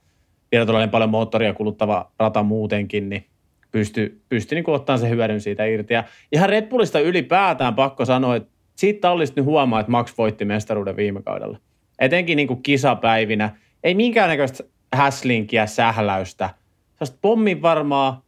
vielä 0.52 0.66
tulee 0.66 0.88
paljon 0.88 1.10
moottoria 1.10 1.54
kuluttava 1.54 2.12
rata 2.20 2.44
muutenkin, 2.44 3.10
niin 3.10 3.26
pysty, 3.72 4.22
pysty 4.30 4.56
niin 4.56 4.70
ottamaan 4.70 5.00
se 5.00 5.10
hyödyn 5.10 5.42
siitä 5.42 5.66
irti. 5.66 5.94
Ja 5.94 6.04
ihan 6.32 6.50
Red 6.50 6.70
Bullista 6.70 7.00
ylipäätään 7.00 7.76
pakko 7.76 8.06
sanoa, 8.06 8.36
että 8.36 8.50
siitä 8.76 9.12
olisi 9.12 9.34
nyt 9.36 9.46
huomaa, 9.46 9.80
että 9.80 9.92
Max 9.92 10.18
voitti 10.18 10.46
mestaruuden 10.46 10.96
viime 10.96 11.22
kaudella. 11.22 11.58
Etenkin 12.00 12.36
niin 12.36 12.48
kuin 12.48 12.64
kisapäivinä. 12.64 13.56
Ei 13.84 13.96
minkäännäköistä 13.96 14.64
häslinkiä, 14.94 15.66
sähläystä. 15.66 16.50
Sellaista 16.94 17.18
pommin 17.22 17.62
varmaa 17.62 18.27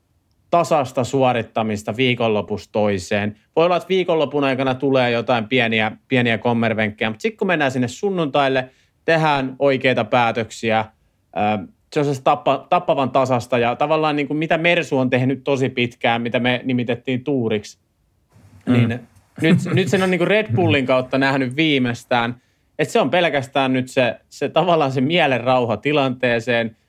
tasasta 0.50 1.04
suorittamista 1.04 1.98
viikonlopusta 1.98 2.72
toiseen. 2.72 3.36
Voi 3.56 3.66
olla, 3.66 3.76
että 3.76 3.90
viikonlopun 3.90 4.44
aikana 4.44 4.76
tulee 4.76 5.12
jotain 5.12 5.48
pieniä, 5.48 5.92
pieniä 6.08 6.38
kommervenkkejä, 6.38 7.10
mutta 7.10 7.22
sitten 7.22 7.38
kun 7.38 7.48
mennään 7.48 7.72
sinne 7.72 7.88
sunnuntaille, 7.88 8.70
tehdään 9.06 9.56
oikeita 9.60 10.04
päätöksiä, 10.04 10.86
se 11.94 12.00
on 12.00 12.16
se 12.16 12.24
tappa, 12.24 12.68
tappavan 12.70 13.12
tasasta 13.12 13.58
ja 13.58 13.76
tavallaan 13.76 14.16
niin 14.16 14.28
kuin 14.28 14.38
mitä 14.38 14.58
Mersu 14.58 14.98
on 14.98 15.10
tehnyt 15.10 15.44
tosi 15.44 15.70
pitkään, 15.70 16.22
mitä 16.22 16.40
me 16.40 16.62
nimitettiin 16.64 17.24
tuuriksi, 17.24 17.78
mm. 18.66 18.74
niin 18.74 19.00
nyt, 19.42 19.58
nyt 19.74 19.88
sen 19.88 20.04
on 20.04 20.12
niin 20.12 20.20
kuin 20.20 20.28
Red 20.28 20.56
Bullin 20.56 20.86
kautta 20.86 21.18
nähnyt 21.18 21.56
viimeistään, 21.56 22.42
että 22.80 22.92
se 22.92 23.00
on 23.00 23.10
pelkästään 23.10 23.74
nyt 23.74 23.90
se, 23.90 24.20
se 24.30 24.50
tavallaan 24.50 24.92
se 24.92 25.02
mielen 25.02 25.42
rauha 25.42 25.78
tilanteeseen– 25.78 26.76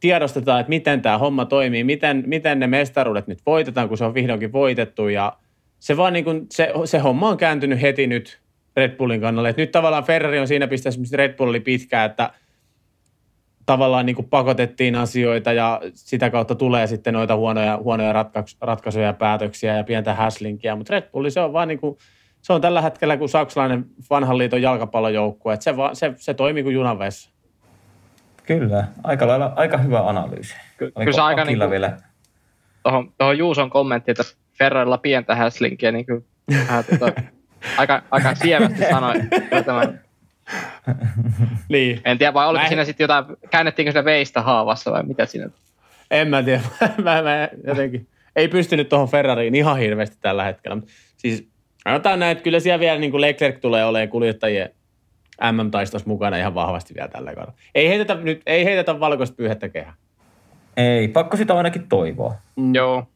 tiedostetaan, 0.00 0.60
että 0.60 0.68
miten 0.68 1.02
tämä 1.02 1.18
homma 1.18 1.44
toimii, 1.44 1.84
miten, 1.84 2.22
miten 2.26 2.58
ne 2.58 2.66
mestaruudet 2.66 3.26
nyt 3.26 3.38
voitetaan, 3.46 3.88
kun 3.88 3.98
se 3.98 4.04
on 4.04 4.14
vihdoinkin 4.14 4.52
voitettu 4.52 5.08
ja 5.08 5.32
se 5.78 5.96
vaan 5.96 6.12
niin 6.12 6.24
kuin, 6.24 6.46
se, 6.50 6.72
se 6.84 6.98
homma 6.98 7.28
on 7.28 7.36
kääntynyt 7.36 7.80
heti 7.80 8.06
nyt 8.06 8.40
Red 8.76 8.96
Bullin 8.96 9.20
kannalle. 9.20 9.48
Että 9.48 9.62
nyt 9.62 9.72
tavallaan 9.72 10.04
Ferrari 10.04 10.38
on 10.38 10.48
siinä 10.48 10.68
pisteessä, 10.68 11.00
missä 11.00 11.16
Red 11.16 11.36
Bull 11.36 11.48
oli 11.48 11.60
pitkä, 11.60 12.04
että 12.04 12.30
tavallaan 13.66 14.06
niin 14.06 14.16
kuin 14.16 14.28
pakotettiin 14.28 14.94
asioita 14.94 15.52
ja 15.52 15.80
sitä 15.94 16.30
kautta 16.30 16.54
tulee 16.54 16.86
sitten 16.86 17.14
noita 17.14 17.36
huonoja, 17.36 17.76
huonoja 17.76 18.24
ratkaisuja 18.60 19.06
ja 19.06 19.12
päätöksiä 19.12 19.76
ja 19.76 19.84
pientä 19.84 20.14
häslinkiä. 20.14 20.76
Mutta 20.76 20.94
Red 20.94 21.10
Bulli 21.12 21.30
se 21.30 21.40
on 21.40 21.52
vaan 21.52 21.68
niin 21.68 21.78
kuin, 21.78 21.96
se 22.42 22.52
on 22.52 22.60
tällä 22.60 22.82
hetkellä 22.82 23.16
kuin 23.16 23.28
saksalainen 23.28 23.86
vanhan 24.10 24.38
liiton 24.38 24.62
jalkapallojoukkue, 24.62 25.54
että 25.54 25.64
se, 25.64 25.74
se, 25.92 26.12
se 26.16 26.34
toimii 26.34 26.62
kuin 26.62 26.74
junanvessa. 26.74 27.30
Kyllä, 28.48 28.84
aika, 29.04 29.26
lailla, 29.26 29.52
aika 29.56 29.78
hyvä 29.78 30.08
analyysi. 30.08 30.54
Ky- 30.76 30.90
kyllä 30.90 31.12
se 31.12 31.20
aika 31.20 31.44
niin 31.44 31.58
kuin, 31.58 31.70
vielä... 31.70 31.96
Tuohon, 32.82 33.12
tuohon 33.18 33.38
Juuson 33.38 33.70
kommentti, 33.70 34.10
että 34.10 34.22
Ferrarilla 34.58 34.98
pientä 34.98 35.34
häslinkiä, 35.34 35.92
niin 35.92 36.06
kyllä 36.06 36.20
vähän, 36.52 36.84
tuota, 36.98 37.22
aika, 37.78 38.02
aika 38.10 38.34
sievästi 38.34 38.84
sanoi 38.90 39.14
tämän. 39.64 40.00
niin. 41.68 42.00
En 42.04 42.18
tiedä, 42.18 42.34
vai 42.34 42.48
oliko 42.48 42.62
mä... 42.62 42.68
siinä 42.68 42.84
sitten 42.84 43.04
jotain, 43.04 43.24
käännettiinkö 43.50 43.90
sitä 43.90 44.04
veistä 44.04 44.42
haavassa 44.42 44.92
vai 44.92 45.02
mitä 45.02 45.26
siinä? 45.26 45.48
En 46.10 46.28
mä 46.28 46.42
tiedä, 46.42 46.60
mä, 47.04 47.22
mä 47.22 47.48
jotenkin, 47.66 48.06
ei 48.36 48.48
pystynyt 48.48 48.88
tuohon 48.88 49.08
Ferrariin 49.08 49.54
ihan 49.54 49.78
hirveästi 49.78 50.16
tällä 50.20 50.44
hetkellä. 50.44 50.76
Siis 51.16 51.48
sanotaan 51.84 52.18
näin, 52.18 52.32
että 52.32 52.44
kyllä 52.44 52.60
siellä 52.60 52.80
vielä 52.80 52.98
niin 52.98 53.10
kuin 53.10 53.20
Leclerc 53.20 53.60
tulee 53.60 53.84
olemaan 53.84 54.08
kuljettajien 54.08 54.70
MM-taistossa 55.52 56.08
mukana 56.08 56.36
ihan 56.36 56.54
vahvasti 56.54 56.94
vielä 56.94 57.08
tällä 57.08 57.34
kaudella. 57.34 57.58
Ei 57.74 57.88
heitetä, 57.88 58.14
nyt, 58.14 58.42
ei 58.46 58.64
heitetä 58.64 59.00
valkoista 59.00 59.36
pyyhettä 59.36 59.68
kehää. 59.68 59.94
Ei, 60.76 61.08
pakko 61.08 61.36
sitä 61.36 61.54
ainakin 61.54 61.88
toivoa. 61.88 62.34
Mm. 62.56 62.74
Joo. 62.74 63.06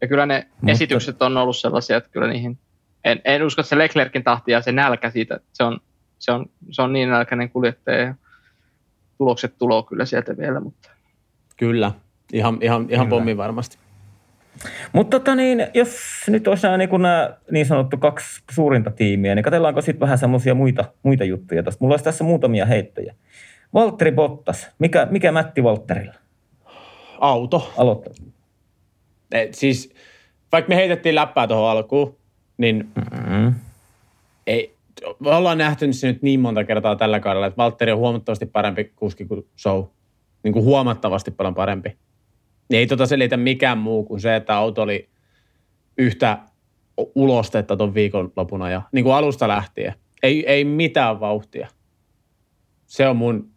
Ja 0.00 0.08
kyllä 0.08 0.26
ne 0.26 0.46
Mutta... 0.60 0.72
esitykset 0.72 1.22
on 1.22 1.36
ollut 1.36 1.56
sellaisia, 1.56 1.96
että 1.96 2.10
kyllä 2.10 2.26
niihin, 2.26 2.58
en, 3.04 3.20
en 3.24 3.42
usko, 3.42 3.60
että 3.60 3.68
se 3.68 3.78
Leclerkin 3.78 4.24
tahti 4.24 4.52
ja 4.52 4.62
se 4.62 4.72
nälkä 4.72 5.10
siitä, 5.10 5.40
se 5.52 5.64
on, 5.64 5.80
se 6.18 6.32
on, 6.32 6.46
se 6.70 6.82
on 6.82 6.92
niin 6.92 7.10
nälkäinen 7.10 7.50
kuljettaja 7.50 7.98
ja 7.98 8.14
tulokset 9.18 9.58
tuloo 9.58 9.82
kyllä 9.82 10.04
sieltä 10.04 10.36
vielä, 10.36 10.60
mutta... 10.60 10.90
Kyllä, 11.56 11.92
ihan, 12.32 12.58
ihan, 12.60 12.86
ihan 12.90 13.08
pommi 13.08 13.36
varmasti. 13.36 13.78
Mutta 14.92 15.20
tota 15.20 15.34
niin, 15.34 15.66
jos 15.74 15.98
nyt 16.28 16.48
olisi 16.48 16.66
nämä 16.66 16.76
niin, 16.76 16.90
nämä 16.90 17.36
niin 17.50 17.66
sanottu 17.66 17.96
kaksi 17.96 18.42
suurinta 18.50 18.90
tiimiä, 18.90 19.34
niin 19.34 19.42
katsellaanko 19.42 19.80
sitten 19.80 20.00
vähän 20.00 20.18
semmoisia 20.18 20.54
muita, 20.54 20.84
muita 21.02 21.24
juttuja 21.24 21.62
tästä. 21.62 21.78
Mulla 21.84 21.92
olisi 21.92 22.04
tässä 22.04 22.24
muutamia 22.24 22.66
heittoja. 22.66 23.14
Valtteri 23.74 24.12
Bottas. 24.12 24.68
Mikä, 24.78 25.06
mikä 25.10 25.32
mätti 25.32 25.62
Valtterilla? 25.62 26.14
Auto. 27.20 27.72
Aloittaa. 27.76 28.12
Et 29.32 29.54
siis, 29.54 29.94
vaikka 30.52 30.68
me 30.68 30.76
heitettiin 30.76 31.14
läppää 31.14 31.46
tuohon 31.46 31.70
alkuun, 31.70 32.16
niin 32.58 32.88
mm-hmm. 32.94 33.54
ei, 34.46 34.76
me 35.18 35.30
ollaan 35.30 35.58
nähty 35.58 35.92
se 35.92 36.06
nyt 36.06 36.22
niin 36.22 36.40
monta 36.40 36.64
kertaa 36.64 36.96
tällä 36.96 37.20
kaudella, 37.20 37.46
että 37.46 37.56
Valtteri 37.56 37.92
on 37.92 37.98
huomattavasti 37.98 38.46
parempi 38.46 38.92
kuski 38.96 39.24
kuin 39.24 39.46
Show. 39.58 39.84
Niin 40.42 40.52
kuin 40.52 40.64
huomattavasti 40.64 41.30
paljon 41.30 41.54
parempi. 41.54 41.96
Niin 42.68 42.78
ei 42.78 42.86
tota 42.86 43.06
selitä 43.06 43.36
mikään 43.36 43.78
muu 43.78 44.04
kuin 44.04 44.20
se, 44.20 44.36
että 44.36 44.56
auto 44.56 44.82
oli 44.82 45.08
yhtä 45.98 46.38
ulostetta 47.14 47.76
ton 47.76 47.94
viikonlopuna 47.94 48.70
ja 48.70 48.82
niin 48.92 49.04
kuin 49.04 49.14
alusta 49.14 49.48
lähtien. 49.48 49.94
Ei, 50.22 50.46
ei 50.46 50.64
mitään 50.64 51.20
vauhtia. 51.20 51.68
Se 52.86 53.08
on 53.08 53.16
mun, 53.16 53.50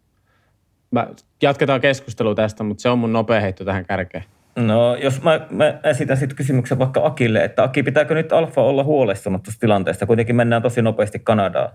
mä, 0.91 1.07
jatketaan 1.41 1.81
keskustelua 1.81 2.35
tästä, 2.35 2.63
mutta 2.63 2.81
se 2.81 2.89
on 2.89 2.99
mun 2.99 3.13
nopea 3.13 3.41
heitto 3.41 3.65
tähän 3.65 3.85
kärkeen. 3.85 4.23
No, 4.55 4.95
jos 4.95 5.21
mä, 5.21 5.47
mä 5.49 5.79
esitän 5.83 6.17
sitten 6.17 6.35
kysymyksen 6.35 6.79
vaikka 6.79 7.05
Akille, 7.05 7.43
että 7.43 7.63
Aki, 7.63 7.83
pitääkö 7.83 8.13
nyt 8.13 8.33
Alfa 8.33 8.61
olla 8.61 8.83
huolestunut 8.83 9.43
tuosta 9.43 9.59
tilanteesta? 9.59 10.05
Kuitenkin 10.05 10.35
mennään 10.35 10.61
tosi 10.61 10.81
nopeasti 10.81 11.19
Kanadaan. 11.19 11.69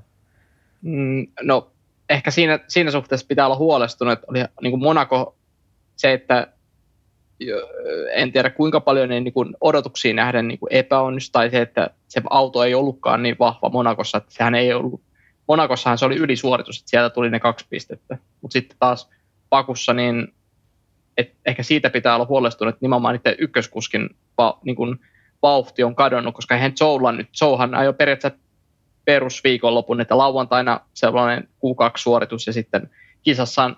Mm, 0.82 1.26
no, 1.42 1.72
ehkä 2.10 2.30
siinä, 2.30 2.58
siinä 2.68 2.90
suhteessa 2.90 3.26
pitää 3.26 3.46
olla 3.46 3.56
huolestunut, 3.56 4.12
että 4.12 4.26
oli 4.28 4.38
niin 4.62 4.70
kuin 4.70 4.82
Monaco 4.82 5.36
se, 5.96 6.12
että 6.12 6.53
en 8.14 8.32
tiedä 8.32 8.50
kuinka 8.50 8.80
paljon 8.80 9.08
ne 9.08 9.20
niin 9.20 9.34
kuin 9.34 9.56
odotuksiin 9.60 10.16
nähden 10.16 10.48
niin 10.48 10.58
epäonnistui, 10.70 11.32
tai 11.32 11.50
se, 11.50 11.60
että 11.60 11.90
se 12.08 12.22
auto 12.30 12.64
ei 12.64 12.74
ollutkaan 12.74 13.22
niin 13.22 13.36
vahva 13.38 13.68
Monakossa, 13.68 14.18
että 14.18 14.34
sehän 14.34 14.54
ei 14.54 14.72
ollut, 14.72 15.00
Monakossahan 15.48 15.98
se 15.98 16.04
oli 16.04 16.16
ylisuoritus, 16.16 16.78
että 16.78 16.90
sieltä 16.90 17.14
tuli 17.14 17.30
ne 17.30 17.40
kaksi 17.40 17.66
pistettä, 17.70 18.18
mutta 18.40 18.52
sitten 18.52 18.76
taas 18.78 19.10
Pakussa, 19.48 19.92
niin 19.92 20.34
et 21.16 21.32
ehkä 21.46 21.62
siitä 21.62 21.90
pitää 21.90 22.14
olla 22.14 22.26
huolestunut, 22.26 22.74
että 22.74 22.84
nimenomaan 22.84 23.14
niiden 23.14 23.34
ykköskuskin 23.38 24.10
va, 24.38 24.58
niin 24.64 24.76
kuin 24.76 25.00
vauhti 25.42 25.84
on 25.84 25.94
kadonnut, 25.94 26.34
koska 26.34 26.54
eihän 26.54 26.72
Joulla 26.80 27.12
nyt, 27.12 27.28
Jouhan 27.40 27.74
ajoi 27.74 27.94
periaatteessa 27.94 28.38
perusviikonlopun, 29.04 30.00
että 30.00 30.18
lauantaina 30.18 30.80
sellainen 30.94 31.48
Q2-suoritus 31.48 32.46
ja 32.46 32.52
sitten 32.52 32.90
kisassa 33.22 33.70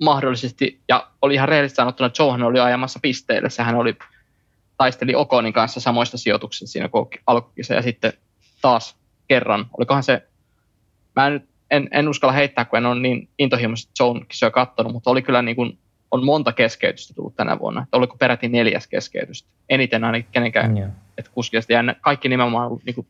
mahdollisesti, 0.00 0.80
ja 0.88 1.10
oli 1.22 1.34
ihan 1.34 1.48
rehellisesti 1.48 1.76
sanottuna, 1.76 2.06
että 2.06 2.22
Johan 2.22 2.42
oli 2.42 2.60
ajamassa 2.60 2.98
pisteille, 3.02 3.50
sehän 3.50 3.74
oli, 3.74 3.96
taisteli 4.76 5.14
Okonin 5.14 5.52
kanssa 5.52 5.80
samoista 5.80 6.18
sijoituksista 6.18 6.72
siinä 6.72 6.88
alkukisa, 7.26 7.74
ja 7.74 7.82
sitten 7.82 8.12
taas 8.62 8.96
kerran, 9.28 9.66
olikohan 9.78 10.02
se, 10.02 10.28
mä 11.16 11.26
en, 11.26 11.48
en, 11.70 11.88
en 11.92 12.08
uskalla 12.08 12.32
heittää, 12.32 12.64
kun 12.64 12.76
en 12.76 12.86
ole 12.86 13.00
niin 13.00 13.28
intohimoisesti 13.38 13.92
Joan 14.00 14.26
kisoja 14.28 14.50
katsonut, 14.50 14.92
mutta 14.92 15.10
oli 15.10 15.22
kyllä 15.22 15.42
niin 15.42 15.56
kuin, 15.56 15.78
on 16.10 16.24
monta 16.24 16.52
keskeytystä 16.52 17.14
tullut 17.14 17.36
tänä 17.36 17.58
vuonna, 17.58 17.82
että 17.82 17.96
oliko 17.96 18.16
peräti 18.16 18.48
neljäs 18.48 18.86
keskeytystä, 18.86 19.48
eniten 19.68 20.04
ainakin 20.04 20.32
kenenkään, 20.32 20.70
mm. 20.70 20.90
että 21.18 21.30
kuskista, 21.34 21.72
ja 21.72 21.82
kaikki 22.00 22.28
nimenomaan 22.28 22.66
ollut, 22.66 22.84
niin 22.84 22.94
kuin, 22.94 23.06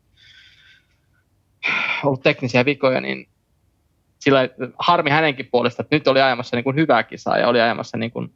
ollut 2.05 2.23
teknisiä 2.23 2.65
vikoja, 2.65 3.01
niin 3.01 3.29
sillä 4.21 4.49
harmi 4.79 5.11
hänenkin 5.11 5.49
puolesta, 5.51 5.83
että 5.83 5.97
nyt 5.97 6.09
oli 6.09 6.21
ajamassa 6.21 6.57
niin 6.57 6.65
kuin 6.65 6.77
hyvää 6.77 7.03
kisaa 7.03 7.39
ja 7.39 7.49
oli 7.49 7.61
ajamassa, 7.61 7.97
niin 7.97 8.11
kuin, 8.11 8.31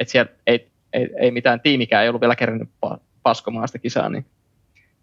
että 0.00 0.12
siellä 0.12 0.32
ei, 0.46 0.68
ei, 0.92 1.10
ei 1.20 1.30
mitään 1.30 1.60
tiimikään 1.60 2.02
ei 2.02 2.08
ollut 2.08 2.20
vielä 2.20 2.36
kerännyt 2.36 2.68
paskomaan 3.22 3.68
sitä 3.68 3.78
kisaa, 3.78 4.08
niin 4.08 4.26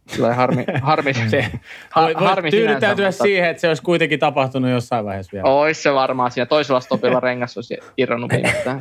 Sillä 0.08 0.34
harmi, 0.34 0.66
harmi, 0.82 1.14
se, 1.14 1.46
har, 1.90 2.14
harmi 2.16 2.52
tyydyttäytyä 2.52 2.96
sinänsä, 2.96 3.24
siihen, 3.24 3.50
että 3.50 3.62
se 3.62 3.68
olisi 3.68 3.84
kuitenkin 3.84 4.20
tapahtunut 4.20 4.72
jossain 4.72 5.06
vaiheessa 5.06 5.32
vielä. 5.34 5.50
Olisi 5.50 5.82
se 5.82 5.94
varmaan. 5.94 6.32
Siinä 6.32 6.46
toisella 6.46 6.80
stopilla 6.80 7.20
rengas 7.30 7.58
olisi 7.58 7.78
irronnut. 7.98 8.32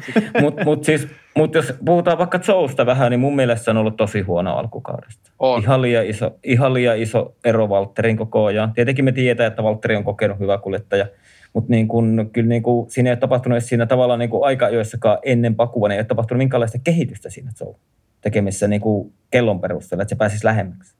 Mutta 0.40 0.64
mut 0.64 0.84
siis, 0.84 1.08
mut 1.36 1.54
jos 1.54 1.72
puhutaan 1.84 2.18
vaikka 2.18 2.40
Jousta 2.48 2.86
vähän, 2.86 3.10
niin 3.10 3.20
mun 3.20 3.36
mielestä 3.36 3.64
se 3.64 3.70
on 3.70 3.76
ollut 3.76 3.96
tosi 3.96 4.20
huono 4.20 4.56
alkukaudesta. 4.56 5.30
On. 5.38 5.62
Ihan, 5.62 5.82
liian 5.82 6.06
iso, 6.06 6.30
ihan 6.44 6.74
liian 6.74 6.98
iso 6.98 7.34
ero 7.44 7.68
Valtterin 7.68 8.16
koko 8.16 8.44
ajan. 8.44 8.72
Tietenkin 8.72 9.04
me 9.04 9.12
tiedetään, 9.12 9.48
että 9.48 9.62
Valtteri 9.62 9.96
on 9.96 10.04
kokenut 10.04 10.38
hyvä 10.38 10.58
kuljettaja– 10.58 11.06
mutta 11.54 11.70
niin 11.70 11.88
kun, 11.88 12.30
kyllä 12.32 12.48
niin 12.48 12.62
kun, 12.62 12.90
siinä 12.90 13.10
ei 13.10 13.12
ole 13.12 13.18
tapahtunut 13.18 13.64
siinä 13.64 13.86
tavalla 13.86 14.16
niin 14.16 14.30
aika 14.42 14.68
joissakaan 14.68 15.18
ennen 15.22 15.54
Pakua, 15.54 15.88
niin 15.88 15.94
ei 15.94 16.00
ole 16.00 16.06
tapahtunut 16.06 16.38
minkäänlaista 16.38 16.78
kehitystä 16.84 17.30
siinä 17.30 17.50
show 17.56 17.74
tekemisessä 18.20 18.68
niin 18.68 18.82
kellon 19.30 19.60
perusteella, 19.60 20.02
että 20.02 20.10
se 20.14 20.16
pääsisi 20.16 20.44
lähemmäksi. 20.44 20.96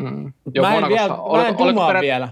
Mm. 0.00 0.32
Joo, 0.54 0.66
mä 0.66 0.76
en, 0.76 0.88
vielä, 0.88 1.14
oliko, 1.14 1.36
mä 1.36 1.48
en 1.48 1.54
oliko 1.58 1.86
perät, 1.86 2.02
vielä. 2.02 2.28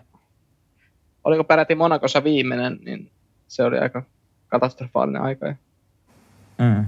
Oliko 1.24 1.44
peräti 1.44 1.74
Monakossa 1.74 2.24
viimeinen, 2.24 2.78
niin 2.84 3.10
se 3.48 3.62
oli 3.62 3.78
aika 3.78 4.02
katastrofaalinen 4.48 5.22
aika. 5.22 5.54
Mm. 6.58 6.84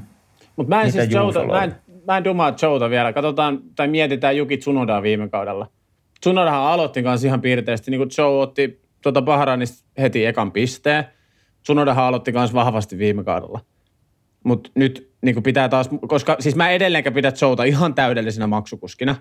Mutta 0.57 0.69
mä 0.69 0.83
en 0.83 0.93
siis 0.93 1.11
Jouta, 1.11 1.47
mä 1.47 1.65
en, 1.65 1.77
mä 2.07 2.17
en 2.17 2.25
dumaa 2.25 2.55
Jouta 2.63 2.91
vielä. 2.91 3.13
Katsotaan 3.13 3.61
tai 3.77 3.89
mietitään 3.89 4.37
Juki 4.37 4.57
Tsunodaa 4.57 5.03
viime 5.03 5.29
kaudella. 5.29 5.67
Tsunodahan 6.21 6.63
aloitti 6.63 7.03
kanssa 7.03 7.27
ihan 7.27 7.41
piirteisesti, 7.41 7.91
niin 7.91 7.99
kuin 7.99 8.11
Joe 8.19 8.43
otti 8.43 8.82
tuota 9.03 9.23
Bahrainista 9.23 9.89
heti 9.99 10.27
ekan 10.27 10.53
pisteen. 10.53 11.05
Tsunodahan 11.63 12.05
aloitti 12.05 12.33
myös 12.33 12.55
vahvasti 12.55 12.99
viime 12.99 13.25
kaudella. 13.25 13.61
Mutta 14.45 14.71
nyt 14.75 15.13
niin 15.23 15.43
pitää 15.43 15.69
taas, 15.69 15.91
koska 16.09 16.37
siis 16.41 16.57
mä 16.57 16.71
edelleenkä 16.71 17.11
pidä 17.11 17.33
Jouta 17.41 17.65
ihan 17.65 17.95
täydellisenä 17.95 18.47
maksukuskina 18.47 19.17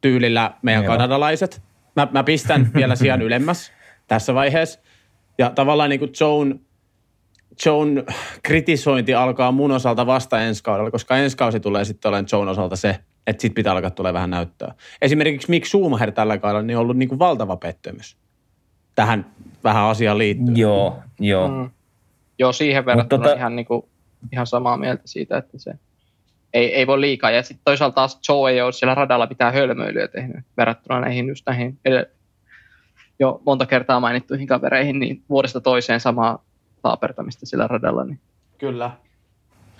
tyylillä 0.00 0.54
meidän 0.62 0.84
Joo. 0.84 0.92
kanadalaiset. 0.92 1.62
Mä, 1.96 2.08
mä 2.12 2.24
pistän 2.24 2.70
vielä 2.74 2.96
sijaan 2.96 3.22
ylemmäs 3.28 3.72
tässä 4.06 4.34
vaiheessa. 4.34 4.80
Ja 5.38 5.50
tavallaan 5.50 5.90
niin 5.90 6.00
kuin 6.00 6.12
Joan, 6.20 6.60
Joan 7.66 8.04
kritisointi 8.42 9.14
alkaa 9.14 9.52
mun 9.52 9.72
osalta 9.72 10.06
vasta 10.06 10.40
ensi 10.40 10.62
kaudella, 10.62 10.90
koska 10.90 11.16
ensi 11.16 11.36
kausi 11.36 11.60
tulee 11.60 11.84
sitten 11.84 12.08
olemaan 12.08 12.26
Joan 12.32 12.48
osalta 12.48 12.76
se, 12.76 12.98
että 13.26 13.42
sit 13.42 13.54
pitää 13.54 13.72
alkaa 13.72 13.90
tulee 13.90 14.12
vähän 14.12 14.30
näyttöä. 14.30 14.74
Esimerkiksi 15.02 15.50
Mick 15.50 15.66
Schumacher 15.66 16.12
tällä 16.12 16.38
kaudella 16.38 16.62
niin 16.62 16.76
on 16.76 16.82
ollut 16.82 16.96
niin 16.96 17.08
kuin 17.08 17.18
valtava 17.18 17.56
pettymys 17.56 18.16
tähän 18.98 19.26
vähän 19.64 19.84
asiaan 19.84 20.18
liittyen. 20.18 20.56
Joo, 20.56 21.02
joo. 21.20 21.48
Mm. 21.48 21.70
Joo, 22.38 22.52
siihen 22.52 22.86
verrattuna 22.86 23.24
tota... 23.24 23.36
ihan, 23.36 23.56
niin 23.56 23.66
kuin, 23.66 23.82
ihan 24.32 24.46
samaa 24.46 24.76
mieltä 24.76 25.02
siitä, 25.04 25.36
että 25.36 25.58
se 25.58 25.74
ei, 26.54 26.74
ei 26.74 26.86
voi 26.86 27.00
liikaa. 27.00 27.30
Ja 27.30 27.42
sitten 27.42 27.64
toisaalta 27.64 27.94
taas 27.94 28.20
Joe 28.28 28.50
ei 28.50 28.62
ole 28.62 28.72
siellä 28.72 28.94
radalla 28.94 29.26
pitää 29.26 29.52
hölmöilyä 29.52 30.08
tehnyt 30.08 30.44
verrattuna 30.56 31.00
näihin 31.00 31.28
just 31.28 31.46
näihin 31.46 31.78
edellä, 31.84 32.06
jo 33.18 33.42
monta 33.46 33.66
kertaa 33.66 34.00
mainittuihin 34.00 34.46
kavereihin, 34.46 34.98
niin 34.98 35.22
vuodesta 35.28 35.60
toiseen 35.60 36.00
samaa 36.00 36.44
taapertamista 36.82 37.46
sillä 37.46 37.66
radalla. 37.66 38.04
Niin. 38.04 38.20
Kyllä. 38.58 38.90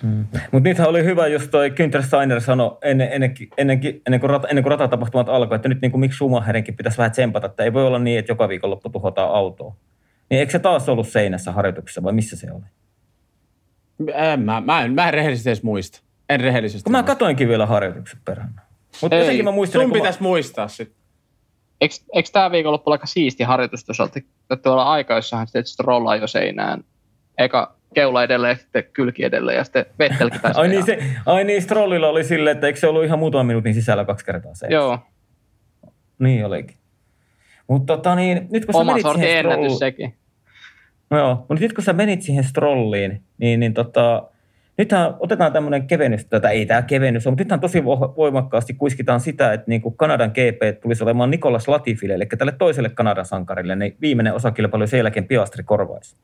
Mm. 0.03 0.25
Mutta 0.51 0.69
niitä 0.69 0.87
oli 0.87 1.03
hyvä, 1.03 1.27
jos 1.27 1.47
toi 1.47 1.69
Günther 1.69 2.03
Steiner 2.03 2.41
sanoi 2.41 2.77
ennen, 2.81 3.09
ennen, 3.11 3.35
ennen, 3.57 3.81
ennen, 4.05 4.19
kuin, 4.19 4.29
rata, 4.29 4.47
ennen 4.47 4.63
kuin 4.63 4.71
ratatapahtumat 4.71 5.29
alkoi, 5.29 5.55
että 5.55 5.69
nyt 5.69 5.81
niin 5.81 5.91
kuin 5.91 5.99
miksi 5.99 6.15
Schumacherinkin 6.15 6.75
pitäisi 6.75 6.97
vähän 6.97 7.11
tsempata, 7.11 7.47
että 7.47 7.63
ei 7.63 7.73
voi 7.73 7.87
olla 7.87 7.99
niin, 7.99 8.19
että 8.19 8.31
joka 8.31 8.49
viikonloppu 8.49 8.89
tuhotaan 8.89 9.31
autoa. 9.31 9.75
Niin 10.29 10.39
eikö 10.39 10.51
se 10.51 10.59
taas 10.59 10.89
ollut 10.89 11.07
seinässä 11.07 11.51
harjoituksessa 11.51 12.03
vai 12.03 12.13
missä 12.13 12.35
se 12.35 12.51
oli? 12.51 12.65
En, 14.13 14.39
mä, 14.39 14.61
mä, 14.61 14.81
en, 14.81 14.93
mä 14.93 15.07
en 15.07 15.13
rehellisesti 15.13 15.49
edes 15.49 15.63
muista. 15.63 16.01
En 16.29 16.39
rehellisesti 16.39 16.83
Kun 16.83 16.91
mä 16.91 17.03
katoinkin 17.03 17.47
vielä 17.47 17.65
harjoitukset 17.65 18.19
perään. 18.25 18.61
Mutta 19.01 19.15
jotenkin 19.15 19.45
mä 19.45 19.51
muistan... 19.51 19.81
Sun 19.81 19.91
pitäisi 19.91 20.19
mä... 20.19 20.27
muistaa 20.27 20.67
sitten. 20.67 20.99
Eikö, 21.81 21.95
eikö 22.13 22.29
tämä 22.33 22.51
viikonloppu 22.51 22.91
aika 22.91 23.07
siisti 23.07 23.43
harjoitus 23.43 23.85
tuossa, 23.85 24.03
että 24.03 24.55
tuolla 24.63 24.83
aika, 24.83 25.15
jossain 25.15 25.47
sitten 25.47 25.65
strollaa 25.65 26.15
jo 26.15 26.27
seinään. 26.27 26.83
Eka 27.37 27.78
keula 27.93 28.23
edelleen 28.23 28.51
ja 28.51 28.55
sitten 28.55 28.83
kylki 28.93 29.23
edelleen 29.23 29.57
ja 29.57 29.63
sitten 29.63 29.85
Vettelkin 29.99 30.39
ai, 30.53 30.67
niin 30.67 30.85
se, 30.85 30.97
ai 31.25 31.43
niin, 31.43 31.61
Strollilla 31.61 32.07
oli 32.07 32.23
silleen, 32.23 32.55
että 32.55 32.67
eikö 32.67 32.79
se 32.79 32.87
ollut 32.87 33.03
ihan 33.03 33.19
muutaman 33.19 33.45
minuutin 33.45 33.73
sisällä 33.73 34.05
kaksi 34.05 34.25
kertaa 34.25 34.55
se? 34.55 34.67
Joo. 34.69 34.99
Niin 36.19 36.45
olikin. 36.45 36.77
Mutta 37.67 37.97
tota 37.97 38.15
niin, 38.15 38.47
nyt 38.51 38.65
kun 38.65 38.75
Oma 38.75 38.91
sä 38.91 39.03
menit 39.03 39.19
siihen 39.19 39.37
ennätys 39.37 39.79
sekin. 39.79 40.13
No 41.09 41.17
joo, 41.17 41.35
mutta 41.35 41.55
nyt 41.59 41.73
kun 41.73 41.83
sä 41.83 41.93
menit 41.93 42.21
siihen 42.21 42.43
strolliin, 42.43 43.21
niin, 43.37 43.59
niin 43.59 43.73
tota, 43.73 44.29
nythän 44.77 45.15
otetaan 45.19 45.53
tämmöinen 45.53 45.87
kevennys, 45.87 46.25
tai 46.25 46.55
ei 46.55 46.65
tämä 46.65 46.81
kevennys 46.81 47.27
on, 47.27 47.33
mutta 47.33 47.43
nythän 47.43 47.59
tosi 47.59 47.85
voimakkaasti 47.85 48.73
kuiskitaan 48.73 49.19
sitä, 49.19 49.53
että 49.53 49.65
niin 49.67 49.81
kuin 49.81 49.97
Kanadan 49.97 50.29
GP 50.29 50.81
tulisi 50.81 51.03
olemaan 51.03 51.31
Nikolas 51.31 51.67
Latifille, 51.67 52.13
eli 52.13 52.25
tälle 52.25 52.53
toiselle 52.57 52.89
Kanadan 52.89 53.25
sankarille, 53.25 53.75
niin 53.75 53.97
viimeinen 54.01 54.33
osakilpailu 54.33 54.87
sen 54.87 54.97
jälkeen 54.97 55.27
Piastri 55.27 55.63
korvaisi. 55.63 56.15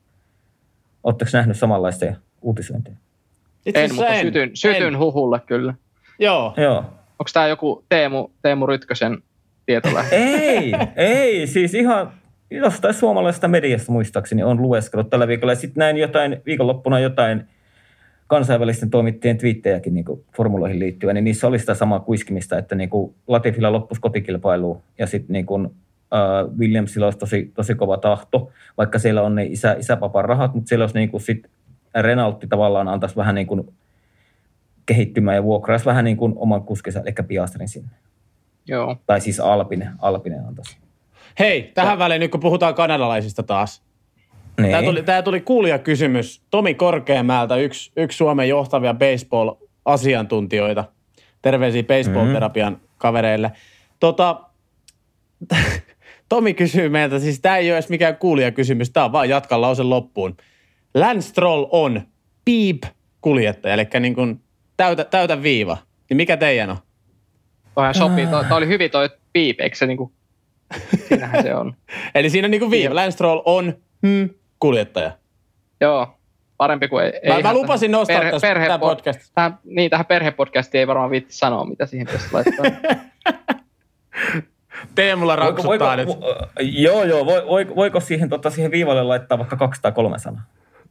Oletteko 1.06 1.32
nähnyt 1.34 1.58
samanlaista 1.58 2.06
uutisointia? 2.41 2.93
Itse 3.66 3.84
en, 3.84 3.95
mutta 3.95 4.08
en, 4.08 4.26
sytyn, 4.26 4.51
sytyn 4.53 4.88
en. 4.88 4.97
huhulle 4.97 5.39
kyllä. 5.39 5.74
Joo. 6.20 6.53
Joo. 6.58 6.78
Onko 7.20 7.30
tämä 7.34 7.47
joku 7.47 7.86
Teemu, 7.89 8.30
Teemu 8.41 8.66
Rytkösen 8.66 9.18
tietolähde? 9.66 10.16
ei, 10.26 10.74
ei. 10.95 11.47
Siis 11.47 11.74
ihan 11.74 12.12
jostain 12.51 12.93
suomalaisesta 12.93 13.47
mediasta 13.47 13.91
muistaakseni 13.91 14.43
on 14.43 14.62
lueskellut 14.62 15.10
tällä 15.10 15.28
viikolla. 15.28 15.51
Ja 15.51 15.56
sitten 15.56 15.82
näin 15.82 15.97
jotain, 15.97 16.41
viikonloppuna 16.45 16.99
jotain 16.99 17.43
kansainvälisten 18.28 18.89
toimittajien 18.89 19.38
twiittejäkin 19.38 19.93
niin 19.93 20.06
formuloihin 20.38 20.80
liittyen, 20.80 21.14
niin 21.14 21.24
niissä 21.24 21.47
oli 21.47 21.60
sitä 21.60 21.74
samaa 21.74 21.99
kuiskimista, 21.99 22.58
että 22.58 22.76
niin 22.76 22.89
kuin 22.89 23.16
Latifilla 23.28 23.72
loppuisi 23.72 24.01
kotikilpailu 24.01 24.82
ja 24.97 25.08
sitten 25.08 25.34
niin 25.34 25.45
kuin 25.45 25.70
äh, 26.14 26.58
Williamsilla 26.58 27.08
olisi 27.08 27.20
tosi, 27.20 27.51
tosi 27.56 27.76
kova 27.76 27.97
tahto, 27.97 28.51
vaikka 28.78 28.99
siellä 28.99 29.22
on 29.22 29.36
ne 29.36 29.43
isä, 29.43 29.74
isäpapan 29.74 30.26
rahat, 30.26 30.53
mutta 30.53 30.68
siellä 30.70 30.84
olisi 30.84 30.97
niin 30.97 31.10
kuin 31.10 31.22
sit 31.22 31.47
Renaultti 32.01 32.47
tavallaan 32.47 32.88
antaisi 32.88 33.16
vähän 33.16 33.36
niin 33.36 33.47
kuin 33.47 33.74
kehittymään 34.86 35.36
ja 35.36 35.43
vuokraisi 35.43 35.86
vähän 35.86 36.06
niin 36.06 36.18
kuin 36.18 36.34
oman 36.36 36.64
kuskinsa, 36.64 36.99
eli 36.99 37.28
Piastrin 37.28 37.70
sinne. 37.70 37.91
Joo. 38.68 38.97
Tai 39.06 39.22
siis 39.22 39.39
Alpine, 39.39 39.91
Alpine 40.01 40.39
antaisi. 40.47 40.78
Hei, 41.39 41.72
tähän 41.74 41.99
väliin 41.99 42.20
nyt 42.20 42.32
kun 42.32 42.39
puhutaan 42.39 42.76
kanadalaisista 42.76 43.43
taas. 43.43 43.84
Niin. 44.62 44.72
Tämä 44.72 44.84
tuli, 44.84 45.03
tämä 45.03 45.22
tuli 45.22 45.41
kuulijakysymys. 45.41 46.41
Tomi 46.51 46.74
Korkeamäeltä, 46.74 47.56
yksi, 47.56 47.91
yksi 47.97 48.18
Suomen 48.18 48.49
johtavia 48.49 48.93
baseball 48.93 49.51
asiantuntijoita. 49.86 50.84
Terveisiä 51.41 51.84
baseball-terapian 51.84 52.74
mm-hmm. 52.74 52.88
kavereille. 52.97 53.51
Tota, 53.99 54.41
Tomi 56.30 56.53
kysyy 56.53 56.89
meiltä, 56.89 57.19
siis 57.19 57.39
tämä 57.39 57.57
ei 57.57 57.69
ole 57.69 57.78
edes 57.78 57.89
mikään 57.89 58.17
kuulijakysymys, 58.17 58.89
tämä 58.89 59.05
on 59.05 59.11
vaan 59.11 59.30
jatkan 59.30 59.61
lause 59.61 59.84
loppuun. 59.84 60.38
Lance 60.93 61.21
Stroll 61.21 61.65
on 61.71 62.01
piip 62.45 62.84
kuljettaja, 63.21 63.73
eli 63.73 63.88
niin 63.99 64.15
kuin 64.15 64.41
täytä, 64.78 65.03
täytä 65.03 65.43
viiva. 65.43 65.78
Niin 66.09 66.17
mikä 66.17 66.38
teidän 66.38 66.69
on? 66.69 66.78
Toihan 67.76 67.95
sopii, 67.95 68.28
toi, 68.28 68.45
toi 68.45 68.57
oli 68.57 68.67
hyvin 68.67 68.91
toi 68.91 69.09
piip, 69.34 69.61
eikö 69.61 69.76
se 69.76 69.86
niinku, 69.86 70.11
siinähän 71.07 71.43
se 71.43 71.55
on. 71.55 71.73
Eli 72.15 72.30
siinä 72.30 72.47
niin 72.47 72.59
kuin 72.59 72.71
viiva. 72.71 72.95
Lance 72.95 73.11
Stroll 73.11 73.41
on 73.45 73.73
hmm, 74.07 74.30
kuljettaja. 74.59 75.11
Joo, 75.82 76.17
parempi 76.57 76.88
kuin 76.88 77.05
ei. 77.05 77.11
Mä, 77.28 77.39
mä 77.39 77.53
lupasin 77.53 77.91
nostaa 77.91 78.17
perhe, 78.17 78.32
tästä 78.32 78.47
perhe, 78.47 78.78
podcast. 78.80 79.32
Tähän, 79.36 79.57
niin, 79.63 79.89
tähän 79.89 80.05
perhepodcastiin 80.05 80.80
ei 80.80 80.88
varmaan 80.88 81.11
viitti 81.11 81.34
sanoa, 81.34 81.65
mitä 81.65 81.86
siihen 81.86 82.07
pitäisi 82.07 82.34
laittaa. 82.34 82.65
Teemulla 84.96 85.36
raksuttaa 85.36 85.68
voiko, 85.68 85.86
voiko, 85.86 86.26
nyt. 86.60 86.74
Joo, 86.74 87.04
joo. 87.04 87.26
Voiko, 87.26 87.76
voiko 87.76 88.00
siihen, 88.00 88.30
tota, 88.30 88.50
siihen 88.50 88.72
viivalle 88.72 89.04
laittaa 89.04 89.38
vaikka 89.38 89.56
203 89.56 90.20
sanaa? 90.20 90.44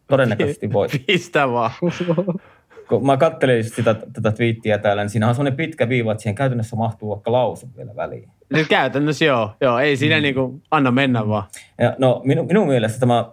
Todennäköisesti 0.08 0.72
voi. 0.72 0.88
Pistä 1.06 1.48
vaan. 1.52 1.70
Kun 2.88 3.06
mä 3.06 3.16
kattelin 3.16 3.64
sitä, 3.64 3.94
tätä 3.94 4.32
twiittiä 4.32 4.78
täällä, 4.78 5.02
niin 5.02 5.10
siinä 5.10 5.28
on 5.28 5.34
sellainen 5.34 5.56
pitkä 5.56 5.88
viiva, 5.88 6.12
että 6.12 6.22
siihen 6.22 6.34
käytännössä 6.34 6.76
mahtuu 6.76 7.10
vaikka 7.10 7.32
lause 7.32 7.66
vielä 7.76 7.96
väliin. 7.96 8.28
Nyt 8.50 8.68
käytännössä 8.68 9.24
joo, 9.24 9.50
joo 9.60 9.78
ei 9.78 9.96
siinä 9.96 10.16
mm. 10.16 10.22
niin 10.22 10.34
kuin, 10.34 10.62
anna 10.70 10.90
mennä 10.90 11.28
vaan. 11.28 11.42
Ja, 11.78 11.96
no 11.98 12.20
minun, 12.24 12.46
minun 12.46 12.68
mielestä 12.68 13.00
tämä 13.00 13.24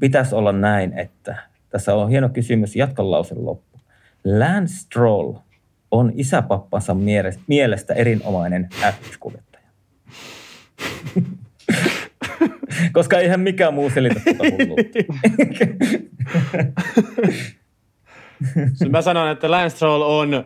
pitäisi 0.00 0.34
olla 0.34 0.52
näin, 0.52 0.98
että 0.98 1.36
tässä 1.68 1.94
on 1.94 2.08
hieno 2.08 2.28
kysymys, 2.28 2.76
jatka 2.76 3.10
lausen 3.10 3.46
loppu. 3.46 3.78
Lance 4.24 4.74
Stroll 4.74 5.32
on 5.90 6.12
isäpappansa 6.14 6.96
mielestä 7.46 7.94
erinomainen 7.94 8.68
F1-kuljettaja. 8.80 9.49
Koska 12.92 13.18
eihän 13.18 13.40
mikään 13.40 13.74
muu 13.74 13.90
selitä 13.90 14.20
tuota 14.24 14.44
Mä 18.90 19.02
sanon, 19.02 19.30
että 19.30 19.50
Lance 19.50 19.76
Stroll 19.76 20.02
on 20.02 20.44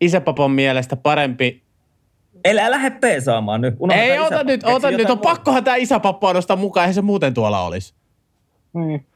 isäpapan 0.00 0.50
mielestä 0.50 0.96
parempi 0.96 1.62
Älä 2.48 2.70
lähde 2.70 2.90
peesaamaan 2.90 3.60
nyt. 3.60 3.74
Unohda 3.78 4.02
Ei, 4.02 4.18
ota 4.18 4.44
nyt, 4.44 4.64
ota 4.64 4.90
nyt. 4.90 5.10
On 5.10 5.18
pakkohan 5.18 5.64
tämä 5.64 5.76
isäpappa 5.76 6.32
nostaa 6.32 6.56
mukaan, 6.56 6.84
eihän 6.84 6.94
se 6.94 7.02
muuten 7.02 7.34
tuolla 7.34 7.64
olisi. 7.64 7.94
Niin. 8.74 9.06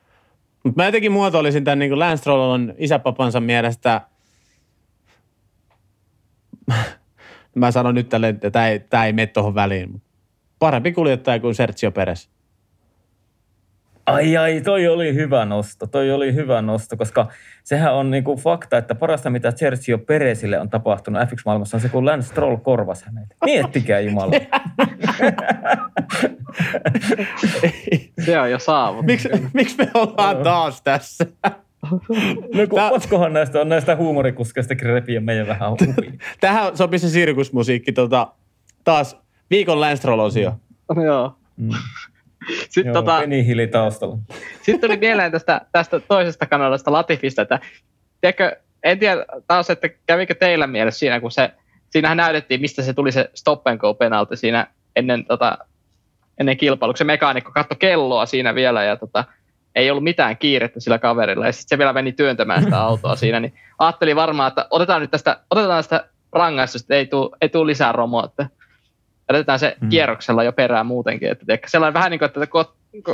Mutta 0.64 0.82
mä 0.82 0.86
jotenkin 0.86 1.12
muotoilisin 1.12 1.64
tämän, 1.64 1.78
niin 1.78 1.90
kuin 1.90 1.98
Lance 1.98 2.16
Stroll 2.16 2.40
on 2.40 2.74
isäpapansa 2.78 3.40
mielestä, 3.40 4.00
mä 7.54 7.70
sanon 7.70 7.94
nyt 7.94 8.08
tälle, 8.08 8.28
että 8.28 8.50
tämä 8.50 8.68
ei, 8.68 8.80
tämä 8.80 9.06
ei 9.06 9.12
mene 9.12 9.26
tuohon 9.26 9.54
väliin. 9.54 10.02
Parempi 10.58 10.92
kuljettaja 10.92 11.40
kuin 11.40 11.54
Sergio 11.54 11.90
Perez. 11.90 12.28
Ai 14.06 14.36
ai, 14.36 14.60
toi 14.60 14.88
oli 14.88 15.14
hyvä 15.14 15.44
nosto, 15.44 15.86
toi 15.86 16.10
oli 16.12 16.34
hyvä 16.34 16.62
nosto, 16.62 16.96
koska 16.96 17.26
sehän 17.64 17.94
on 17.94 18.10
niinku 18.10 18.36
fakta, 18.36 18.76
että 18.76 18.94
parasta 18.94 19.30
mitä 19.30 19.52
Sergio 19.56 19.98
Perezille 19.98 20.60
on 20.60 20.70
tapahtunut 20.70 21.22
F1-maailmassa 21.22 21.76
on 21.76 21.80
se, 21.80 21.88
kun 21.88 22.06
Lance 22.06 22.28
Stroll 22.28 22.56
korvasi 22.56 23.04
hänet. 23.06 23.28
Miettikää 23.44 24.00
Jumala. 24.00 24.32
se 28.24 28.40
on 28.40 28.50
jo 28.50 28.58
saavuttu. 28.58 29.06
Miksi 29.06 29.28
miks 29.52 29.78
me 29.78 29.90
ollaan 29.94 30.36
taas 30.36 30.82
tässä? 30.82 31.26
No 32.54 32.66
kun 32.68 32.78
Tää... 33.18 33.28
näistä 33.28 33.60
on 33.60 33.68
näistä 33.68 33.96
huumorikuskeista 33.96 34.74
repiä 34.82 35.20
meidän 35.20 35.46
vähän 35.46 35.70
hupiin. 35.70 36.18
Tähän 36.40 36.76
sopii 36.76 36.98
se 36.98 37.08
sirkusmusiikki 37.08 37.92
tota, 37.92 38.28
taas 38.84 39.16
viikon 39.50 39.80
Lance 39.80 39.96
Stroll-osio. 39.96 40.52
Mm. 40.96 41.02
Joo. 41.02 41.36
Mm. 41.56 41.70
Sitten 42.68 42.86
Joo, 42.86 42.94
tota, 42.94 43.20
taustalla. 43.72 44.18
Sitten 44.62 44.80
tuli 44.80 44.96
mieleen 44.96 45.32
tästä, 45.32 45.60
tästä 45.72 46.00
toisesta 46.00 46.46
kanalasta 46.46 46.92
Latifista, 46.92 47.42
että 47.42 47.60
tiedätkö, 48.20 48.56
en 48.82 48.98
tiedä 48.98 49.24
taas, 49.46 49.70
että 49.70 49.88
kävikö 50.06 50.34
teillä 50.34 50.66
mielessä 50.66 50.98
siinä, 50.98 51.20
kun 51.20 51.30
se, 51.30 51.50
siinähän 51.90 52.16
näytettiin, 52.16 52.60
mistä 52.60 52.82
se 52.82 52.92
tuli 52.92 53.12
se 53.12 53.30
stop 53.34 53.66
and 53.66 53.78
go 53.78 53.94
penalti 53.94 54.36
siinä 54.36 54.66
ennen, 54.96 55.24
tota, 55.24 55.58
ennen 56.38 56.56
kilpailua. 56.56 56.96
Se 56.96 57.04
mekaanikko 57.04 57.52
katsoi 57.52 57.76
kelloa 57.78 58.26
siinä 58.26 58.54
vielä 58.54 58.84
ja 58.84 58.96
tota, 58.96 59.24
ei 59.74 59.90
ollut 59.90 60.04
mitään 60.04 60.36
kiirettä 60.36 60.80
sillä 60.80 60.98
kaverilla. 60.98 61.46
Ja 61.46 61.52
sitten 61.52 61.68
se 61.68 61.78
vielä 61.78 61.92
meni 61.92 62.12
työntämään 62.12 62.62
sitä 62.62 62.80
autoa 62.88 63.16
siinä, 63.16 63.40
niin 63.40 63.54
ajattelin 63.78 64.16
varmaan, 64.16 64.48
että 64.48 64.66
otetaan 64.70 65.00
nyt 65.00 65.10
tästä, 65.10 65.40
otetaan 65.50 65.78
tästä 65.78 66.08
rangaistusta, 66.32 66.94
ei 66.94 67.06
tule, 67.06 67.36
ei 67.40 67.48
tule 67.48 67.66
lisää 67.66 67.92
romoa, 67.92 68.24
että 68.24 68.46
jätetään 69.32 69.58
se 69.58 69.76
hmm. 69.80 69.88
kierroksella 69.88 70.44
jo 70.44 70.52
perään 70.52 70.86
muutenkin. 70.86 71.30
Että 71.30 71.46
tiedätkö, 71.46 71.68
sellainen 71.68 71.94
vähän 71.94 72.10
niin 72.10 72.18
kuin, 72.18 72.26
että 72.26 72.46
kun, 72.46 72.64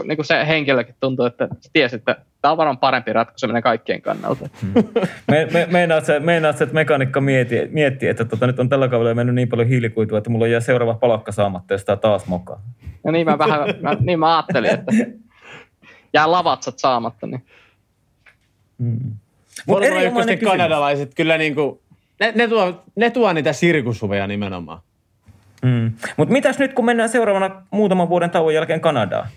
niin 0.04 0.16
kuin 0.16 0.26
se 0.26 0.46
henkilökin 0.46 0.94
tuntuu, 1.00 1.26
että 1.26 1.48
se 1.60 1.70
tiesi, 1.72 1.96
että 1.96 2.16
tämä 2.42 2.52
on 2.52 2.58
varmaan 2.58 2.78
parempi 2.78 3.12
ratkaisu 3.12 3.46
meidän 3.46 3.62
kaikkien 3.62 4.02
kannalta. 4.02 4.48
Hmm. 4.62 4.72
me, 5.30 5.48
me, 5.52 5.68
meinaat, 5.70 6.04
se, 6.04 6.20
meinaat 6.20 6.58
se, 6.58 6.64
että 6.64 6.74
mekaanikka 6.74 7.20
miettii, 7.20 7.68
miettii 7.70 8.08
että 8.08 8.24
tota, 8.24 8.46
nyt 8.46 8.60
on 8.60 8.68
tällä 8.68 8.88
kaudella 8.88 9.14
mennyt 9.14 9.34
niin 9.34 9.48
paljon 9.48 9.68
hiilikuitua, 9.68 10.18
että 10.18 10.30
mulla 10.30 10.46
jää 10.46 10.60
seuraava 10.60 10.94
palakka 10.94 11.32
saamatta, 11.32 11.74
jos 11.74 11.84
tämä 11.84 11.96
taas 11.96 12.26
mokaa. 12.26 12.62
Ja 13.04 13.12
niin 13.12 13.26
mä 13.26 13.38
vähän, 13.38 13.60
mä, 13.80 13.96
niin 14.00 14.18
mä 14.18 14.36
ajattelin, 14.36 14.70
että 14.70 14.92
jää 16.12 16.30
lavatsat 16.30 16.78
saamatta. 16.78 17.26
Niin. 17.26 17.44
Hmm. 18.78 19.14
Mutta 19.66 19.86
kanadalaiset 20.44 21.14
kyllä 21.14 21.38
niin 21.38 21.54
kuin, 21.54 21.80
ne, 22.20 22.32
ne, 22.36 22.48
tuo, 22.48 22.84
ne 22.96 23.10
tuo 23.10 23.32
niitä 23.32 23.52
sirkushuveja 23.52 24.26
nimenomaan. 24.26 24.80
Mm. 25.62 25.92
Mutta 26.16 26.32
mitäs 26.32 26.58
nyt, 26.58 26.72
kun 26.72 26.84
mennään 26.84 27.08
seuraavana 27.08 27.62
muutaman 27.70 28.08
vuoden 28.08 28.30
tauon 28.30 28.54
jälkeen 28.54 28.80
Kanadaan? 28.80 29.28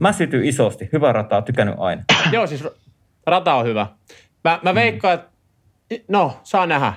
Mä 0.00 0.12
sytyin 0.12 0.44
isosti. 0.44 0.88
Hyvä 0.92 1.12
rata, 1.12 1.42
tykännyt 1.42 1.74
aina. 1.78 2.04
Joo, 2.32 2.46
siis 2.46 2.64
rata 3.26 3.54
on 3.54 3.66
hyvä. 3.66 3.86
Mä, 4.44 4.60
mä 4.62 4.74
veikkaan, 4.74 5.14
että 5.14 5.28
no, 6.08 6.40
saa 6.42 6.66
nähdä, 6.66 6.92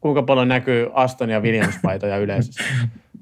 kuinka 0.00 0.22
paljon 0.22 0.48
näkyy 0.48 0.90
Aston 0.94 1.30
ja 1.30 1.40
Williams-paitoja 1.40 2.16
yleensä. 2.24 2.64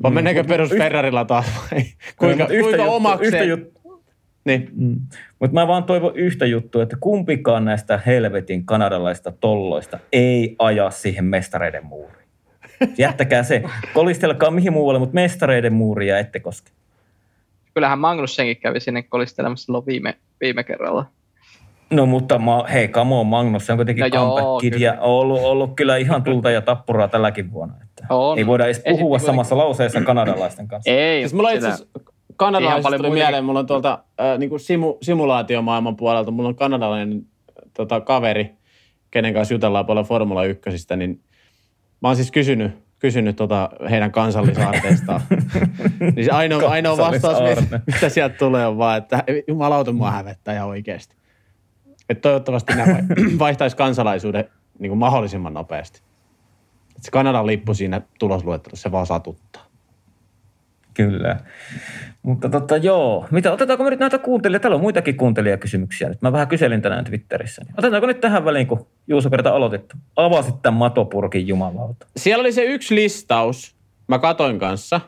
Vai 0.03 0.11
mennäänkö 0.11 0.45
perus 0.45 0.71
Ferrarilla 0.71 1.25
taas 1.25 1.47
vai 1.57 1.85
kuinka, 2.17 2.45
no, 2.45 2.51
kuinka 2.61 2.85
omakseen? 2.85 3.35
Yhtä 3.35 3.45
juttu. 3.45 4.05
Niin. 4.45 4.71
Mm. 4.77 5.01
Mutta 5.39 5.55
mä 5.55 5.67
vaan 5.67 5.85
toivon 5.85 6.17
yhtä 6.17 6.47
juttua, 6.47 6.83
että 6.83 6.97
kumpikaan 7.01 7.65
näistä 7.65 8.01
helvetin 8.07 8.67
kanadalaista 8.67 9.33
tolloista 9.33 9.99
ei 10.13 10.57
aja 10.59 10.91
siihen 10.91 11.25
mestareiden 11.25 11.87
muuriin. 11.87 12.29
Jättäkää 12.99 13.43
se. 13.43 13.63
Kolistelkaa 13.95 14.51
mihin 14.51 14.73
muualle, 14.73 14.99
mutta 14.99 15.15
mestareiden 15.15 15.73
muuria 15.73 16.19
ette 16.19 16.41
koske. 16.41 16.71
Kyllähän 17.75 17.99
Magnussenkin 17.99 18.57
kävi 18.57 18.81
sinne 18.81 19.03
kolistelemassa 19.03 19.65
silloin 19.65 19.87
viime, 19.87 20.15
viime 20.41 20.65
kerralla. 20.65 21.07
No 21.91 22.07
mutta 22.07 22.39
ma, 22.39 22.65
hei, 22.73 22.89
kamo 22.89 23.25
Magnus, 23.25 23.67
se 23.67 23.73
on 23.73 23.79
kuitenkin 23.79 24.03
no 24.03 24.11
comeback 24.11 24.81
ja 24.81 25.01
ollut, 25.01 25.41
ollut 25.41 25.77
kyllä 25.77 25.97
ihan 25.97 26.23
tulta 26.23 26.51
ja 26.51 26.61
tappuraa 26.63 27.09
tälläkin 27.09 27.53
vuonna. 27.53 27.75
Että 27.83 28.07
on. 28.11 28.39
Ei 28.39 28.47
voida 28.47 28.65
edes 28.65 28.83
puhua 28.89 29.17
Ei, 29.17 29.25
samassa 29.25 29.57
lauseessa 29.57 30.01
kanadalaisten 30.01 30.69
kanssa. 30.69 30.91
Ei. 30.91 31.21
Siis 31.21 31.35
mulla 31.35 31.51
itse 31.51 31.69
kanadalaisista 32.37 32.97
tuli 32.97 33.11
mieleen, 33.11 33.45
mulla 33.45 33.61
on 33.61 33.67
tuolta 33.67 33.99
äh, 34.21 34.39
niin 34.39 34.51
kuin 34.51 34.61
simu, 34.61 34.97
simulaatiomaailman 35.03 35.97
puolelta, 35.97 36.31
mulla 36.31 36.49
on 36.49 36.57
kanadalainen 36.57 37.27
tota, 37.75 38.01
kaveri, 38.01 38.51
kenen 39.11 39.35
kanssa 39.35 39.55
jutellaan 39.55 39.87
paljon 39.87 40.07
Formula 40.07 40.45
1, 40.45 40.71
niin 40.97 41.21
Mä 42.03 42.09
oon 42.09 42.17
siis 42.17 42.31
kysynyt, 42.31 42.73
kysynyt 42.99 43.37
tota 43.37 43.71
heidän 43.91 44.13
kansallisaarteistaan. 44.13 45.21
niin 46.17 46.33
ainoa, 46.33 46.71
ainoa 46.71 46.97
vastaus, 46.97 47.61
mitä, 47.61 47.81
mitä 47.87 48.09
sieltä 48.09 48.37
tulee, 48.37 48.67
on 48.67 48.79
vaan, 48.79 48.99
että 48.99 49.25
jumalauta 49.49 49.93
mua 49.93 50.11
hävettää 50.11 50.55
ihan 50.55 50.69
oikeasti. 50.69 51.17
Että 52.09 52.23
toivottavasti 52.23 52.75
nämä 52.75 52.99
vaihtaisi 53.39 53.77
kansalaisuuden 53.77 54.45
niin 54.79 54.91
kuin 54.91 54.99
mahdollisimman 54.99 55.55
nopeasti. 55.55 56.03
Että 56.89 57.03
se 57.03 57.11
Kanadan 57.11 57.47
lippu 57.47 57.75
siinä 57.75 58.01
tulosluettelossa, 58.19 58.83
se 58.83 58.93
vaan 58.93 59.07
satuttaa. 59.07 59.66
Kyllä. 60.97 61.37
Mutta 62.23 62.49
tota, 62.49 62.77
joo, 62.77 63.27
mitä, 63.31 63.53
otetaanko 63.53 63.85
me 63.85 63.91
nyt 63.91 64.01
näitä 64.01 64.19
kuuntelijoita? 64.19 64.63
Täällä 64.63 64.75
on 64.75 64.81
muitakin 64.81 65.17
kuuntelijakysymyksiä 65.17 66.09
nyt. 66.09 66.23
Mä 66.23 66.33
vähän 66.33 66.49
kyselin 66.49 66.83
tänään 66.83 67.05
Twitterissä. 67.05 67.63
Niin 67.65 67.75
otetaanko 67.79 68.07
nyt 68.07 68.21
tähän 68.21 68.45
väliin, 68.45 68.67
kun 68.67 68.87
Juuso 69.07 69.31
kerta 69.31 69.51
aloitit? 69.51 69.85
Avasit 70.17 70.63
tämän 70.63 70.79
matopurkin 70.79 71.49
jumalauta. 71.49 72.07
Siellä 72.17 72.41
oli 72.41 72.53
se 72.53 72.65
yksi 72.65 72.95
listaus. 72.95 73.77
Mä 74.09 74.19
katoin 74.19 74.59
kanssa. 74.59 75.01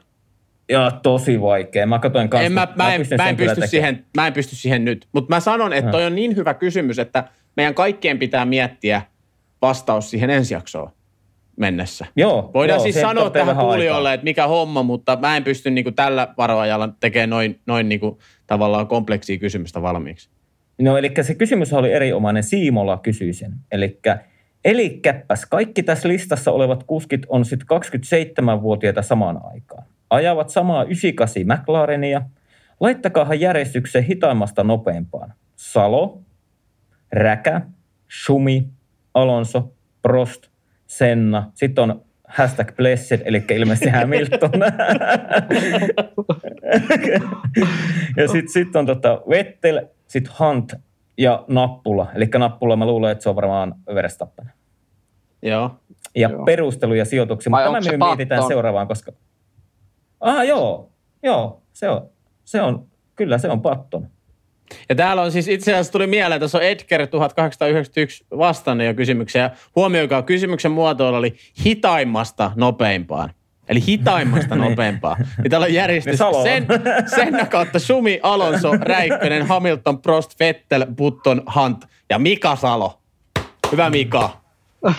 Ja 0.69 0.91
tosi 0.91 1.41
vaikea. 1.41 1.87
Mä 1.87 1.99
katoin 1.99 2.29
kanssa. 2.29 2.47
En, 2.47 2.53
mä, 2.53 2.69
mä, 2.77 2.85
mä, 2.85 2.95
en, 2.95 3.07
mä, 3.17 3.29
en 3.29 3.37
pysty 3.37 3.67
siihen, 3.67 4.05
mä 4.17 4.27
en 4.27 4.33
pysty 4.33 4.57
siihen 4.57 4.85
nyt. 4.85 5.07
Mutta 5.13 5.35
mä 5.35 5.41
sanon, 5.41 5.73
että 5.73 5.91
toi 5.91 6.07
on 6.07 6.15
niin 6.15 6.37
hyvä 6.37 6.55
kysymys, 6.55 6.99
että 6.99 7.25
meidän 7.57 7.75
kaikkien 7.75 8.19
pitää 8.19 8.45
miettiä 8.45 9.03
vastaus 9.63 10.11
siihen 10.11 10.31
ensi 10.31 10.55
jaksoon 10.55 10.91
mennessä. 11.59 12.07
Joo, 12.17 12.51
Voidaan 12.55 12.77
joo, 12.77 12.83
siis 12.83 13.01
sanoa 13.01 13.31
tähän 13.31 13.57
kuulijoille, 13.57 14.15
että 14.15 14.25
mikä 14.25 14.47
homma, 14.47 14.83
mutta 14.83 15.19
mä 15.21 15.37
en 15.37 15.45
pysty 15.45 15.71
niin 15.71 15.85
kuin 15.85 15.95
tällä 15.95 16.35
varoajalla 16.39 16.89
tekemään 17.01 17.31
noin, 17.31 17.61
noin 17.67 17.89
niin 17.89 18.01
kuin, 18.01 18.19
tavallaan 18.47 18.87
kompleksia 18.87 19.39
kysymystä 19.39 19.83
valmiiksi. 19.83 20.31
No 20.81 20.97
eli 20.97 21.13
se 21.23 21.35
kysymys 21.35 21.73
oli 21.73 21.93
erinomainen. 21.93 22.43
Siimola 22.43 22.99
kysyi 22.99 23.33
sen. 23.33 23.53
Eli 23.73 24.01
Eli 24.65 24.91
käppäs, 24.91 25.47
kaikki 25.47 25.83
tässä 25.83 26.09
listassa 26.09 26.53
olevat 26.53 26.85
kuskit 26.85 27.27
on 27.29 27.45
sitten 27.45 27.67
27-vuotiaita 27.69 29.03
samaan 29.03 29.41
aikaan. 29.45 29.85
Ajavat 30.11 30.49
samaa 30.49 30.85
98 30.85 31.43
McLarenia. 31.47 32.23
Laittakaahan 32.81 33.41
järjestykseen 33.41 34.05
hitaimmasta 34.05 34.65
nopeampaan. 34.65 35.35
Salo, 35.57 36.21
Räkä, 37.13 37.61
Schumi, 38.23 38.69
Alonso, 39.15 39.73
Prost, 40.03 40.43
Senna. 40.89 41.51
Sitten 41.55 41.83
on 41.83 42.05
hashtag 42.29 42.77
blessed, 42.77 43.23
eli 43.25 43.45
ilmeisesti 43.51 43.91
Hamilton. 43.91 44.51
ja 48.17 48.29
sitten 48.29 48.53
sit 48.53 48.77
on 48.77 48.87
tota 48.87 49.23
Vettel, 49.31 49.87
sitten 50.07 50.33
Hunt 50.39 50.75
ja 51.19 51.45
Nappula. 51.49 52.07
Eli 52.15 52.27
Nappula 52.39 52.77
mä 52.77 52.87
luulen, 52.87 53.13
että 53.13 53.23
se 53.23 53.29
on 53.29 53.37
varmaan 53.37 53.75
Verstappen. 53.95 54.53
Joo. 55.43 55.81
Ja 56.15 56.29
joo. 56.29 56.45
perustelu 56.45 56.95
ja 56.95 57.05
sijoituksia, 57.05 57.51
mutta 57.51 57.65
tämä 57.65 57.81
me 57.81 58.07
mietitään 58.07 58.47
seuraavaan, 58.49 58.89
koska... 58.89 59.13
Ah, 60.21 60.47
joo, 60.47 60.93
joo, 61.23 61.63
se 61.73 61.89
on, 61.89 62.11
se 62.45 62.63
on, 62.63 62.87
kyllä 63.17 63.39
se 63.39 63.49
on 63.49 63.63
Patton. 63.63 64.09
Ja 64.89 64.95
täällä 64.95 65.23
on 65.23 65.33
siis 65.33 65.49
itse 65.49 65.73
asiassa 65.73 65.93
tuli 65.93 66.07
mieleen, 66.07 66.37
että 66.37 66.45
tässä 66.45 66.59
on 66.59 66.65
Edger 66.65 67.07
1891 67.07 68.25
vastannut 68.39 68.87
jo 68.87 68.95
kysymyksiä. 68.95 69.51
Huomioikaa, 69.77 70.23
kysymyksen 70.23 70.73
muotoilu 70.73 71.17
oli 71.17 71.35
hitaimmasta 71.65 72.53
nopeimpaan. 72.57 73.31
Eli 73.69 73.87
hitaimmasta 73.87 74.55
niin. 74.57 74.71
nopeimpaa. 74.71 75.17
Niin 75.43 75.51
täällä 75.51 75.65
on 75.65 75.75
järjestys 75.75 76.19
sen, 76.43 76.67
sen 77.17 77.47
kautta 77.51 77.79
Sumi, 77.79 78.21
Alonso, 78.23 78.73
Räikkönen, 78.81 79.47
Hamilton, 79.47 80.03
Prost, 80.03 80.41
Vettel, 80.41 80.87
Button, 80.97 81.43
Hunt 81.55 81.85
ja 82.11 82.19
Mika 82.19 82.57
Salo. 82.57 83.01
Hyvä 83.73 83.91
Mika. 83.91 84.41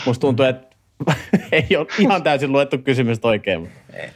Musta 0.06 0.22
tuntuu, 0.22 0.46
että 0.46 0.76
ei 1.52 1.78
ole 1.78 1.88
ihan 2.00 2.24
täysin 2.24 2.52
luettu 2.52 2.78
kysymys 2.78 3.20
oikein. 3.24 3.70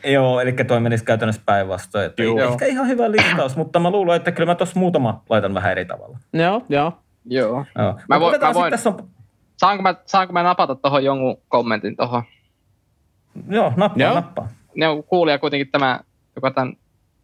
Joo, 0.04 0.40
eli 0.40 0.52
toi 0.54 0.80
menisi 0.80 1.06
käytännössä 1.06 1.42
päinvastoin. 1.46 2.12
Ehkä 2.52 2.66
ihan 2.66 2.88
hyvä 2.88 3.12
listaus, 3.12 3.56
mutta 3.56 3.80
mä 3.80 3.90
luulen, 3.90 4.16
että 4.16 4.32
kyllä 4.32 4.52
mä 4.52 4.56
tuossa 4.56 4.80
muutama 4.80 5.24
laitan 5.30 5.54
vähän 5.54 5.72
eri 5.72 5.86
tavalla. 5.86 6.18
Joo, 6.34 6.62
joo. 6.70 6.94
Joo. 7.26 7.66
joo. 7.78 8.00
Mä, 8.10 8.20
voin, 8.20 8.42
mä 8.42 8.54
voin, 8.54 8.72
tässä 8.72 8.90
on... 8.90 9.10
saanko, 9.58 9.84
mä, 9.84 9.96
saanko 10.06 10.34
mä 10.34 10.44
napata 10.44 10.76
tuohon 10.76 11.04
jonkun 11.04 11.38
kommentin 11.48 11.96
tuohon? 11.96 12.24
Joo, 13.50 13.74
nappaa, 13.78 14.04
joo. 14.04 14.14
nappaa. 14.14 14.48
Ne 14.76 14.88
on 14.88 15.04
kuulija 15.04 15.40
kuitenkin 15.40 15.72
tämä, 15.72 16.00
joka 16.36 16.52
tämän, 16.52 16.74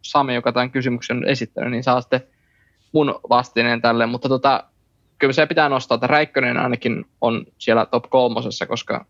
Sami, 0.02 0.34
joka 0.34 0.52
tämän 0.52 0.70
kysymyksen 0.70 1.16
on 1.16 1.28
esittänyt, 1.28 1.70
niin 1.70 1.82
saa 1.82 2.00
sitten 2.00 2.20
mun 2.92 3.20
vastineen 3.28 3.82
tälle, 3.82 4.06
mutta 4.06 4.28
tota, 4.28 4.64
kyllä 5.18 5.32
se 5.32 5.46
pitää 5.46 5.68
nostaa, 5.68 5.94
että 5.94 6.06
Räikkönen 6.06 6.56
ainakin 6.56 7.04
on 7.20 7.46
siellä 7.58 7.86
top 7.86 8.04
kolmosessa, 8.10 8.66
koska 8.66 9.06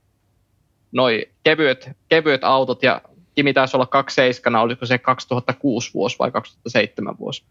noi 0.92 1.26
kevyet, 1.42 1.90
kevyet 2.08 2.44
autot 2.44 2.82
ja 2.82 3.00
Kimi 3.34 3.52
taisi 3.52 3.76
olla 3.76 3.86
27, 3.86 4.60
oliko 4.60 4.86
se 4.86 4.98
2006 4.98 5.94
vuosi 5.94 6.18
vai 6.18 6.30
2007 6.30 7.18
vuosi. 7.18 7.44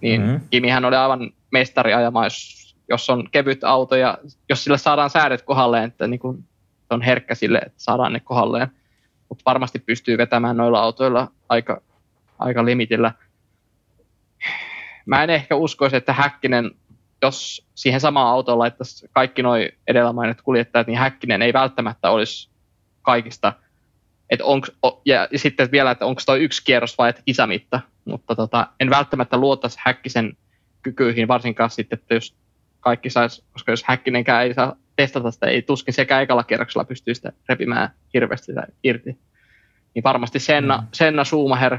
Niin 0.00 0.20
mm-hmm. 0.20 0.40
Kimihän 0.50 0.84
oli 0.84 0.96
aivan 0.96 1.30
mestari 1.50 1.94
ajamaan, 1.94 2.26
jos, 2.26 2.76
jos 2.88 3.10
on 3.10 3.28
kevyt 3.30 3.64
auto 3.64 3.96
ja 3.96 4.18
jos 4.48 4.64
sille 4.64 4.78
saadaan 4.78 5.10
säädöt 5.10 5.42
kohdalleen, 5.42 5.84
että 5.84 6.06
niin 6.06 6.20
kun 6.20 6.44
on 6.90 7.02
herkkä 7.02 7.34
sille, 7.34 7.58
että 7.58 7.78
saadaan 7.82 8.12
ne 8.12 8.20
kohdalleen. 8.20 8.68
Mutta 9.28 9.42
varmasti 9.46 9.78
pystyy 9.78 10.18
vetämään 10.18 10.56
noilla 10.56 10.82
autoilla 10.82 11.28
aika, 11.48 11.80
aika 12.38 12.64
limitillä. 12.64 13.12
Mä 15.06 15.22
en 15.22 15.30
ehkä 15.30 15.56
uskoisi, 15.56 15.96
että 15.96 16.12
Häkkinen 16.12 16.70
jos 17.22 17.66
siihen 17.74 18.00
samaan 18.00 18.32
autoon 18.32 18.58
laittaisi 18.58 19.08
kaikki 19.12 19.42
noin 19.42 19.68
edellä 19.88 20.12
mainitut 20.12 20.42
kuljettajat, 20.42 20.86
niin 20.86 20.98
Häkkinen 20.98 21.42
ei 21.42 21.52
välttämättä 21.52 22.10
olisi 22.10 22.50
kaikista. 23.02 23.52
Et 24.30 24.40
onks, 24.40 24.72
ja, 25.04 25.28
ja 25.30 25.38
sitten 25.38 25.68
vielä, 25.72 25.90
että 25.90 26.06
onko 26.06 26.22
toi 26.26 26.42
yksi 26.44 26.64
kierros 26.64 26.98
vai 26.98 27.10
että 27.10 27.22
kisamitta. 27.24 27.80
Mutta 28.04 28.34
tota, 28.34 28.66
en 28.80 28.90
välttämättä 28.90 29.36
luottaisi 29.36 29.78
Häkkisen 29.84 30.36
kykyihin, 30.82 31.28
varsinkaan 31.28 31.70
sitten, 31.70 31.98
että 31.98 32.14
jos 32.14 32.36
kaikki 32.80 33.10
saisi, 33.10 33.44
koska 33.52 33.72
jos 33.72 33.84
Häkkinenkään 33.84 34.44
ei 34.44 34.54
saa 34.54 34.76
testata 34.96 35.30
sitä, 35.30 35.46
ei 35.46 35.62
tuskin 35.62 35.94
sekä 35.94 36.20
ekalla 36.20 36.44
kierroksella 36.44 36.84
pystyy 36.84 37.14
sitä 37.14 37.32
repimään 37.48 37.90
hirveästi 38.14 38.46
sitä 38.46 38.66
irti. 38.84 39.18
Niin 39.94 40.02
varmasti 40.02 40.38
Senna, 40.38 40.76
mm. 40.76 40.86
Senna 40.92 41.24
Schumacher, 41.24 41.78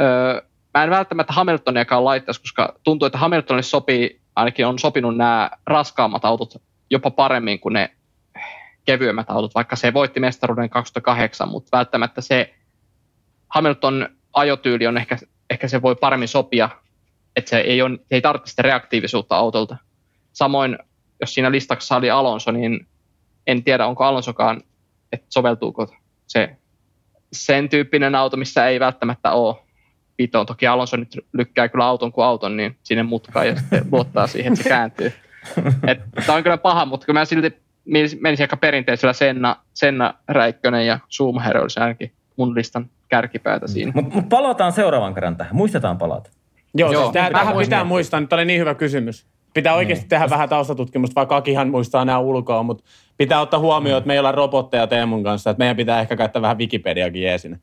öö, 0.00 0.42
mä 0.74 0.84
en 0.84 0.90
välttämättä 0.90 1.32
Hamiltoniakaan 1.32 2.04
laittaisi, 2.04 2.40
koska 2.40 2.78
tuntuu, 2.82 3.06
että 3.06 3.18
Hamiltonille 3.18 3.62
sopii, 3.62 4.20
ainakin 4.36 4.66
on 4.66 4.78
sopinut 4.78 5.16
nämä 5.16 5.50
raskaammat 5.66 6.24
autot 6.24 6.54
jopa 6.90 7.10
paremmin 7.10 7.60
kuin 7.60 7.72
ne 7.72 7.90
kevyemmät 8.84 9.30
autot, 9.30 9.54
vaikka 9.54 9.76
se 9.76 9.94
voitti 9.94 10.20
mestaruuden 10.20 10.70
2008, 10.70 11.48
mutta 11.48 11.76
välttämättä 11.76 12.20
se 12.20 12.54
Hamilton 13.48 14.08
ajotyyli 14.32 14.86
on 14.86 14.98
ehkä, 14.98 15.16
ehkä 15.50 15.68
se 15.68 15.82
voi 15.82 15.96
paremmin 15.96 16.28
sopia, 16.28 16.70
että 17.36 17.50
se 17.50 17.58
ei, 17.58 17.82
on, 17.82 17.98
ei 18.10 18.20
tarvitse 18.20 18.50
sitä 18.50 18.62
reaktiivisuutta 18.62 19.36
autolta. 19.36 19.76
Samoin, 20.32 20.78
jos 21.20 21.34
siinä 21.34 21.50
listassa 21.50 21.96
oli 21.96 22.10
Alonso, 22.10 22.50
niin 22.50 22.86
en 23.46 23.64
tiedä, 23.64 23.86
onko 23.86 24.04
Alonsokaan, 24.04 24.62
että 25.12 25.26
soveltuuko 25.30 25.94
se 26.26 26.56
sen 27.32 27.68
tyyppinen 27.68 28.14
auto, 28.14 28.36
missä 28.36 28.68
ei 28.68 28.80
välttämättä 28.80 29.32
ole 29.32 29.56
pitoon. 30.16 30.46
Toki 30.46 30.66
Alonso 30.66 30.96
nyt 30.96 31.18
lykkää 31.32 31.68
kyllä 31.68 31.86
auton 31.86 32.12
kuin 32.12 32.24
auton, 32.24 32.56
niin 32.56 32.78
sinne 32.82 33.02
mutkaan 33.02 33.46
ja 33.46 33.56
sitten 33.56 33.84
luottaa 33.92 34.26
siihen, 34.26 34.52
että 34.52 34.62
se 34.62 34.68
kääntyy. 34.76 35.12
Tämä 36.26 36.36
on 36.36 36.42
kyllä 36.42 36.58
paha, 36.58 36.84
mutta 36.84 37.06
kyllä 37.06 37.20
mä 37.20 37.24
silti 37.24 37.63
menisin 37.84 38.44
aika 38.44 38.56
perinteisellä 38.56 39.12
Senna, 39.12 39.56
Senna 39.74 40.14
Räikkönen 40.28 40.86
ja 40.86 40.98
Schumacher 41.10 41.58
olisi 41.58 41.80
ainakin 41.80 42.12
mun 42.36 42.54
listan 42.54 42.90
kärkipäätä 43.08 43.66
siinä. 43.66 43.92
Mutta 43.94 44.14
mut 44.14 44.28
palataan 44.28 44.72
seuraavan 44.72 45.14
kerran 45.14 45.36
tähän. 45.36 45.56
Muistetaan 45.56 45.98
palata. 45.98 46.30
Joo, 46.74 46.92
Joo 46.92 47.02
siis 47.02 47.12
tähän 47.32 47.56
pitää 47.56 47.84
muistaa. 47.84 48.20
Nyt 48.20 48.32
oli 48.32 48.44
niin 48.44 48.60
hyvä 48.60 48.74
kysymys. 48.74 49.26
Pitää 49.54 49.74
oikeasti 49.74 50.02
niin. 50.02 50.08
tehdä 50.08 50.30
vähän 50.30 50.48
taustatutkimusta, 50.48 51.14
vaikka 51.14 51.36
Akihan 51.36 51.70
muistaa 51.70 52.04
nämä 52.04 52.18
ulkoa, 52.18 52.62
mutta 52.62 52.84
pitää 53.16 53.40
ottaa 53.40 53.60
huomioon, 53.60 53.96
mm. 53.96 53.98
että 53.98 54.06
meillä 54.06 54.28
on 54.28 54.34
robotteja 54.34 54.86
Teemun 54.86 55.22
kanssa, 55.22 55.50
että 55.50 55.58
meidän 55.58 55.76
pitää 55.76 56.00
ehkä 56.00 56.16
käyttää 56.16 56.42
vähän 56.42 56.58
Wikipediakin 56.58 57.22
jeesinä. 57.22 57.58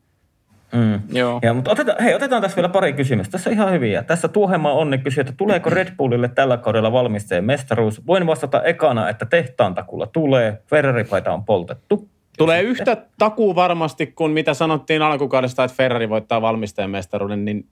Mm. 0.72 1.02
Joo. 1.12 1.40
Ja, 1.42 1.54
mutta 1.54 1.72
otetaan, 1.72 2.04
hei, 2.04 2.16
otetaan 2.16 2.42
tässä 2.42 2.56
vielä 2.56 2.70
pari 2.70 2.94
kysymystä. 2.94 3.32
Tässä 3.32 3.50
on 3.50 3.54
ihan 3.54 3.72
hyviä. 3.72 4.04
Tässä 4.04 4.28
Tuohema 4.28 4.72
Onni 4.72 4.98
kysyy, 4.98 5.22
että 5.22 5.34
tuleeko 5.38 5.70
Red 5.70 5.96
Bullille 5.98 6.28
tällä 6.28 6.58
kaudella 6.58 6.92
valmisteen 6.92 7.44
mestaruus? 7.46 8.08
Voin 8.08 8.28
vastata 8.28 8.64
ekana, 8.64 9.10
että 9.10 9.26
tehtaan 9.26 9.76
takulla 9.76 10.08
tulee. 10.08 10.62
Ferrari-paita 10.68 11.34
on 11.34 11.46
poltettu. 11.46 12.10
Tulee 12.38 12.62
yhtä 12.62 12.98
takuu 13.18 13.56
varmasti 13.56 14.08
kuin 14.08 14.32
mitä 14.32 14.54
sanottiin 14.54 15.02
alkukaudesta, 15.02 15.64
että 15.64 15.78
Ferrari 15.78 16.10
voittaa 16.10 16.42
valmisteen 16.42 16.90
mestaruuden, 16.90 17.46
niin 17.46 17.68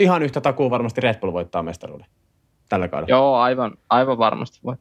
ihan 0.00 0.22
yhtä 0.22 0.40
takuu 0.40 0.70
varmasti 0.70 1.00
Red 1.00 1.20
Bull 1.20 1.32
voittaa 1.32 1.62
mestaruuden 1.62 2.06
tällä 2.68 2.88
kaudella. 2.88 3.10
Joo, 3.10 3.34
aivan, 3.36 3.72
aivan 3.90 4.18
varmasti 4.18 4.60
voi. 4.64 4.76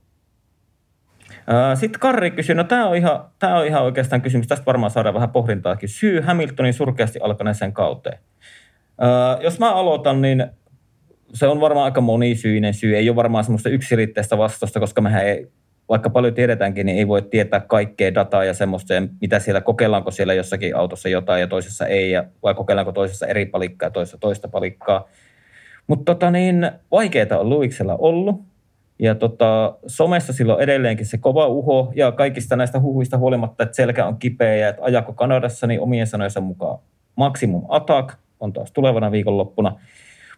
Sitten 1.75 1.99
Karri 1.99 2.31
kysyi, 2.31 2.55
no 2.55 2.63
tämä 2.63 2.87
on, 2.87 2.95
ihan, 2.95 3.25
tämä 3.39 3.59
on 3.59 3.65
ihan 3.65 3.83
oikeastaan 3.83 4.21
kysymys, 4.21 4.47
tästä 4.47 4.65
varmaan 4.65 4.91
saadaan 4.91 5.15
vähän 5.15 5.29
pohdintaakin. 5.29 5.89
Syy 5.89 6.21
Hamiltonin 6.21 6.73
surkeasti 6.73 7.19
alkaneeseen 7.21 7.73
kauteen. 7.73 8.19
Jos 9.41 9.59
mä 9.59 9.73
aloitan, 9.73 10.21
niin 10.21 10.45
se 11.33 11.47
on 11.47 11.61
varmaan 11.61 11.85
aika 11.85 12.01
monisyinen 12.01 12.73
syy. 12.73 12.97
Ei 12.97 13.09
ole 13.09 13.15
varmaan 13.15 13.43
semmoista 13.43 13.69
yksiselitteistä 13.69 14.37
vastausta, 14.37 14.79
koska 14.79 15.01
mehän 15.01 15.25
ei, 15.25 15.47
vaikka 15.89 16.09
paljon 16.09 16.33
tiedetäänkin, 16.33 16.85
niin 16.85 16.97
ei 16.97 17.07
voi 17.07 17.21
tietää 17.21 17.59
kaikkea 17.59 18.13
dataa 18.13 18.43
ja 18.43 18.53
semmoista, 18.53 18.93
ja 18.93 19.01
mitä 19.21 19.39
siellä, 19.39 19.61
kokeillaanko 19.61 20.11
siellä 20.11 20.33
jossakin 20.33 20.75
autossa 20.75 21.09
jotain 21.09 21.41
ja 21.41 21.47
toisessa 21.47 21.85
ei, 21.85 22.11
ja 22.11 22.23
vai 22.43 22.53
kokeillaanko 22.53 22.91
toisessa 22.91 23.27
eri 23.27 23.45
palikkaa 23.45 23.87
ja 23.87 23.91
toisessa 23.91 24.17
toista 24.17 24.47
palikkaa. 24.47 25.09
Mutta 25.87 26.13
tota 26.13 26.31
niin, 26.31 26.71
vaikeaa 26.91 27.39
on 27.39 27.49
Luiksella 27.49 27.95
ollut. 27.95 28.50
Ja 29.01 29.15
tota, 29.15 29.77
somessa 29.87 30.33
silloin 30.33 30.61
edelleenkin 30.61 31.05
se 31.05 31.17
kova 31.17 31.47
uho 31.47 31.91
ja 31.95 32.11
kaikista 32.11 32.55
näistä 32.55 32.79
huhuista 32.79 33.17
huolimatta, 33.17 33.63
että 33.63 33.75
selkä 33.75 34.05
on 34.05 34.17
kipeä 34.17 34.55
ja 34.55 34.69
että 34.69 34.83
ajako 34.83 35.13
Kanadassa, 35.13 35.67
niin 35.67 35.81
omien 35.81 36.07
sanojensa 36.07 36.41
mukaan 36.41 36.79
maximum 37.15 37.65
attack 37.69 38.17
on 38.39 38.53
taas 38.53 38.71
tulevana 38.71 39.11
viikonloppuna. 39.11 39.79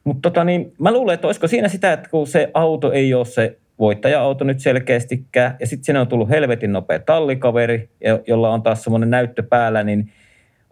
Mutta 0.03 0.29
tota, 0.29 0.43
niin, 0.43 0.73
mä 0.79 0.91
luulen, 0.91 1.13
että 1.13 1.27
olisiko 1.27 1.47
siinä 1.47 1.67
sitä, 1.67 1.93
että 1.93 2.09
kun 2.09 2.27
se 2.27 2.51
auto 2.53 2.91
ei 2.91 3.13
ole 3.13 3.25
se 3.25 3.57
voittaja-auto 3.79 4.43
nyt 4.43 4.59
selkeästikään, 4.59 5.55
ja 5.59 5.67
sitten 5.67 5.85
sinne 5.85 5.99
on 5.99 6.07
tullut 6.07 6.29
helvetin 6.29 6.71
nopea 6.73 6.99
tallikaveri, 6.99 7.89
jolla 8.27 8.49
on 8.49 8.63
taas 8.63 8.83
semmoinen 8.83 9.09
näyttö 9.09 9.43
päällä, 9.43 9.83
niin 9.83 10.11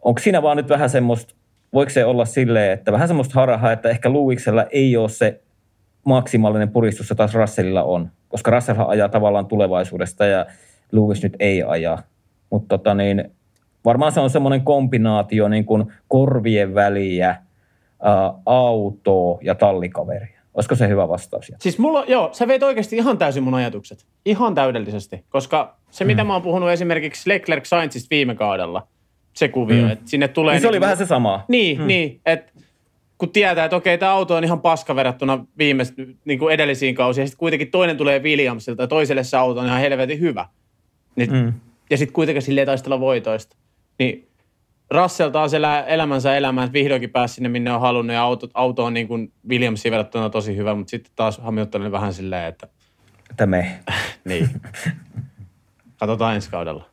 onko 0.01 0.19
siinä 0.19 0.41
vaan 0.41 0.57
nyt 0.57 0.69
vähän 0.69 0.89
semmoista, 0.89 1.35
voiko 1.73 1.89
se 1.89 2.05
olla 2.05 2.25
silleen, 2.25 2.71
että 2.71 2.91
vähän 2.91 3.07
semmoista 3.07 3.33
harahaa, 3.39 3.71
että 3.71 3.89
ehkä 3.89 4.09
Luiksella 4.09 4.65
ei 4.71 4.97
ole 4.97 5.09
se 5.09 5.41
maksimaalinen 6.05 6.71
puristus 6.71 7.07
se 7.07 7.15
taas 7.15 7.33
Russellilla 7.33 7.83
on, 7.83 8.11
koska 8.29 8.51
Russell 8.51 8.79
ajaa 8.87 9.09
tavallaan 9.09 9.45
tulevaisuudesta 9.45 10.25
ja 10.25 10.45
Lewis 10.91 11.23
nyt 11.23 11.35
ei 11.39 11.63
aja. 11.63 11.97
Mutta 12.49 12.77
tota 12.77 12.93
niin, 12.93 13.31
varmaan 13.85 14.11
se 14.11 14.19
on 14.19 14.29
semmoinen 14.29 14.61
kombinaatio 14.61 15.47
niin 15.47 15.65
kuin 15.65 15.93
korvien 16.07 16.75
väliä, 16.75 17.35
ää, 18.01 18.33
autoa 18.45 19.39
ja 19.41 19.55
tallikaveria. 19.55 20.41
Olisiko 20.53 20.75
se 20.75 20.87
hyvä 20.87 21.07
vastaus? 21.07 21.51
Siis 21.59 21.79
mulla, 21.79 22.05
joo, 22.07 22.29
sä 22.31 22.47
veit 22.47 22.63
oikeasti 22.63 22.97
ihan 22.97 23.17
täysin 23.17 23.43
mun 23.43 23.53
ajatukset. 23.53 24.05
Ihan 24.25 24.55
täydellisesti. 24.55 25.25
Koska 25.29 25.75
se, 25.89 26.05
mitä 26.05 26.23
mm. 26.23 26.27
mä 26.27 26.33
oon 26.33 26.41
puhunut 26.41 26.69
esimerkiksi 26.69 27.29
Leclerc 27.29 27.65
Sainzista 27.65 28.07
viime 28.09 28.35
kaudella, 28.35 28.87
se 29.33 29.47
kuvio, 29.47 29.83
mm. 29.83 29.91
että 29.91 30.09
sinne 30.09 30.27
tulee... 30.27 30.53
Niin 30.53 30.61
se 30.61 30.67
niin, 30.67 30.69
oli 30.69 30.81
vähän 30.81 30.97
se 30.97 31.05
sama. 31.05 31.45
Niin, 31.47 31.79
mm. 31.79 31.87
niin, 31.87 32.21
että 32.25 32.50
kun 33.21 33.31
tietää, 33.31 33.65
että 33.65 33.77
okei, 33.77 33.97
tämä 33.97 34.11
auto 34.11 34.35
on 34.35 34.43
ihan 34.43 34.61
paska 34.61 34.95
verrattuna 34.95 35.45
viimeis, 35.57 35.93
niin 36.25 36.39
kuin 36.39 36.53
edellisiin 36.53 36.95
kausiin, 36.95 37.23
ja 37.23 37.27
sitten 37.27 37.39
kuitenkin 37.39 37.71
toinen 37.71 37.97
tulee 37.97 38.19
Williamsilta, 38.19 38.83
ja 38.83 38.87
toiselle 38.87 39.23
se 39.23 39.37
auto 39.37 39.59
on 39.59 39.65
ihan 39.65 39.79
helvetin 39.79 40.19
hyvä. 40.19 40.45
Niin, 41.15 41.31
mm. 41.31 41.53
Ja 41.89 41.97
sitten 41.97 42.13
kuitenkin 42.13 42.41
silleen 42.41 42.67
taistella 42.67 42.99
voitoista. 42.99 43.57
Niin 43.99 44.27
Russell 44.91 45.29
taas 45.29 45.53
elää 45.53 45.85
elämänsä 45.85 46.37
elämään, 46.37 46.65
että 46.65 46.73
vihdoinkin 46.73 47.09
pääsi 47.09 47.33
sinne, 47.33 47.49
minne 47.49 47.73
on 47.73 47.81
halunnut, 47.81 48.13
ja 48.13 48.21
auto, 48.21 48.47
auto 48.53 48.85
on 48.85 48.93
niin 48.93 49.07
kuin 49.07 49.31
Williamsiin 49.49 49.91
verrattuna 49.91 50.29
tosi 50.29 50.55
hyvä, 50.55 50.75
mutta 50.75 50.91
sitten 50.91 51.11
taas 51.15 51.37
Hamilton 51.37 51.81
on 51.81 51.91
vähän 51.91 52.13
silleen, 52.13 52.45
että... 52.45 52.67
Että 53.29 53.45
me. 53.45 53.79
niin. 54.29 54.49
Katsotaan 55.99 56.35
ensi 56.35 56.49
kaudella. 56.49 56.89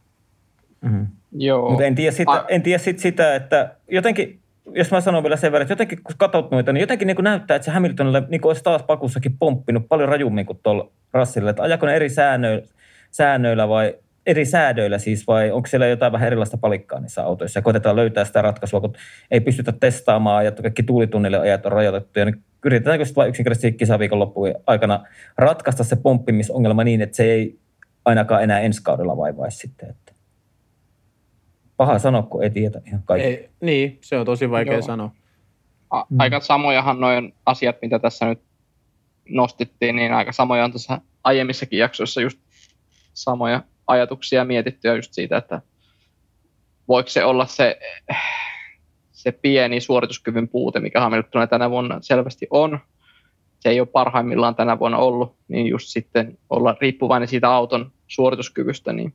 Mm-hmm. 0.81 1.07
Joo. 1.33 1.71
Mutta 1.71 1.85
en 1.85 1.95
tiedä, 1.95 2.13
sitä, 2.13 2.31
A- 2.31 2.45
en 2.49 2.63
tiedä 2.63 2.79
sit 2.79 2.99
sitä, 2.99 3.35
että 3.35 3.77
jotenkin, 3.91 4.41
jos 4.75 4.91
mä 4.91 5.01
sanon 5.01 5.23
vielä 5.23 5.37
sen 5.37 5.53
verran, 5.53 5.63
että 5.63 5.73
jotenkin 5.73 6.03
kun 6.03 6.15
katsot 6.19 6.51
noita, 6.51 6.73
niin 6.73 6.81
jotenkin 6.81 7.07
niin 7.07 7.17
näyttää, 7.21 7.55
että 7.55 7.67
se 7.67 7.71
Hamiltonille 7.71 8.23
niin 8.29 8.47
olisi 8.47 8.63
taas 8.63 8.83
pakussakin 8.83 9.39
pomppinut 9.39 9.89
paljon 9.89 10.09
rajummin 10.09 10.47
kuin 10.47 10.61
tuolla 10.63 10.91
Russellille. 11.13 11.51
Että 11.51 11.63
ajako 11.63 11.87
ne 11.87 11.97
eri 11.97 12.09
säännöillä, 12.09 12.67
säännöillä 13.11 13.69
vai 13.69 13.95
eri 14.27 14.45
säädöillä 14.45 14.99
siis, 14.99 15.27
vai 15.27 15.51
onko 15.51 15.67
siellä 15.67 15.87
jotain 15.87 16.13
vähän 16.13 16.27
erilaista 16.27 16.57
palikkaa 16.57 17.01
niissä 17.01 17.25
autoissa? 17.25 17.59
Ja 17.59 17.63
koitetaan 17.63 17.97
löytää 17.97 18.25
sitä 18.25 18.43
ratkaisua, 18.43 18.81
kun 18.81 18.93
ei 19.31 19.41
pystytä 19.41 19.73
testaamaan 19.73 20.45
ja 20.45 20.53
kaikki 20.53 20.83
tuulitunnille 20.83 21.39
ajat 21.39 21.67
on 21.67 21.73
rajoitettu. 21.73 22.19
Ja 22.19 22.25
niin 22.25 22.43
yritetäänkö 22.65 23.05
sitten 23.05 23.21
vain 23.21 23.29
yksinkertaisesti 23.29 23.73
kisaviikon 23.73 24.19
loppuun 24.19 24.55
aikana 24.67 25.05
ratkaista 25.39 25.85
se 25.85 25.97
pomppimisongelma 25.97 26.85
niin, 26.85 27.03
että 27.03 27.17
se 27.17 27.25
ei 27.25 27.59
ainakaan 28.05 28.43
enää 28.43 28.61
ensi 28.61 28.83
kaudella 28.83 29.17
vaivaisi 29.17 29.59
sitten. 29.59 29.95
Paha 31.79 31.99
sanoa, 31.99 32.23
kun 32.23 32.43
ei 32.45 32.51
tiedä 32.51 32.81
ihan 32.87 33.03
kaikki. 33.05 33.29
Ei, 33.29 33.51
niin, 33.61 33.99
se 34.01 34.19
on 34.19 34.27
tosi 34.27 34.51
vaikea 34.51 34.73
Joo. 34.73 34.83
sanoa. 34.83 35.11
A- 35.91 36.05
mm. 36.11 36.21
aika 36.21 36.41
samojahan 36.41 37.01
noin 37.01 37.35
asiat, 37.47 37.77
mitä 37.83 37.99
tässä 37.99 38.27
nyt 38.27 38.41
nostittiin, 39.29 39.97
niin 39.97 40.13
aika 40.13 40.33
samoja 40.33 40.65
on 40.65 40.73
tässä 40.73 41.01
aiemmissakin 41.25 41.79
jaksoissa 41.79 42.21
just 42.21 42.39
samoja 43.15 43.63
ajatuksia 43.87 44.45
mietittyä 44.45 44.95
just 44.95 45.13
siitä, 45.13 45.37
että 45.37 45.63
voiko 46.89 47.09
se 47.09 47.25
olla 47.25 47.47
se, 47.47 47.79
se 49.13 49.33
pieni 49.33 49.81
suorituskyvyn 49.81 50.49
puute, 50.49 50.81
mikä 50.81 51.01
Hamiltonilla 51.01 51.47
tänä 51.47 51.71
vuonna 51.71 51.99
selvästi 52.01 52.47
on. 52.51 52.79
Se 53.61 53.69
ei 53.69 53.81
ole 53.81 53.89
parhaimmillaan 53.89 54.55
tänä 54.55 54.79
vuonna 54.79 54.99
ollut, 54.99 55.37
niin 55.49 55.67
just 55.67 55.89
sitten 55.89 56.39
olla 56.51 56.77
riippuvainen 56.81 57.29
siitä 57.29 57.51
auton 57.51 57.93
suorituskyvystä, 58.07 58.93
niin 58.93 59.15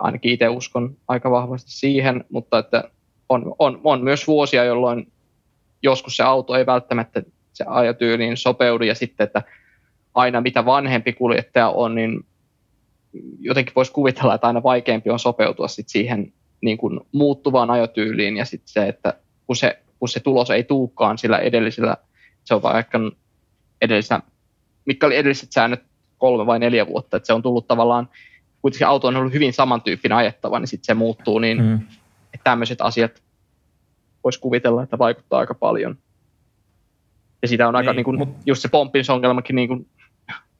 ainakin 0.00 0.32
itse 0.32 0.48
uskon 0.48 0.96
aika 1.08 1.30
vahvasti 1.30 1.70
siihen, 1.70 2.24
mutta 2.30 2.58
että 2.58 2.84
on, 3.28 3.54
on, 3.58 3.80
on 3.84 4.04
myös 4.04 4.26
vuosia, 4.26 4.64
jolloin 4.64 5.12
joskus 5.82 6.16
se 6.16 6.22
auto 6.22 6.54
ei 6.54 6.66
välttämättä 6.66 7.22
se 7.52 7.64
ajatyyliin 7.68 8.36
sopeudu 8.36 8.84
ja 8.84 8.94
sitten, 8.94 9.24
että 9.24 9.42
aina 10.14 10.40
mitä 10.40 10.64
vanhempi 10.64 11.12
kuljettaja 11.12 11.68
on, 11.68 11.94
niin 11.94 12.26
jotenkin 13.40 13.74
voisi 13.74 13.92
kuvitella, 13.92 14.34
että 14.34 14.46
aina 14.46 14.62
vaikeampi 14.62 15.10
on 15.10 15.18
sopeutua 15.18 15.68
sit 15.68 15.88
siihen 15.88 16.32
niin 16.60 16.78
kuin 16.78 17.00
muuttuvaan 17.12 17.70
ajotyyliin 17.70 18.36
ja 18.36 18.44
sitten 18.44 18.68
se, 18.68 18.88
että 18.88 19.14
kun 19.46 19.56
se, 19.56 19.78
kun 19.98 20.08
se 20.08 20.20
tulos 20.20 20.50
ei 20.50 20.64
tuukaan 20.64 21.18
sillä 21.18 21.38
edellisellä, 21.38 21.96
se 22.44 22.54
on 22.54 22.62
vaikka 22.62 23.00
edellisellä, 23.80 24.22
mitkä 24.84 25.06
oli 25.06 25.16
edelliset 25.16 25.52
säännöt 25.52 25.82
kolme 26.18 26.46
vai 26.46 26.58
neljä 26.58 26.86
vuotta, 26.86 27.16
että 27.16 27.26
se 27.26 27.32
on 27.32 27.42
tullut 27.42 27.66
tavallaan, 27.66 28.08
kuitenkin 28.62 28.86
auto 28.86 29.08
on 29.08 29.16
ollut 29.16 29.32
hyvin 29.32 29.52
samantyyppinen 29.52 30.18
ajettava, 30.18 30.58
niin 30.58 30.68
sitten 30.68 30.86
se 30.86 30.94
muuttuu, 30.94 31.38
niin 31.38 31.62
mm. 31.62 31.74
että 32.34 32.44
tämmöiset 32.44 32.80
asiat 32.80 33.22
voisi 34.24 34.40
kuvitella, 34.40 34.82
että 34.82 34.98
vaikuttaa 34.98 35.40
aika 35.40 35.54
paljon. 35.54 35.98
Ja 37.42 37.48
sitä 37.48 37.68
on 37.68 37.74
niin, 37.74 37.78
aika, 37.78 37.92
niin 37.92 38.04
kuin, 38.04 38.18
mut... 38.18 38.28
just 38.46 38.62
se 38.62 38.68
pomppinsongelmakin, 38.68 39.56
niin 39.56 39.68
kuin 39.68 39.86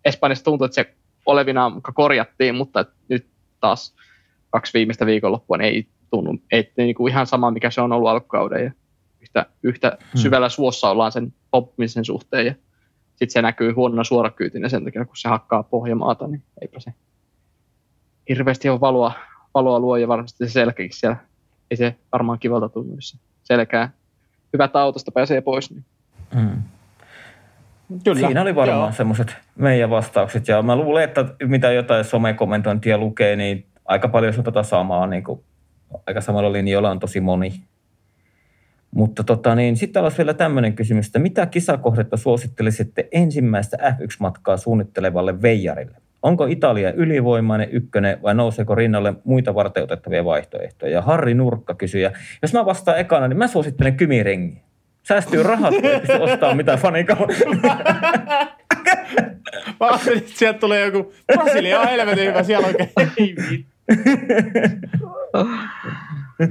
Espanjassa 0.04 0.44
tuntuu, 0.44 0.64
että 0.64 0.74
se 0.74 0.94
olevina 1.26 1.72
korjattiin, 1.94 2.54
mutta 2.54 2.84
nyt 3.08 3.26
taas 3.60 3.94
kaksi 4.50 4.72
viimeistä 4.74 5.06
viikonloppua 5.06 5.56
niin 5.56 5.74
ei 5.74 5.86
tunnu, 6.10 6.38
ei, 6.52 6.72
niin 6.76 6.94
kuin 6.94 7.10
ihan 7.10 7.26
sama 7.26 7.50
mikä 7.50 7.70
se 7.70 7.80
on 7.80 7.92
ollut 7.92 8.08
alkukauden 8.08 8.64
ja 8.64 8.72
yhtä, 9.20 9.46
yhtä 9.62 9.98
hmm. 10.00 10.18
syvällä 10.18 10.48
suossa 10.48 10.90
ollaan 10.90 11.12
sen 11.12 11.34
oppimisen 11.52 12.04
suhteen 12.04 12.46
ja 12.46 12.54
sitten 13.10 13.30
se 13.30 13.42
näkyy 13.42 13.72
huonona 13.72 14.04
suorakyytinä 14.04 14.68
sen 14.68 14.84
takia, 14.84 15.04
kun 15.04 15.16
se 15.16 15.28
hakkaa 15.28 15.62
pohjamaata, 15.62 16.26
niin 16.26 16.42
eipä 16.60 16.80
se 16.80 16.92
hirveästi 18.28 18.68
ole 18.68 18.80
valoa, 18.80 19.12
valoa 19.54 19.80
luo 19.80 19.96
ja 19.96 20.08
varmasti 20.08 20.46
se 20.46 20.52
selkäkin 20.52 20.90
siellä. 20.92 21.16
Ei 21.70 21.76
se 21.76 21.94
varmaan 22.12 22.38
kivalta 22.38 22.68
tunnu, 22.68 22.94
jos 22.94 23.16
selkää 23.42 23.90
hyvät 24.52 24.76
autosta 24.76 25.12
pääsee 25.12 25.40
pois. 25.40 25.70
Niin. 25.70 25.84
Hmm. 26.34 26.62
Kyllä. 28.04 28.26
Siinä 28.26 28.42
oli 28.42 28.54
varmaan 28.54 28.92
semmoiset 28.92 29.36
meidän 29.56 29.90
vastaukset. 29.90 30.48
Ja 30.48 30.62
mä 30.62 30.76
luulen, 30.76 31.04
että 31.04 31.24
mitä 31.44 31.72
jotain 31.72 32.04
somekommentointia 32.04 32.98
lukee, 32.98 33.36
niin 33.36 33.66
aika 33.84 34.08
paljon 34.08 34.32
sun 34.32 34.44
tota 34.44 34.62
samaa, 34.62 35.06
niin 35.06 35.24
kuin, 35.24 35.40
aika 36.06 36.20
samalla 36.20 36.52
linjoilla 36.52 36.90
on 36.90 36.98
tosi 36.98 37.20
moni. 37.20 37.62
Mutta 38.90 39.24
tota, 39.24 39.54
niin, 39.54 39.76
sitten 39.76 40.02
olisi 40.02 40.18
vielä 40.18 40.34
tämmöinen 40.34 40.74
kysymys, 40.74 41.06
että 41.06 41.18
mitä 41.18 41.46
kisakohdetta 41.46 42.16
suosittelisitte 42.16 43.08
ensimmäistä 43.12 43.76
F1-matkaa 43.76 44.56
suunnittelevalle 44.56 45.42
veijarille? 45.42 45.96
Onko 46.22 46.46
Italia 46.46 46.92
ylivoimainen 46.92 47.68
ykkönen 47.70 48.22
vai 48.22 48.34
nouseeko 48.34 48.74
rinnalle 48.74 49.14
muita 49.24 49.54
varten 49.54 49.82
otettavia 49.82 50.24
vaihtoehtoja? 50.24 50.92
Ja 50.92 51.02
Harri 51.02 51.34
Nurkka 51.34 51.74
kysyy, 51.74 52.10
jos 52.42 52.52
mä 52.52 52.66
vastaan 52.66 52.98
ekana, 52.98 53.28
niin 53.28 53.38
mä 53.38 53.46
suosittelen 53.46 53.96
kymirengiä 53.96 54.68
säästyy 55.08 55.42
rahat, 55.42 55.74
kun 55.74 55.90
ei 55.90 56.00
pysty 56.00 56.16
ostaa 56.16 56.54
mitään 56.54 56.78
fanikauppaa. 56.78 57.78
Mä 59.80 59.86
ajattelin, 59.86 60.18
että 60.18 60.30
sieltä 60.34 60.58
tulee 60.58 60.84
joku 60.84 61.12
Brasilia 61.26 61.80
on 61.80 61.88
helvetin 61.88 62.28
hyvä, 62.28 62.42
siellä 62.42 62.66
on 62.66 62.74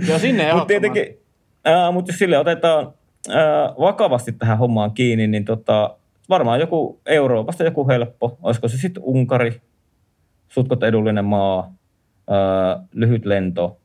Joo, 0.07 0.20
sinne 0.20 0.53
Mutta 0.53 0.65
tietenkin, 0.65 1.20
äh, 1.68 1.93
mutta 1.93 2.11
jos 2.11 2.20
sille 2.20 2.38
otetaan 2.38 2.93
äh, 3.30 3.36
vakavasti 3.80 4.32
tähän 4.32 4.57
hommaan 4.57 4.91
kiinni, 4.91 5.28
niin 5.28 5.45
tota, 5.45 5.97
varmaan 6.30 6.60
joku 6.60 7.02
Euroopasta 7.06 7.64
joku 7.64 7.88
helppo. 7.88 8.38
Olisiko 8.42 8.68
se 8.68 8.78
sitten 8.78 9.04
Unkari, 9.04 9.62
sutkot 10.48 10.84
edullinen 10.84 11.26
maa, 11.26 11.74
äh, 12.32 12.88
lyhyt 12.92 13.26
lento, 13.26 13.78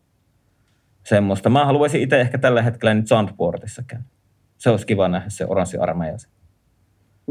semmoista. 1.05 1.51
Mä 1.51 1.67
haluaisin 1.67 2.01
itse 2.01 2.21
ehkä 2.21 2.39
tällä 2.39 2.63
hetkellä 2.63 2.95
nyt 2.95 3.09
Sandportissa 3.09 3.83
käydä 3.87 4.05
se 4.63 4.71
olisi 4.71 4.87
kiva 4.87 5.09
nähdä 5.09 5.31
se 5.31 5.47
oranssi 5.49 5.79
armeija. 5.79 6.17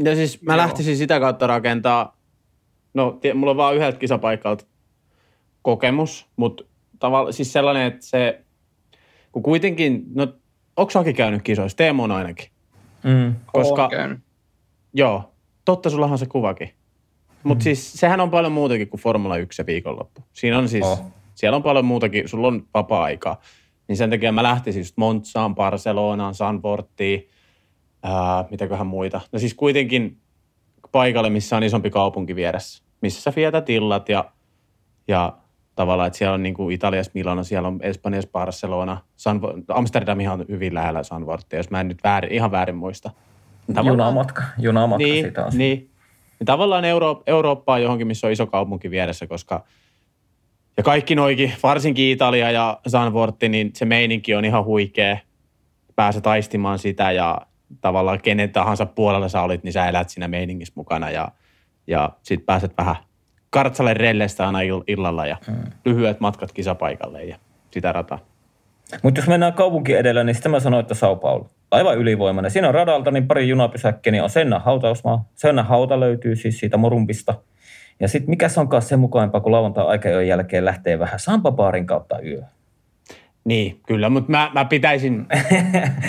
Ja 0.04 0.14
siis 0.14 0.42
mä 0.42 0.52
Joo. 0.52 0.56
lähtisin 0.56 0.96
sitä 0.96 1.20
kautta 1.20 1.46
rakentaa, 1.46 2.16
no 2.94 3.20
mulla 3.34 3.50
on 3.50 3.56
vaan 3.56 3.76
yhdeltä 3.76 3.98
kisapaikalta 3.98 4.64
kokemus, 5.62 6.28
mutta 6.36 6.64
tavallaan 6.98 7.32
siis 7.32 7.52
sellainen, 7.52 7.86
että 7.86 8.06
se, 8.06 8.40
kun 9.32 9.42
kuitenkin, 9.42 10.04
no 10.14 10.34
onko 10.76 10.92
käynyt 11.16 11.42
kisoissa? 11.42 11.76
Teemo 11.76 12.04
on 12.04 12.10
ainakin. 12.10 12.48
Mm. 13.02 13.34
Koska, 13.46 13.90
joo, 14.94 15.32
totta, 15.64 15.90
sullahan 15.90 16.18
se 16.18 16.26
kuvakin. 16.26 16.70
Mutta 17.42 17.62
mm. 17.62 17.64
siis 17.64 17.92
sehän 17.92 18.20
on 18.20 18.30
paljon 18.30 18.52
muutakin 18.52 18.88
kuin 18.88 19.00
Formula 19.00 19.36
1 19.36 19.56
se 19.56 19.66
viikonloppu. 19.66 20.20
Siinä 20.32 20.58
on 20.58 20.68
siis, 20.68 20.86
oh. 20.86 21.00
siellä 21.34 21.56
on 21.56 21.62
paljon 21.62 21.84
muutakin, 21.84 22.28
sulla 22.28 22.48
on 22.48 22.66
vapaa-aikaa. 22.74 23.40
Niin 23.88 23.96
sen 23.96 24.10
takia 24.10 24.32
mä 24.32 24.42
lähtisin 24.42 24.80
just 24.80 24.96
Montsaan, 24.96 25.54
Barcelonaan, 25.54 26.34
Sanporttiin, 26.34 27.28
ää, 28.02 28.44
mitäköhän 28.50 28.86
muita. 28.86 29.20
No 29.32 29.38
siis 29.38 29.54
kuitenkin 29.54 30.18
paikalle, 30.92 31.30
missä 31.30 31.56
on 31.56 31.62
isompi 31.62 31.90
kaupunki 31.90 32.36
vieressä, 32.36 32.84
missä 33.00 33.22
sä 33.22 33.32
vietät 33.36 33.70
illat 33.70 34.08
ja, 34.08 34.24
ja 35.08 35.36
tavallaan, 35.74 36.06
että 36.06 36.18
siellä 36.18 36.34
on 36.34 36.42
niin 36.42 36.54
kuin 36.54 36.74
Italiassa 36.74 37.12
Milano, 37.14 37.44
siellä 37.44 37.68
on 37.68 37.78
Espanjassa 37.82 38.30
Barcelona, 38.32 39.00
San, 39.16 39.40
Amsterdam 39.68 40.20
ihan 40.20 40.44
hyvin 40.48 40.74
lähellä 40.74 41.02
Sanvortia, 41.02 41.58
jos 41.58 41.70
mä 41.70 41.80
en 41.80 41.88
nyt 41.88 42.04
väärin, 42.04 42.32
ihan 42.32 42.50
väärin 42.50 42.76
muista. 42.76 43.10
Junamatka, 43.84 44.42
junamatka 44.58 45.04
niin, 45.04 45.24
siitä 45.24 45.44
on. 45.44 45.52
Niin, 45.54 45.90
niin 46.38 46.46
tavallaan 46.46 46.84
Euro, 46.84 47.22
Eurooppaa 47.26 47.78
johonkin, 47.78 48.06
missä 48.06 48.26
on 48.26 48.32
iso 48.32 48.46
kaupunki 48.46 48.90
vieressä, 48.90 49.26
koska 49.26 49.64
ja 50.76 50.82
kaikki 50.82 51.14
noikin, 51.14 51.52
varsinkin 51.62 52.12
Italia 52.12 52.50
ja 52.50 52.80
Sanvortti, 52.86 53.48
niin 53.48 53.70
se 53.74 53.84
meininki 53.84 54.34
on 54.34 54.44
ihan 54.44 54.64
huikea. 54.64 55.18
Pääset 55.96 56.22
taistimaan 56.22 56.78
sitä 56.78 57.12
ja 57.12 57.38
tavallaan 57.80 58.20
kenen 58.20 58.50
tahansa 58.50 58.86
puolella 58.86 59.28
sä 59.28 59.42
olit, 59.42 59.64
niin 59.64 59.72
sä 59.72 59.88
elät 59.88 60.08
siinä 60.08 60.28
meiningissä 60.28 60.72
mukana 60.76 61.10
ja, 61.10 61.28
ja 61.86 62.10
sit 62.22 62.46
pääset 62.46 62.72
vähän 62.78 62.96
kartsalle 63.50 63.94
rellestä 63.94 64.46
aina 64.46 64.58
illalla 64.86 65.26
ja 65.26 65.36
mm. 65.48 65.54
lyhyet 65.84 66.20
matkat 66.20 66.52
kisapaikalle 66.52 67.24
ja 67.24 67.36
sitä 67.70 67.92
rataa. 67.92 68.18
Mutta 69.02 69.20
jos 69.20 69.28
mennään 69.28 69.52
kaupunki 69.52 69.94
edellä, 69.94 70.24
niin 70.24 70.34
sitten 70.34 70.52
mä 70.52 70.60
sanoin, 70.60 70.80
että 70.80 70.94
Sao 70.94 71.16
Paulo. 71.16 71.50
Aivan 71.72 71.98
ylivoimainen. 71.98 72.50
Siinä 72.50 72.68
on 72.68 72.74
radalta 72.74 73.10
niin 73.10 73.28
pari 73.28 73.48
junapysäkkiä, 73.48 74.10
niin 74.10 74.22
on 74.22 74.30
Senna 74.30 74.58
hautausmaa. 74.58 75.28
Senna 75.34 75.62
hauta 75.62 76.00
löytyy 76.00 76.36
siis 76.36 76.58
siitä 76.58 76.76
Morumpista. 76.76 77.34
Ja 78.00 78.08
sitten 78.08 78.30
mikä 78.30 78.48
se 78.48 78.60
onkaan 78.60 78.82
se 78.82 78.96
mukaanpa, 78.96 79.40
kun 79.40 79.52
lauantai 79.52 79.86
aikajojen 79.86 80.28
jälkeen 80.28 80.64
lähtee 80.64 80.98
vähän 80.98 81.18
Sampapaarin 81.18 81.86
kautta 81.86 82.20
yö. 82.20 82.42
Niin, 83.44 83.80
kyllä, 83.86 84.08
mutta 84.08 84.30
mä, 84.30 84.50
mä 84.54 84.64
pitäisin, 84.64 85.26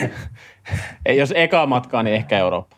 jos 1.17 1.33
eka 1.35 1.65
matkaa, 1.65 2.03
niin 2.03 2.15
ehkä 2.15 2.37
Eurooppa. 2.39 2.77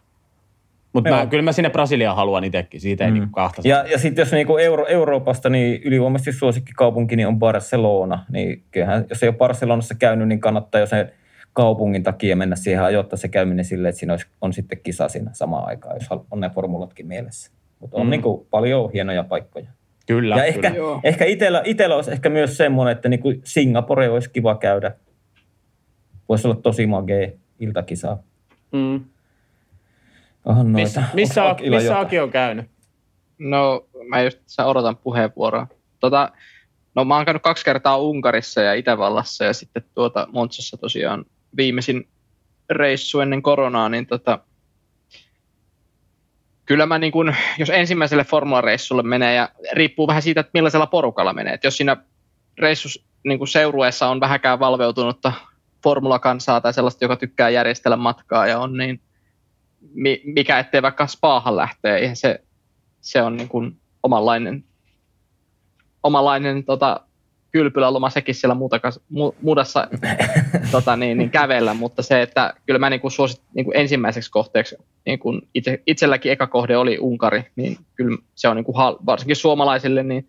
Mutta 0.93 1.25
kyllä 1.25 1.43
mä 1.43 1.51
sinne 1.51 1.69
Brasiliaan 1.69 2.15
haluan 2.15 2.43
itsekin, 2.43 2.81
siitä 2.81 3.03
ei 3.03 3.11
mm. 3.11 3.13
niinku 3.13 3.31
kahta. 3.31 3.61
Ja, 3.65 3.85
ja 3.91 3.99
sitten 3.99 4.21
jos 4.21 4.31
niinku 4.31 4.57
Euro, 4.57 4.87
Euroopasta, 4.87 5.49
niin 5.49 5.81
ylivoimaisesti 5.83 6.31
suosikkikaupunki 6.31 7.15
niin 7.15 7.27
on 7.27 7.39
Barcelona. 7.39 8.25
Niin 8.31 8.63
kyllähän, 8.71 9.05
jos 9.09 9.23
ei 9.23 9.29
ole 9.29 9.37
Barcelonassa 9.37 9.95
käynyt, 9.95 10.27
niin 10.27 10.39
kannattaa 10.39 10.81
jo 10.81 10.87
se 10.87 11.13
kaupungin 11.55 12.03
takia 12.03 12.35
mennä 12.35 12.55
siihen 12.55 12.83
ajoittaa 12.83 13.17
se 13.17 13.27
käyminen 13.27 13.65
silleen, 13.65 13.89
että 13.89 13.99
siinä 13.99 14.13
olisi, 14.13 14.27
on 14.41 14.53
sitten 14.53 14.79
kisa 14.83 15.09
siinä 15.09 15.31
samaan 15.33 15.67
aikaan, 15.67 15.95
jos 15.95 16.21
on 16.31 16.39
ne 16.39 16.49
formulatkin 16.49 17.07
mielessä. 17.07 17.51
Mutta 17.79 17.97
on 17.97 18.05
mm. 18.05 18.09
niinku 18.09 18.47
paljon 18.51 18.91
hienoja 18.93 19.23
paikkoja. 19.23 19.67
Kyllä, 20.07 20.35
ja 20.35 20.43
ehkä, 20.43 20.71
kyllä. 20.71 20.99
ehkä 21.03 21.25
itellä, 21.25 21.61
itellä 21.65 21.95
olisi 21.95 22.11
ehkä 22.11 22.29
myös 22.29 22.57
semmoinen, 22.57 22.91
että 22.91 23.09
niinku 23.09 23.33
Singapore 23.43 24.09
olisi 24.09 24.29
kiva 24.29 24.55
käydä. 24.55 24.91
Voisi 26.29 26.47
olla 26.47 26.61
tosi 26.61 26.87
magee 26.87 27.37
iltakisaa. 27.59 28.17
Mm. 28.71 29.03
Onhan 30.45 30.71
noita. 30.71 30.99
Miss, 30.99 31.13
missä, 31.13 31.43
Onko 31.43 31.63
missä 31.69 31.99
Aki 31.99 32.19
on 32.19 32.31
käynyt? 32.31 32.65
No, 33.39 33.87
mä 34.07 34.21
just 34.21 34.39
odotan 34.65 34.97
puheenvuoroa. 34.97 35.67
Tota, 35.99 36.31
no 36.95 37.05
mä 37.05 37.15
oon 37.15 37.25
käynyt 37.25 37.43
kaksi 37.43 37.65
kertaa 37.65 37.97
Unkarissa 37.97 38.61
ja 38.61 38.73
Itävallassa 38.73 39.45
ja 39.45 39.53
sitten 39.53 39.83
tuota 39.93 40.27
Montsassa 40.31 40.77
tosiaan 40.77 41.25
viimeisin 41.57 42.07
reissu 42.69 43.19
ennen 43.19 43.41
koronaa, 43.41 43.89
niin 43.89 44.07
tota, 44.07 44.39
kyllä 46.65 46.85
mä 46.85 46.99
niin 46.99 47.11
kun, 47.11 47.35
jos 47.57 47.69
ensimmäiselle 47.69 48.23
formulareissulle 48.23 49.03
menee 49.03 49.35
ja 49.35 49.49
riippuu 49.73 50.07
vähän 50.07 50.21
siitä, 50.21 50.39
että 50.39 50.51
millaisella 50.53 50.87
porukalla 50.87 51.33
menee. 51.33 51.53
Et 51.53 51.63
jos 51.63 51.77
siinä 51.77 51.97
reissus 52.57 53.05
niin 53.23 53.47
seurueessa 53.47 54.07
on 54.07 54.19
vähäkään 54.19 54.59
valveutunutta 54.59 55.33
formulakansaa 55.83 56.61
tai 56.61 56.73
sellaista, 56.73 57.03
joka 57.03 57.15
tykkää 57.15 57.49
järjestellä 57.49 57.97
matkaa 57.97 58.47
ja 58.47 58.59
on 58.59 58.77
niin 58.77 59.01
mikä 60.23 60.59
ettei 60.59 60.81
vaikka 60.81 61.07
spaahan 61.07 61.55
lähtee, 61.55 62.15
se, 62.15 62.43
se 63.01 63.21
on 63.21 63.37
niin 63.37 63.49
kuin 63.49 63.77
omanlainen, 64.03 64.63
omanlainen 66.03 66.63
tota, 66.63 66.99
kylpyläloma 67.55 68.09
sekin 68.09 68.35
siellä 68.35 68.55
muutakas, 68.55 68.99
mu, 69.09 69.31
muudassa 69.41 69.87
tota, 70.71 70.95
niin, 70.95 71.17
niin, 71.17 71.29
kävellä, 71.29 71.73
mutta 71.73 72.03
se, 72.03 72.21
että 72.21 72.53
kyllä 72.65 72.79
mä 72.79 72.89
niin 72.89 73.01
kuin 73.01 73.11
suosit 73.11 73.41
niin 73.53 73.65
kuin 73.65 73.77
ensimmäiseksi 73.77 74.31
kohteeksi, 74.31 74.75
niin 75.05 75.19
kuin 75.19 75.41
itse, 75.53 75.83
itselläkin 75.87 76.31
eka 76.31 76.47
kohde 76.47 76.77
oli 76.77 76.99
Unkari, 76.99 77.43
niin 77.55 77.77
kyllä 77.95 78.17
se 78.35 78.47
on 78.47 78.55
niin 78.55 78.63
kuin 78.63 78.77
hal, 78.77 78.97
varsinkin 79.05 79.35
suomalaisille 79.35 80.03
niin 80.03 80.27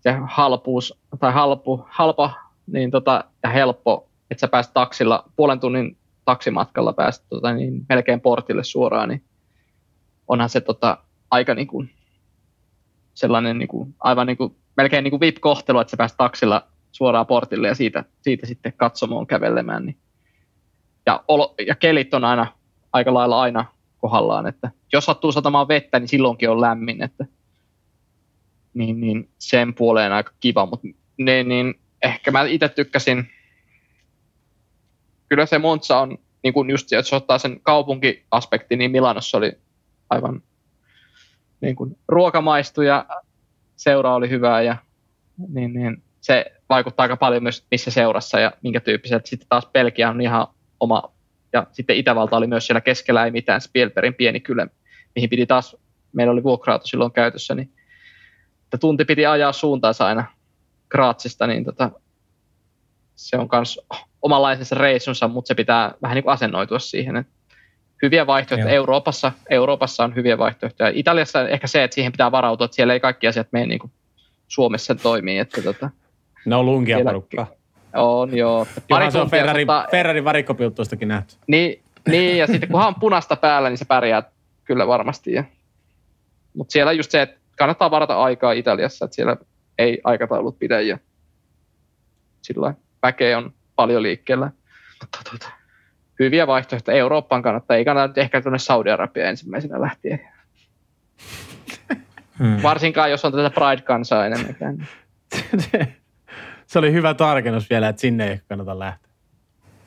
se 0.00 0.16
halpuus 0.26 0.98
tai 1.20 1.32
halpu, 1.32 1.86
halpa 1.90 2.32
niin 2.66 2.90
tota, 2.90 3.24
ja 3.42 3.50
helppo, 3.50 4.08
että 4.30 4.40
sä 4.40 4.48
pääset 4.48 4.74
taksilla 4.74 5.24
puolen 5.36 5.60
tunnin 5.60 5.96
taksimatkalla 6.24 6.92
päästä 6.92 7.26
tota, 7.28 7.52
niin 7.52 7.86
melkein 7.88 8.20
portille 8.20 8.64
suoraan, 8.64 9.08
niin 9.08 9.22
onhan 10.28 10.48
se 10.48 10.60
tota, 10.60 10.98
aika 11.30 11.54
niin 11.54 11.68
kuin, 11.68 11.90
sellainen 13.14 13.58
niin 13.58 13.68
kuin, 13.68 13.94
aivan 14.00 14.26
niin 14.26 14.36
kuin, 14.36 14.56
melkein 14.78 15.04
niin 15.04 15.10
kuin 15.10 15.20
VIP-kohtelu, 15.20 15.80
että 15.80 15.90
sä 15.90 15.96
pääset 15.96 16.16
taksilla 16.16 16.66
suoraan 16.92 17.26
portille 17.26 17.68
ja 17.68 17.74
siitä, 17.74 18.04
siitä 18.22 18.46
sitten 18.46 18.72
katsomoon 18.72 19.26
kävelemään. 19.26 19.86
Niin. 19.86 19.96
Ja, 21.06 21.24
olo, 21.28 21.54
ja 21.66 21.74
kelit 21.74 22.14
on 22.14 22.24
aina 22.24 22.46
aika 22.92 23.14
lailla 23.14 23.40
aina 23.40 23.64
kohdallaan, 23.98 24.46
että 24.46 24.70
jos 24.92 25.04
sattuu 25.04 25.32
satamaan 25.32 25.68
vettä, 25.68 25.98
niin 25.98 26.08
silloinkin 26.08 26.50
on 26.50 26.60
lämmin, 26.60 27.02
että 27.02 27.26
niin, 28.74 29.00
niin 29.00 29.28
sen 29.38 29.74
puoleen 29.74 30.12
aika 30.12 30.32
kiva, 30.40 30.66
mutta 30.66 30.88
ne, 31.16 31.42
niin 31.42 31.74
ehkä 32.02 32.30
mä 32.30 32.42
itse 32.42 32.68
tykkäsin 32.68 33.28
kyllä 35.28 35.46
se 35.46 35.58
Monza 35.58 35.98
on, 35.98 36.18
niin 36.42 36.54
kuin 36.54 36.70
just, 36.70 36.92
jos 36.92 37.12
ottaa 37.12 37.38
sen 37.38 37.60
kaupunkiaspektin, 37.62 38.78
niin 38.78 38.90
Milanossa 38.90 39.38
oli 39.38 39.52
aivan 40.10 40.42
niin 41.60 41.76
kuin 41.76 41.98
ruokamaistu 42.08 42.82
ja 42.82 43.06
seura 43.78 44.14
oli 44.14 44.30
hyvää 44.30 44.62
ja 44.62 44.76
niin, 45.48 45.72
niin 45.72 46.02
se 46.20 46.52
vaikuttaa 46.68 47.04
aika 47.04 47.16
paljon 47.16 47.42
myös 47.42 47.66
missä 47.70 47.90
seurassa 47.90 48.40
ja 48.40 48.52
minkä 48.62 48.80
tyyppiset. 48.80 49.26
Sitten 49.26 49.48
taas 49.48 49.68
Belgia 49.72 50.10
on 50.10 50.20
ihan 50.20 50.46
oma, 50.80 51.12
ja 51.52 51.66
sitten 51.72 51.96
Itävalta 51.96 52.36
oli 52.36 52.46
myös 52.46 52.66
siellä 52.66 52.80
keskellä, 52.80 53.24
ei 53.24 53.30
mitään 53.30 53.60
Spielbergin 53.60 54.14
pieni 54.14 54.40
kylä, 54.40 54.66
mihin 55.14 55.30
piti 55.30 55.46
taas, 55.46 55.76
meillä 56.12 56.32
oli 56.32 56.42
vuokrautu 56.42 56.86
silloin 56.86 57.12
käytössä, 57.12 57.54
niin 57.54 57.72
että 58.64 58.78
tunti 58.78 59.04
piti 59.04 59.26
ajaa 59.26 59.52
suuntaansa 59.52 60.06
aina 60.06 60.24
Graatsista, 60.88 61.46
niin 61.46 61.64
tota, 61.64 61.90
se 63.16 63.36
on 63.36 63.48
myös 63.52 63.80
omanlaisensa 64.22 64.74
reissunsa, 64.74 65.28
mutta 65.28 65.48
se 65.48 65.54
pitää 65.54 65.94
vähän 66.02 66.14
niin 66.14 66.24
kuin 66.24 66.32
asennoitua 66.32 66.78
siihen. 66.78 67.16
Että 67.16 67.32
hyviä 68.02 68.26
vaihtoehtoja. 68.26 68.74
Euroopassa, 68.74 69.32
Euroopassa 69.50 70.04
on 70.04 70.14
hyviä 70.14 70.38
vaihtoehtoja. 70.38 70.90
Italiassa 70.94 71.48
ehkä 71.48 71.66
se, 71.66 71.84
että 71.84 71.94
siihen 71.94 72.12
pitää 72.12 72.32
varautua, 72.32 72.64
että 72.64 72.74
siellä 72.74 72.94
ei 72.94 73.00
kaikki 73.00 73.26
asiat 73.26 73.48
mene 73.52 73.66
niin 73.66 73.78
kuin 73.78 73.92
Suomessa 74.48 74.94
toimii. 74.94 75.38
Että 75.38 75.62
tota, 75.62 75.90
ne 76.46 76.56
on 76.56 76.66
lunkia 76.66 77.00
porukkaa. 77.04 77.46
On, 77.94 78.36
joo. 78.36 78.66
Pari 78.88 79.10
se 79.10 79.18
on 79.18 79.30
Ferrari, 79.30 79.62
sota... 79.62 79.86
Ferrari 79.90 80.24
varikkopilttuistakin 80.24 81.08
nähty. 81.08 81.34
Niin, 81.46 81.82
niin, 82.08 82.38
ja 82.38 82.46
sitten 82.46 82.68
kunhan 82.68 82.88
on 82.88 83.00
punaista 83.00 83.36
päällä, 83.36 83.68
niin 83.68 83.78
se 83.78 83.84
pärjää 83.84 84.22
kyllä 84.64 84.86
varmasti. 84.86 85.32
Ja... 85.32 85.44
Mutta 86.54 86.72
siellä 86.72 86.92
just 86.92 87.10
se, 87.10 87.22
että 87.22 87.38
kannattaa 87.56 87.90
varata 87.90 88.22
aikaa 88.22 88.52
Italiassa, 88.52 89.04
että 89.04 89.14
siellä 89.14 89.36
ei 89.78 90.00
aikataulut 90.04 90.58
pidä 90.58 90.80
ja 90.80 90.98
sillä 92.42 92.74
väkeä 93.02 93.38
on 93.38 93.52
paljon 93.76 94.02
liikkeellä. 94.02 94.50
Mutta 95.00 95.18
tuota, 95.30 95.57
hyviä 96.18 96.46
vaihtoehtoja 96.46 96.96
Eurooppaan 96.96 97.42
kannattaa. 97.42 97.76
Ei 97.76 97.84
kannata 97.84 98.20
ehkä 98.20 98.40
tuonne 98.40 98.58
Saudi-Arabia 98.58 99.28
ensimmäisenä 99.28 99.80
lähtien. 99.80 100.20
Hmm. 102.38 102.62
Varsinkaan, 102.62 103.10
jos 103.10 103.24
on 103.24 103.32
tätä 103.32 103.50
Pride-kansaa 103.50 104.26
enemmänkään. 104.26 104.88
Se 106.66 106.78
oli 106.78 106.92
hyvä 106.92 107.14
tarkennus 107.14 107.70
vielä, 107.70 107.88
että 107.88 108.00
sinne 108.00 108.30
ei 108.30 108.40
kannata 108.48 108.78
lähteä. 108.78 109.08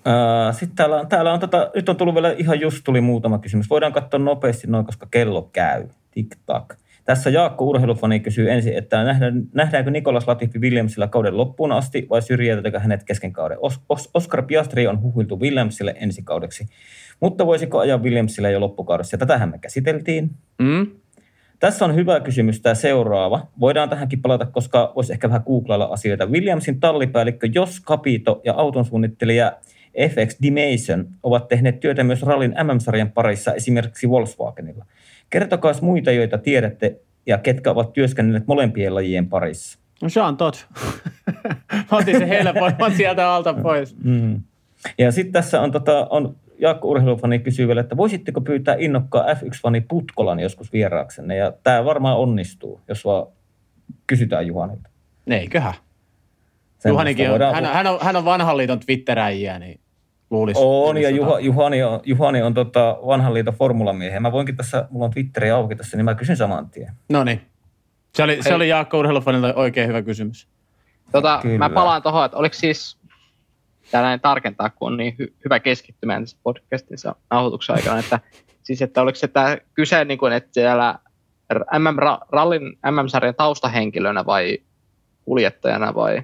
Uh, 0.05 0.55
Sitten 0.55 0.75
täällä 0.75 0.95
on, 0.99 1.07
täällä 1.07 1.33
on 1.33 1.39
tota, 1.39 1.71
nyt 1.75 1.89
on 1.89 1.97
tullut 1.97 2.15
vielä 2.15 2.31
ihan 2.37 2.59
just 2.59 2.81
tuli 2.83 3.01
muutama 3.01 3.39
kysymys. 3.39 3.69
Voidaan 3.69 3.93
katsoa 3.93 4.19
nopeasti 4.19 4.67
noin, 4.67 4.85
koska 4.85 5.07
kello 5.11 5.41
käy. 5.41 5.87
Tik-tak. 6.11 6.75
Tässä 7.11 7.29
Jaakko 7.29 7.65
Urheilufani 7.65 8.19
kysyy 8.19 8.51
ensin, 8.51 8.77
että 8.77 9.03
nähdäänkö 9.53 9.91
Nikolas 9.91 10.27
Latifi 10.27 10.59
Williamsilla 10.59 11.07
kauden 11.07 11.37
loppuun 11.37 11.71
asti 11.71 12.07
vai 12.09 12.21
syrjäytetäänkö 12.21 12.79
hänet 12.79 13.03
kesken 13.03 13.33
kauden? 13.33 13.57
Os- 13.57 13.81
Os- 13.93 14.09
Oscar 14.13 14.43
Piastri 14.43 14.87
on 14.87 15.01
huhuiltu 15.01 15.39
Williamsille 15.39 15.95
ensi 15.99 16.21
kaudeksi, 16.23 16.65
mutta 17.19 17.45
voisiko 17.45 17.79
ajaa 17.79 17.97
Williamsille 17.97 18.51
jo 18.51 18.59
loppukaudessa? 18.59 19.15
Ja 19.15 19.17
tätähän 19.17 19.49
me 19.49 19.57
käsiteltiin. 19.57 20.31
Mm. 20.59 20.87
Tässä 21.59 21.85
on 21.85 21.95
hyvä 21.95 22.19
kysymys 22.19 22.61
tämä 22.61 22.75
seuraava. 22.75 23.47
Voidaan 23.59 23.89
tähänkin 23.89 24.21
palata, 24.21 24.45
koska 24.45 24.91
voisi 24.95 25.13
ehkä 25.13 25.29
vähän 25.29 25.43
googlailla 25.45 25.85
asioita. 25.85 26.25
Williamsin 26.25 26.79
tallipäällikkö 26.79 27.49
Jos 27.53 27.81
Capito 27.81 28.41
ja 28.43 28.53
auton 28.53 28.85
suunnittelija 28.85 29.51
FX 30.09 30.37
Dimason 30.41 31.07
ovat 31.23 31.47
tehneet 31.47 31.79
työtä 31.79 32.03
myös 32.03 32.21
rallin 32.21 32.55
MM-sarjan 32.63 33.11
parissa 33.11 33.53
esimerkiksi 33.53 34.09
Volkswagenilla– 34.09 34.85
Kertokaa 35.31 35.73
muita, 35.81 36.11
joita 36.11 36.37
tiedätte 36.37 36.99
ja 37.25 37.37
ketkä 37.37 37.71
ovat 37.71 37.93
työskennelleet 37.93 38.47
molempien 38.47 38.95
lajien 38.95 39.29
parissa. 39.29 39.79
No 40.01 40.09
Jean 40.15 40.37
Todt. 40.37 40.67
Mä 41.91 41.97
otin 41.97 42.17
se 42.17 42.29
helpoimman 42.29 42.95
sieltä 42.95 43.33
alta 43.33 43.53
pois. 43.53 43.95
Mm. 44.03 44.41
Ja 44.97 45.11
sitten 45.11 45.33
tässä 45.33 45.61
on, 45.61 45.71
tota, 45.71 46.07
on 46.09 46.35
Jaakko 46.59 46.87
Urheilufani 46.87 47.39
kysyy 47.39 47.67
vielä, 47.67 47.81
että 47.81 47.97
voisitteko 47.97 48.41
pyytää 48.41 48.75
innokkaa 48.79 49.25
F1-fani 49.25 49.81
Putkolan 49.87 50.39
joskus 50.39 50.73
vieraaksenne? 50.73 51.35
Ja 51.35 51.53
tämä 51.63 51.85
varmaan 51.85 52.17
onnistuu, 52.17 52.81
jos 52.87 53.05
vaan 53.05 53.27
kysytään 54.07 54.47
Juhanilta. 54.47 54.89
Eiköhän. 55.27 55.73
Juhanikin 56.85 57.31
on, 57.31 57.41
hän, 57.53 57.65
hän, 57.65 57.87
on, 57.87 57.99
hän 58.01 58.15
on 58.15 58.25
vanhan 58.25 58.57
liiton 58.57 58.79
Twitteräjiä, 58.79 59.59
niin 59.59 59.79
luulisi. 60.31 60.59
On, 60.63 60.97
ja 60.97 61.09
Juha, 61.09 61.39
Juhani 61.39 61.83
on, 61.83 61.99
Juhani 62.03 62.41
on 62.41 62.53
tota 62.53 62.97
vanhan 63.05 63.33
liiton 63.33 63.53
formulamiehiä. 63.53 64.19
Mä 64.19 64.31
voinkin 64.31 64.57
tässä, 64.57 64.87
mulla 64.89 65.05
on 65.05 65.11
Twitteri 65.11 65.51
auki 65.51 65.75
tässä, 65.75 65.97
niin 65.97 66.05
mä 66.05 66.15
kysyn 66.15 66.37
saman 66.37 66.69
tien. 66.69 66.93
No 67.09 67.23
niin. 67.23 67.41
Se 68.15 68.23
oli, 68.23 68.43
se 68.43 68.53
oli 68.53 68.69
Jaakko 68.69 68.99
Urheilufanilta 68.99 69.53
oikein 69.53 69.87
hyvä 69.87 70.01
kysymys. 70.01 70.47
Tota, 71.11 71.41
mä 71.57 71.69
palaan 71.69 72.01
tuohon, 72.01 72.25
että 72.25 72.37
oliko 72.37 72.53
siis, 72.53 72.97
näin 73.93 74.19
tarkentaa, 74.19 74.69
kun 74.69 74.91
on 74.91 74.97
niin 74.97 75.15
hy- 75.21 75.33
hyvä 75.45 75.59
keskittymään 75.59 76.23
tässä 76.23 76.37
podcastinsa 76.43 77.15
nauhoituksen 77.29 77.75
aikana, 77.75 77.99
että 77.99 78.19
siis, 78.63 78.81
että 78.81 79.01
oliko 79.01 79.15
se 79.15 79.27
tämä 79.27 79.57
kyse, 79.73 80.05
niin 80.05 80.17
kuin, 80.17 80.33
että 80.33 80.49
siellä 80.53 80.99
MM, 81.79 81.97
rallin 82.31 82.61
MM-sarjan 82.91 83.35
taustahenkilönä 83.35 84.25
vai 84.25 84.57
kuljettajana 85.25 85.95
vai 85.95 86.23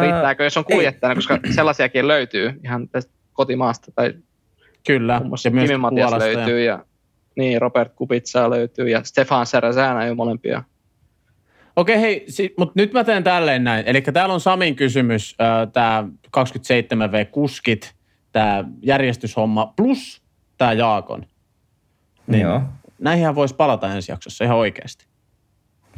Riittääkö, 0.00 0.44
jos 0.44 0.56
on 0.56 0.64
kuljettajana, 0.64 1.14
koska 1.14 1.38
sellaisiakin 1.54 2.08
löytyy 2.08 2.60
ihan 2.64 2.88
tästä 2.88 3.12
kotimaasta. 3.32 3.92
Tai 3.94 4.14
Kyllä, 4.86 5.12
ja 5.44 5.50
myös 5.50 5.68
Kimi 5.68 5.76
Matias 5.76 6.12
löytyy 6.12 6.60
ja... 6.64 6.72
ja, 6.72 6.84
niin, 7.36 7.60
Robert 7.60 7.92
Kubitsa 7.94 8.50
löytyy 8.50 8.88
ja 8.88 9.04
Stefan 9.04 9.46
Serezana 9.46 10.06
jo 10.06 10.14
molempia. 10.14 10.62
Okei, 11.76 12.00
hei, 12.00 12.24
si- 12.28 12.54
mutta 12.58 12.72
nyt 12.76 12.92
mä 12.92 13.04
teen 13.04 13.24
tälleen 13.24 13.64
näin. 13.64 13.86
Eli 13.86 14.00
täällä 14.00 14.34
on 14.34 14.40
Samin 14.40 14.76
kysymys, 14.76 15.36
äh, 15.40 15.72
tämä 15.72 16.04
27V-kuskit, 16.36 17.94
tämä 18.32 18.64
järjestyshomma 18.82 19.72
plus 19.76 20.22
tämä 20.58 20.72
Jaakon. 20.72 21.26
Niin 22.26 22.42
Joo. 22.42 22.62
Näihin 22.98 23.34
voisi 23.34 23.54
palata 23.54 23.94
ensi 23.94 24.12
jaksossa 24.12 24.44
ihan 24.44 24.56
oikeasti. 24.56 25.09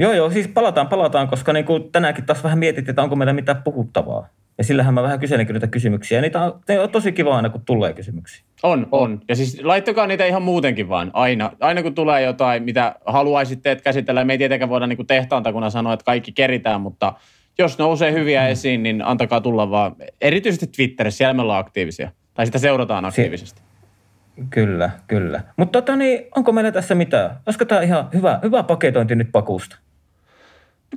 Joo, 0.02 0.12
joo, 0.12 0.30
siis 0.30 0.48
palataan, 0.48 0.88
palataan, 0.88 1.28
koska 1.28 1.52
niin 1.52 1.64
kuin 1.64 1.92
tänäänkin 1.92 2.24
taas 2.24 2.44
vähän 2.44 2.58
mietit, 2.58 2.88
että 2.88 3.02
onko 3.02 3.16
meillä 3.16 3.32
mitään 3.32 3.62
puhuttavaa. 3.62 4.28
Ja 4.58 4.64
sillähän 4.64 4.94
mä 4.94 5.02
vähän 5.02 5.20
kyselinkin 5.20 5.54
niitä 5.54 5.66
kysymyksiä. 5.66 6.18
Ja 6.18 6.22
niitä 6.22 6.44
on, 6.44 6.60
on 6.82 6.90
tosi 6.90 7.12
kiva 7.12 7.36
aina, 7.36 7.50
kun 7.50 7.64
tulee 7.64 7.92
kysymyksiä. 7.92 8.44
On, 8.62 8.86
on. 8.92 9.20
Ja 9.28 9.36
siis 9.36 9.60
laittakaa 9.64 10.06
niitä 10.06 10.26
ihan 10.26 10.42
muutenkin 10.42 10.88
vaan. 10.88 11.10
Aina, 11.12 11.52
aina 11.60 11.82
kun 11.82 11.94
tulee 11.94 12.22
jotain, 12.22 12.62
mitä 12.62 12.94
haluaisitte 13.06 13.70
että 13.70 13.84
käsitellä. 13.84 14.24
Me 14.24 14.32
ei 14.32 14.38
tietenkään 14.38 14.68
voida 14.68 14.86
niin 14.86 15.06
tehtaantakuna 15.06 15.70
sanoa, 15.70 15.92
että 15.92 16.04
kaikki 16.04 16.32
keritään, 16.32 16.80
mutta 16.80 17.14
jos 17.58 17.78
nousee 17.78 18.12
hyviä 18.12 18.42
mm. 18.42 18.48
esiin, 18.48 18.82
niin 18.82 19.02
antakaa 19.04 19.40
tulla 19.40 19.70
vaan. 19.70 19.96
Erityisesti 20.20 20.66
Twitterissä, 20.66 21.18
siellä 21.18 21.34
me 21.34 21.42
ollaan 21.42 21.60
aktiivisia. 21.60 22.10
Tai 22.34 22.46
sitä 22.46 22.58
seurataan 22.58 23.04
aktiivisesti. 23.04 23.60
Si- 23.60 24.44
kyllä, 24.50 24.90
kyllä. 25.06 25.40
Mutta 25.56 25.82
tota, 25.82 25.96
niin, 25.96 26.24
onko 26.36 26.52
meillä 26.52 26.72
tässä 26.72 26.94
mitään? 26.94 27.30
Olisiko 27.46 27.64
tämä 27.64 27.80
ihan 27.80 28.08
hyvä, 28.14 28.40
hyvä 28.42 28.62
paketointi 28.62 29.14
nyt 29.14 29.28
pakusta? 29.32 29.76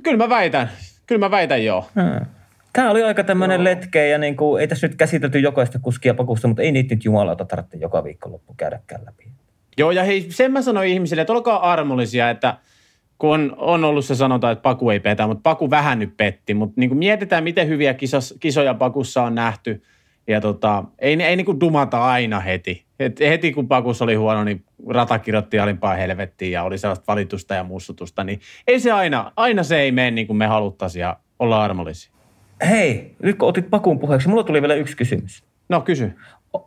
Kyllä 0.02 0.16
mä 0.16 0.28
väitän. 0.28 0.70
Kyllä 1.06 1.18
mä 1.18 1.30
väitän 1.30 1.64
joo. 1.64 1.88
Hmm. 1.94 2.26
Tämä 2.72 2.90
oli 2.90 3.02
aika 3.02 3.24
tämmöinen 3.24 3.64
letkeä 3.64 4.06
ja 4.06 4.18
niin 4.18 4.36
kuin, 4.36 4.60
ei 4.60 4.68
tässä 4.68 4.88
nyt 4.88 4.96
käsitelty 4.96 5.38
jokaista 5.38 5.78
kuskia 5.78 6.14
pakusta, 6.14 6.48
mutta 6.48 6.62
ei 6.62 6.72
niitä 6.72 6.94
nyt 6.94 7.04
jumalauta 7.04 7.44
tarvitse 7.44 7.76
joka 7.76 8.04
viikonloppu 8.04 8.54
käydäkään 8.56 9.04
läpi. 9.04 9.30
Joo, 9.78 9.90
ja 9.90 10.04
hei, 10.04 10.26
sen 10.30 10.52
mä 10.52 10.62
sanoin 10.62 10.88
ihmisille, 10.88 11.20
että 11.20 11.32
olkaa 11.32 11.72
armollisia, 11.72 12.30
että 12.30 12.56
kun 13.18 13.30
on, 13.30 13.54
on 13.58 13.84
ollut 13.84 14.04
se 14.04 14.14
sanotaan, 14.14 14.52
että 14.52 14.62
Paku 14.62 14.90
ei 14.90 15.00
petä, 15.00 15.26
mutta 15.26 15.42
Paku 15.42 15.70
vähän 15.70 15.98
nyt 15.98 16.16
petti, 16.16 16.54
mutta 16.54 16.80
niin 16.80 16.90
kuin 16.90 16.98
mietitään, 16.98 17.44
miten 17.44 17.68
hyviä 17.68 17.94
kisas, 17.94 18.34
kisoja 18.40 18.74
Pakussa 18.74 19.22
on 19.22 19.34
nähty, 19.34 19.82
ja 20.26 20.40
tota, 20.40 20.84
ei, 20.98 21.22
ei 21.22 21.36
niin 21.36 21.44
kuin 21.44 21.60
dumata 21.60 22.04
aina 22.04 22.40
heti. 22.40 22.84
Et 23.00 23.20
heti 23.20 23.52
kun 23.52 23.68
Pakus 23.68 24.02
oli 24.02 24.14
huono, 24.14 24.44
niin 24.44 24.64
rata 24.88 25.18
kirjoitti 25.18 25.58
alimpaa 25.58 25.94
helvettiin 25.94 26.52
ja 26.52 26.62
oli 26.62 26.78
sellaista 26.78 27.04
valitusta 27.08 27.54
ja 27.54 27.64
mussutusta, 27.64 28.24
niin 28.24 28.40
ei 28.66 28.80
se 28.80 28.92
aina, 28.92 29.32
aina 29.36 29.62
se 29.62 29.80
ei 29.80 29.92
mene 29.92 30.10
niin 30.10 30.26
kuin 30.26 30.36
me 30.36 30.46
haluttaisiin 30.46 31.00
ja 31.00 31.16
olla 31.38 31.64
armollisia. 31.64 32.12
Hei, 32.68 33.14
nyt 33.22 33.38
kun 33.38 33.48
otit 33.48 33.70
Pakun 33.70 33.98
puheeksi, 33.98 34.28
mulla 34.28 34.44
tuli 34.44 34.60
vielä 34.60 34.74
yksi 34.74 34.96
kysymys. 34.96 35.44
No 35.68 35.80
kysy. 35.80 36.12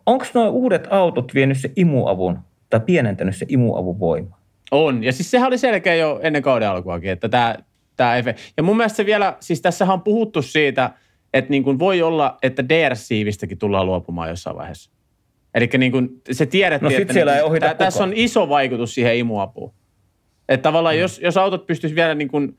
Onko 0.06 0.26
nuo 0.34 0.50
uudet 0.50 0.88
autot 0.90 1.34
vienyt 1.34 1.58
se 1.58 1.72
imuavun 1.76 2.40
tai 2.70 2.80
pienentänyt 2.80 3.36
se 3.36 3.46
imuavun 3.50 4.00
voima? 4.00 4.40
On, 4.72 5.04
ja 5.04 5.12
siis 5.12 5.32
sehän 5.32 5.48
oli 5.48 5.58
selkeä 5.58 5.96
jo 5.96 6.20
ennen 6.24 6.42
kauden 6.42 6.70
alkuakin, 6.70 7.12
että 7.12 7.30
tämä, 7.30 7.56
tämä 7.96 8.16
efe. 8.16 8.36
Ja 8.58 8.64
mun 8.64 8.78
mielestä 8.78 8.98
se 8.98 9.06
vielä, 9.06 9.38
siis 9.40 9.62
tässä 9.62 9.86
on 9.86 10.02
puhuttu 10.02 10.42
siitä, 10.42 10.92
että 11.34 11.50
niin 11.50 11.64
kuin 11.64 11.80
voi 11.80 12.02
olla, 12.02 12.38
että 12.44 12.64
DRS-siivistäkin 12.70 13.58
tullaan 13.58 13.86
luopumaan 13.86 14.30
jossain 14.30 14.56
vaiheessa. 14.56 14.92
Eli 15.54 15.70
niin 15.78 15.92
kuin 15.92 16.22
se 16.32 16.46
tiedettiin, 16.46 16.92
no, 16.92 16.98
että 17.02 17.14
siellä 17.14 17.32
niin, 17.32 17.38
ei 17.38 17.44
ohita 17.44 17.74
tässä 17.74 18.04
on 18.04 18.12
iso 18.16 18.50
vaikutus 18.50 18.94
siihen 18.94 19.18
imuapuun. 19.18 19.74
Että 20.50 20.64
tavallaan 20.64 20.96
mm. 20.96 21.02
jos, 21.02 21.20
jos 21.20 21.38
autot 21.38 21.68
pystyisi 21.68 21.96
vielä 21.96 22.16
niin 22.16 22.28
kuin 22.28 22.58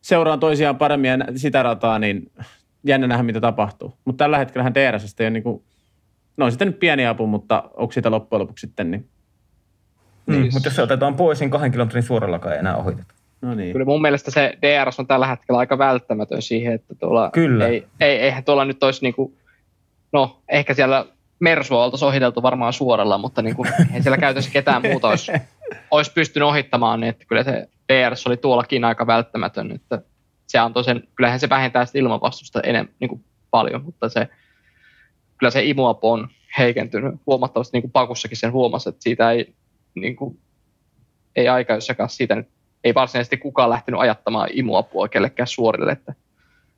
seuraamaan 0.00 0.40
toisiaan 0.40 0.76
paremmin 0.76 1.10
ja 1.10 1.18
sitä 1.36 1.62
rataa, 1.62 1.98
niin 1.98 2.32
jännä 2.84 3.06
nähdä, 3.06 3.22
mitä 3.22 3.40
tapahtuu. 3.40 3.98
Mutta 4.04 4.24
tällä 4.24 4.38
hetkellä 4.38 4.74
DRS 4.74 5.14
ei 5.20 5.24
ole 5.24 5.30
niin 5.30 5.42
kuin, 5.42 5.62
no 6.36 6.44
on 6.44 6.52
sitten 6.52 6.68
nyt 6.68 6.78
pieni 6.78 7.06
apu, 7.06 7.26
mutta 7.26 7.70
onko 7.74 7.92
sitä 7.92 8.10
loppujen 8.10 8.40
lopuksi 8.40 8.66
sitten 8.66 8.90
niin? 8.90 9.08
Niin, 10.26 10.40
niin. 10.40 10.52
mutta 10.52 10.66
jos 10.66 10.76
se 10.76 10.82
otetaan 10.82 11.14
pois, 11.14 11.40
niin 11.40 11.50
kahden 11.50 11.72
kilometrin 11.72 12.02
suorallakaan 12.02 12.54
ei 12.54 12.58
enää 12.58 12.76
ohiteta. 12.76 13.14
No 13.42 13.54
niin. 13.54 13.72
Kyllä 13.72 13.84
mun 13.84 14.02
mielestä 14.02 14.30
se 14.30 14.58
DRS 14.62 15.00
on 15.00 15.06
tällä 15.06 15.26
hetkellä 15.26 15.58
aika 15.58 15.78
välttämätön 15.78 16.42
siihen, 16.42 16.74
että 16.74 16.94
tuolla 16.94 17.30
Kyllä. 17.30 17.66
Ei, 17.66 17.86
ei, 18.00 18.18
eihän 18.18 18.44
tuolla 18.44 18.64
nyt 18.64 18.82
olisi 18.82 19.02
niin 19.02 19.14
kuin, 19.14 19.36
no 20.12 20.42
ehkä 20.48 20.74
siellä 20.74 21.06
Mersua 21.38 21.84
oltaisiin 21.84 22.08
ohiteltu 22.08 22.42
varmaan 22.42 22.72
suoralla, 22.72 23.18
mutta 23.18 23.42
niin 23.42 23.56
kuin, 23.56 23.68
ei 23.94 24.02
siellä 24.02 24.18
käytössä 24.18 24.50
ketään 24.50 24.82
muuta 24.82 25.08
olisi, 25.08 25.32
olisi 25.90 26.12
pystynyt 26.12 26.48
ohittamaan, 26.48 27.00
niin 27.00 27.08
että 27.08 27.24
kyllä 27.24 27.42
se 27.42 27.68
DRS 27.92 28.26
oli 28.26 28.36
tuollakin 28.36 28.84
aika 28.84 29.06
välttämätön, 29.06 29.72
että 29.72 30.02
se 30.46 30.58
antoi 30.58 30.84
sen, 30.84 31.02
kyllähän 31.14 31.40
se 31.40 31.48
vähentää 31.48 31.86
sitä 31.86 31.98
ilmanvastusta 31.98 32.60
enemmän, 32.60 32.94
niin 33.00 33.08
kuin 33.08 33.24
paljon, 33.50 33.84
mutta 33.84 34.08
se, 34.08 34.28
kyllä 35.38 35.50
se 35.50 35.64
imuapu 35.64 36.10
on 36.10 36.28
heikentynyt 36.58 37.14
huomattavasti, 37.26 37.76
niin 37.76 37.82
kuin 37.82 37.92
Pakussakin 37.92 38.36
sen 38.36 38.52
huomasi, 38.52 38.88
että 38.88 39.02
siitä 39.02 39.30
ei, 39.30 39.54
niin 39.94 40.16
kuin, 40.16 40.38
ei 41.36 41.48
aikaissakaan 41.48 42.08
siitä 42.08 42.34
nyt, 42.34 42.48
ei 42.86 42.94
varsinaisesti 42.94 43.36
kukaan 43.36 43.70
lähtenyt 43.70 44.00
ajattamaan 44.00 44.48
imuapua 44.52 45.08
kellekään 45.08 45.46
suorille, 45.46 45.92
että 45.92 46.14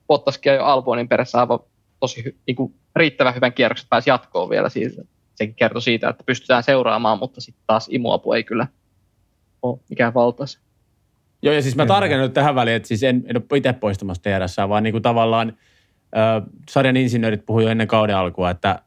Bottaskin 0.07 0.53
jo 0.53 0.65
Albonin 0.65 1.09
perässä 1.09 1.39
aivan 1.39 1.59
tosi 2.01 2.37
niin 2.47 2.57
kuin, 2.57 2.75
riittävän 2.97 3.35
hyvän 3.35 3.53
kierroksen 3.53 3.89
pääsi 3.89 4.11
jatkoon 4.11 4.51
vielä 4.51 4.69
siitä. 4.69 5.03
Sekin 5.35 5.55
kertoi 5.55 5.83
siitä, 5.83 6.09
että 6.09 6.25
pystytään 6.25 6.63
seuraamaan, 6.63 7.19
mutta 7.19 7.41
sitten 7.41 7.65
taas 7.67 7.89
imuapu 7.91 8.33
ei 8.33 8.45
kyllä 8.45 8.67
ole 9.63 9.79
mikään 9.89 10.15
valtaisa. 10.15 10.61
Joo, 11.43 11.55
ja 11.55 11.63
siis 11.63 11.77
mä 11.77 11.87
tarkennan 11.87 12.27
nyt 12.27 12.35
tähän 12.35 12.55
väliin, 12.55 12.77
että 12.77 12.89
siis 12.89 13.03
en, 13.03 13.25
en 13.27 13.37
ole 13.37 13.59
itse 13.59 13.73
poistamassa 13.73 14.23
TRS, 14.23 14.57
vaan 14.69 14.83
niin 14.83 14.93
kuin 14.93 15.03
tavallaan 15.03 15.49
äh, 16.17 16.43
sarjan 16.71 16.97
insinöörit 16.97 17.47
puhuivat 17.47 17.67
jo 17.67 17.71
ennen 17.71 17.89
kauden 17.89 18.17
alkua, 18.17 18.51
että 18.51 18.83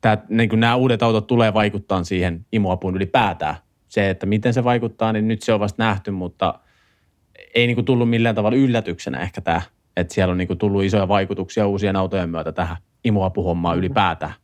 tää, 0.00 0.24
niin 0.28 0.48
kuin 0.48 0.60
nämä 0.60 0.76
uudet 0.76 1.02
autot 1.02 1.26
tulee 1.26 1.54
vaikuttaa 1.54 2.04
siihen 2.04 2.46
imuapuun 2.52 2.96
ylipäätään. 2.96 3.56
Se, 3.88 4.10
että 4.10 4.26
miten 4.26 4.54
se 4.54 4.64
vaikuttaa, 4.64 5.12
niin 5.12 5.28
nyt 5.28 5.42
se 5.42 5.52
on 5.52 5.60
vasta 5.60 5.82
nähty, 5.82 6.10
mutta 6.10 6.54
ei 7.54 7.66
niin 7.66 7.74
kuin 7.74 7.84
tullut 7.84 8.10
millään 8.10 8.34
tavalla 8.34 8.56
yllätyksenä 8.56 9.20
ehkä 9.20 9.40
tämä, 9.40 9.62
että 9.96 10.14
siellä 10.14 10.32
on 10.32 10.38
niin 10.38 10.48
kuin 10.48 10.58
tullut 10.58 10.84
isoja 10.84 11.08
vaikutuksia 11.08 11.66
uusien 11.66 11.96
autojen 11.96 12.30
myötä 12.30 12.52
tähän 12.52 12.76
imuapuhommaan 13.04 13.78
ylipäätään. 13.78 14.34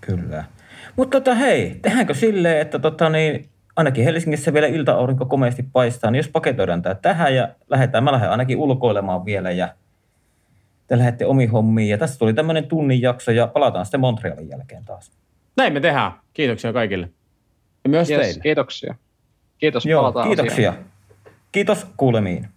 Kyllä. 0.00 0.44
Mutta 0.96 1.20
tota, 1.20 1.34
hei, 1.34 1.78
tehdäänkö 1.82 2.14
silleen, 2.14 2.60
että 2.60 2.78
tota, 2.78 3.08
niin, 3.08 3.48
ainakin 3.76 4.04
Helsingissä 4.04 4.52
vielä 4.52 4.66
ilta-aurinko 4.66 5.26
komeasti 5.26 5.64
paistaa, 5.72 6.10
niin 6.10 6.18
jos 6.18 6.28
paketoidaan 6.28 6.82
tämä 6.82 6.94
tähän 6.94 7.34
ja 7.34 7.48
lähdetään, 7.70 8.04
mä 8.04 8.12
lähden 8.12 8.30
ainakin 8.30 8.56
ulkoilemaan 8.56 9.24
vielä 9.24 9.50
ja 9.50 9.74
te 10.86 10.98
lähdette 10.98 11.26
omiin 11.26 11.50
hommiin. 11.50 11.88
Ja 11.88 11.98
tässä 11.98 12.18
tuli 12.18 12.34
tämmöinen 12.34 12.68
tunnin 12.68 13.02
jakso 13.02 13.30
ja 13.30 13.46
palataan 13.46 13.86
sitten 13.86 14.00
Montrealin 14.00 14.48
jälkeen 14.48 14.84
taas. 14.84 15.12
Näin 15.56 15.72
me 15.72 15.80
tehdään. 15.80 16.12
Kiitoksia 16.34 16.72
kaikille. 16.72 17.10
Ja 17.84 17.90
myös 17.90 18.10
yes, 18.10 18.20
teille. 18.20 18.42
Kiitoksia. 18.42 18.94
Kiitos, 19.58 19.86
Joo, 19.86 20.12
kiitoksia. 20.12 20.70
Asiaan. 20.70 20.95
Kiitos 21.56 21.86
kuulemiin. 21.96 22.48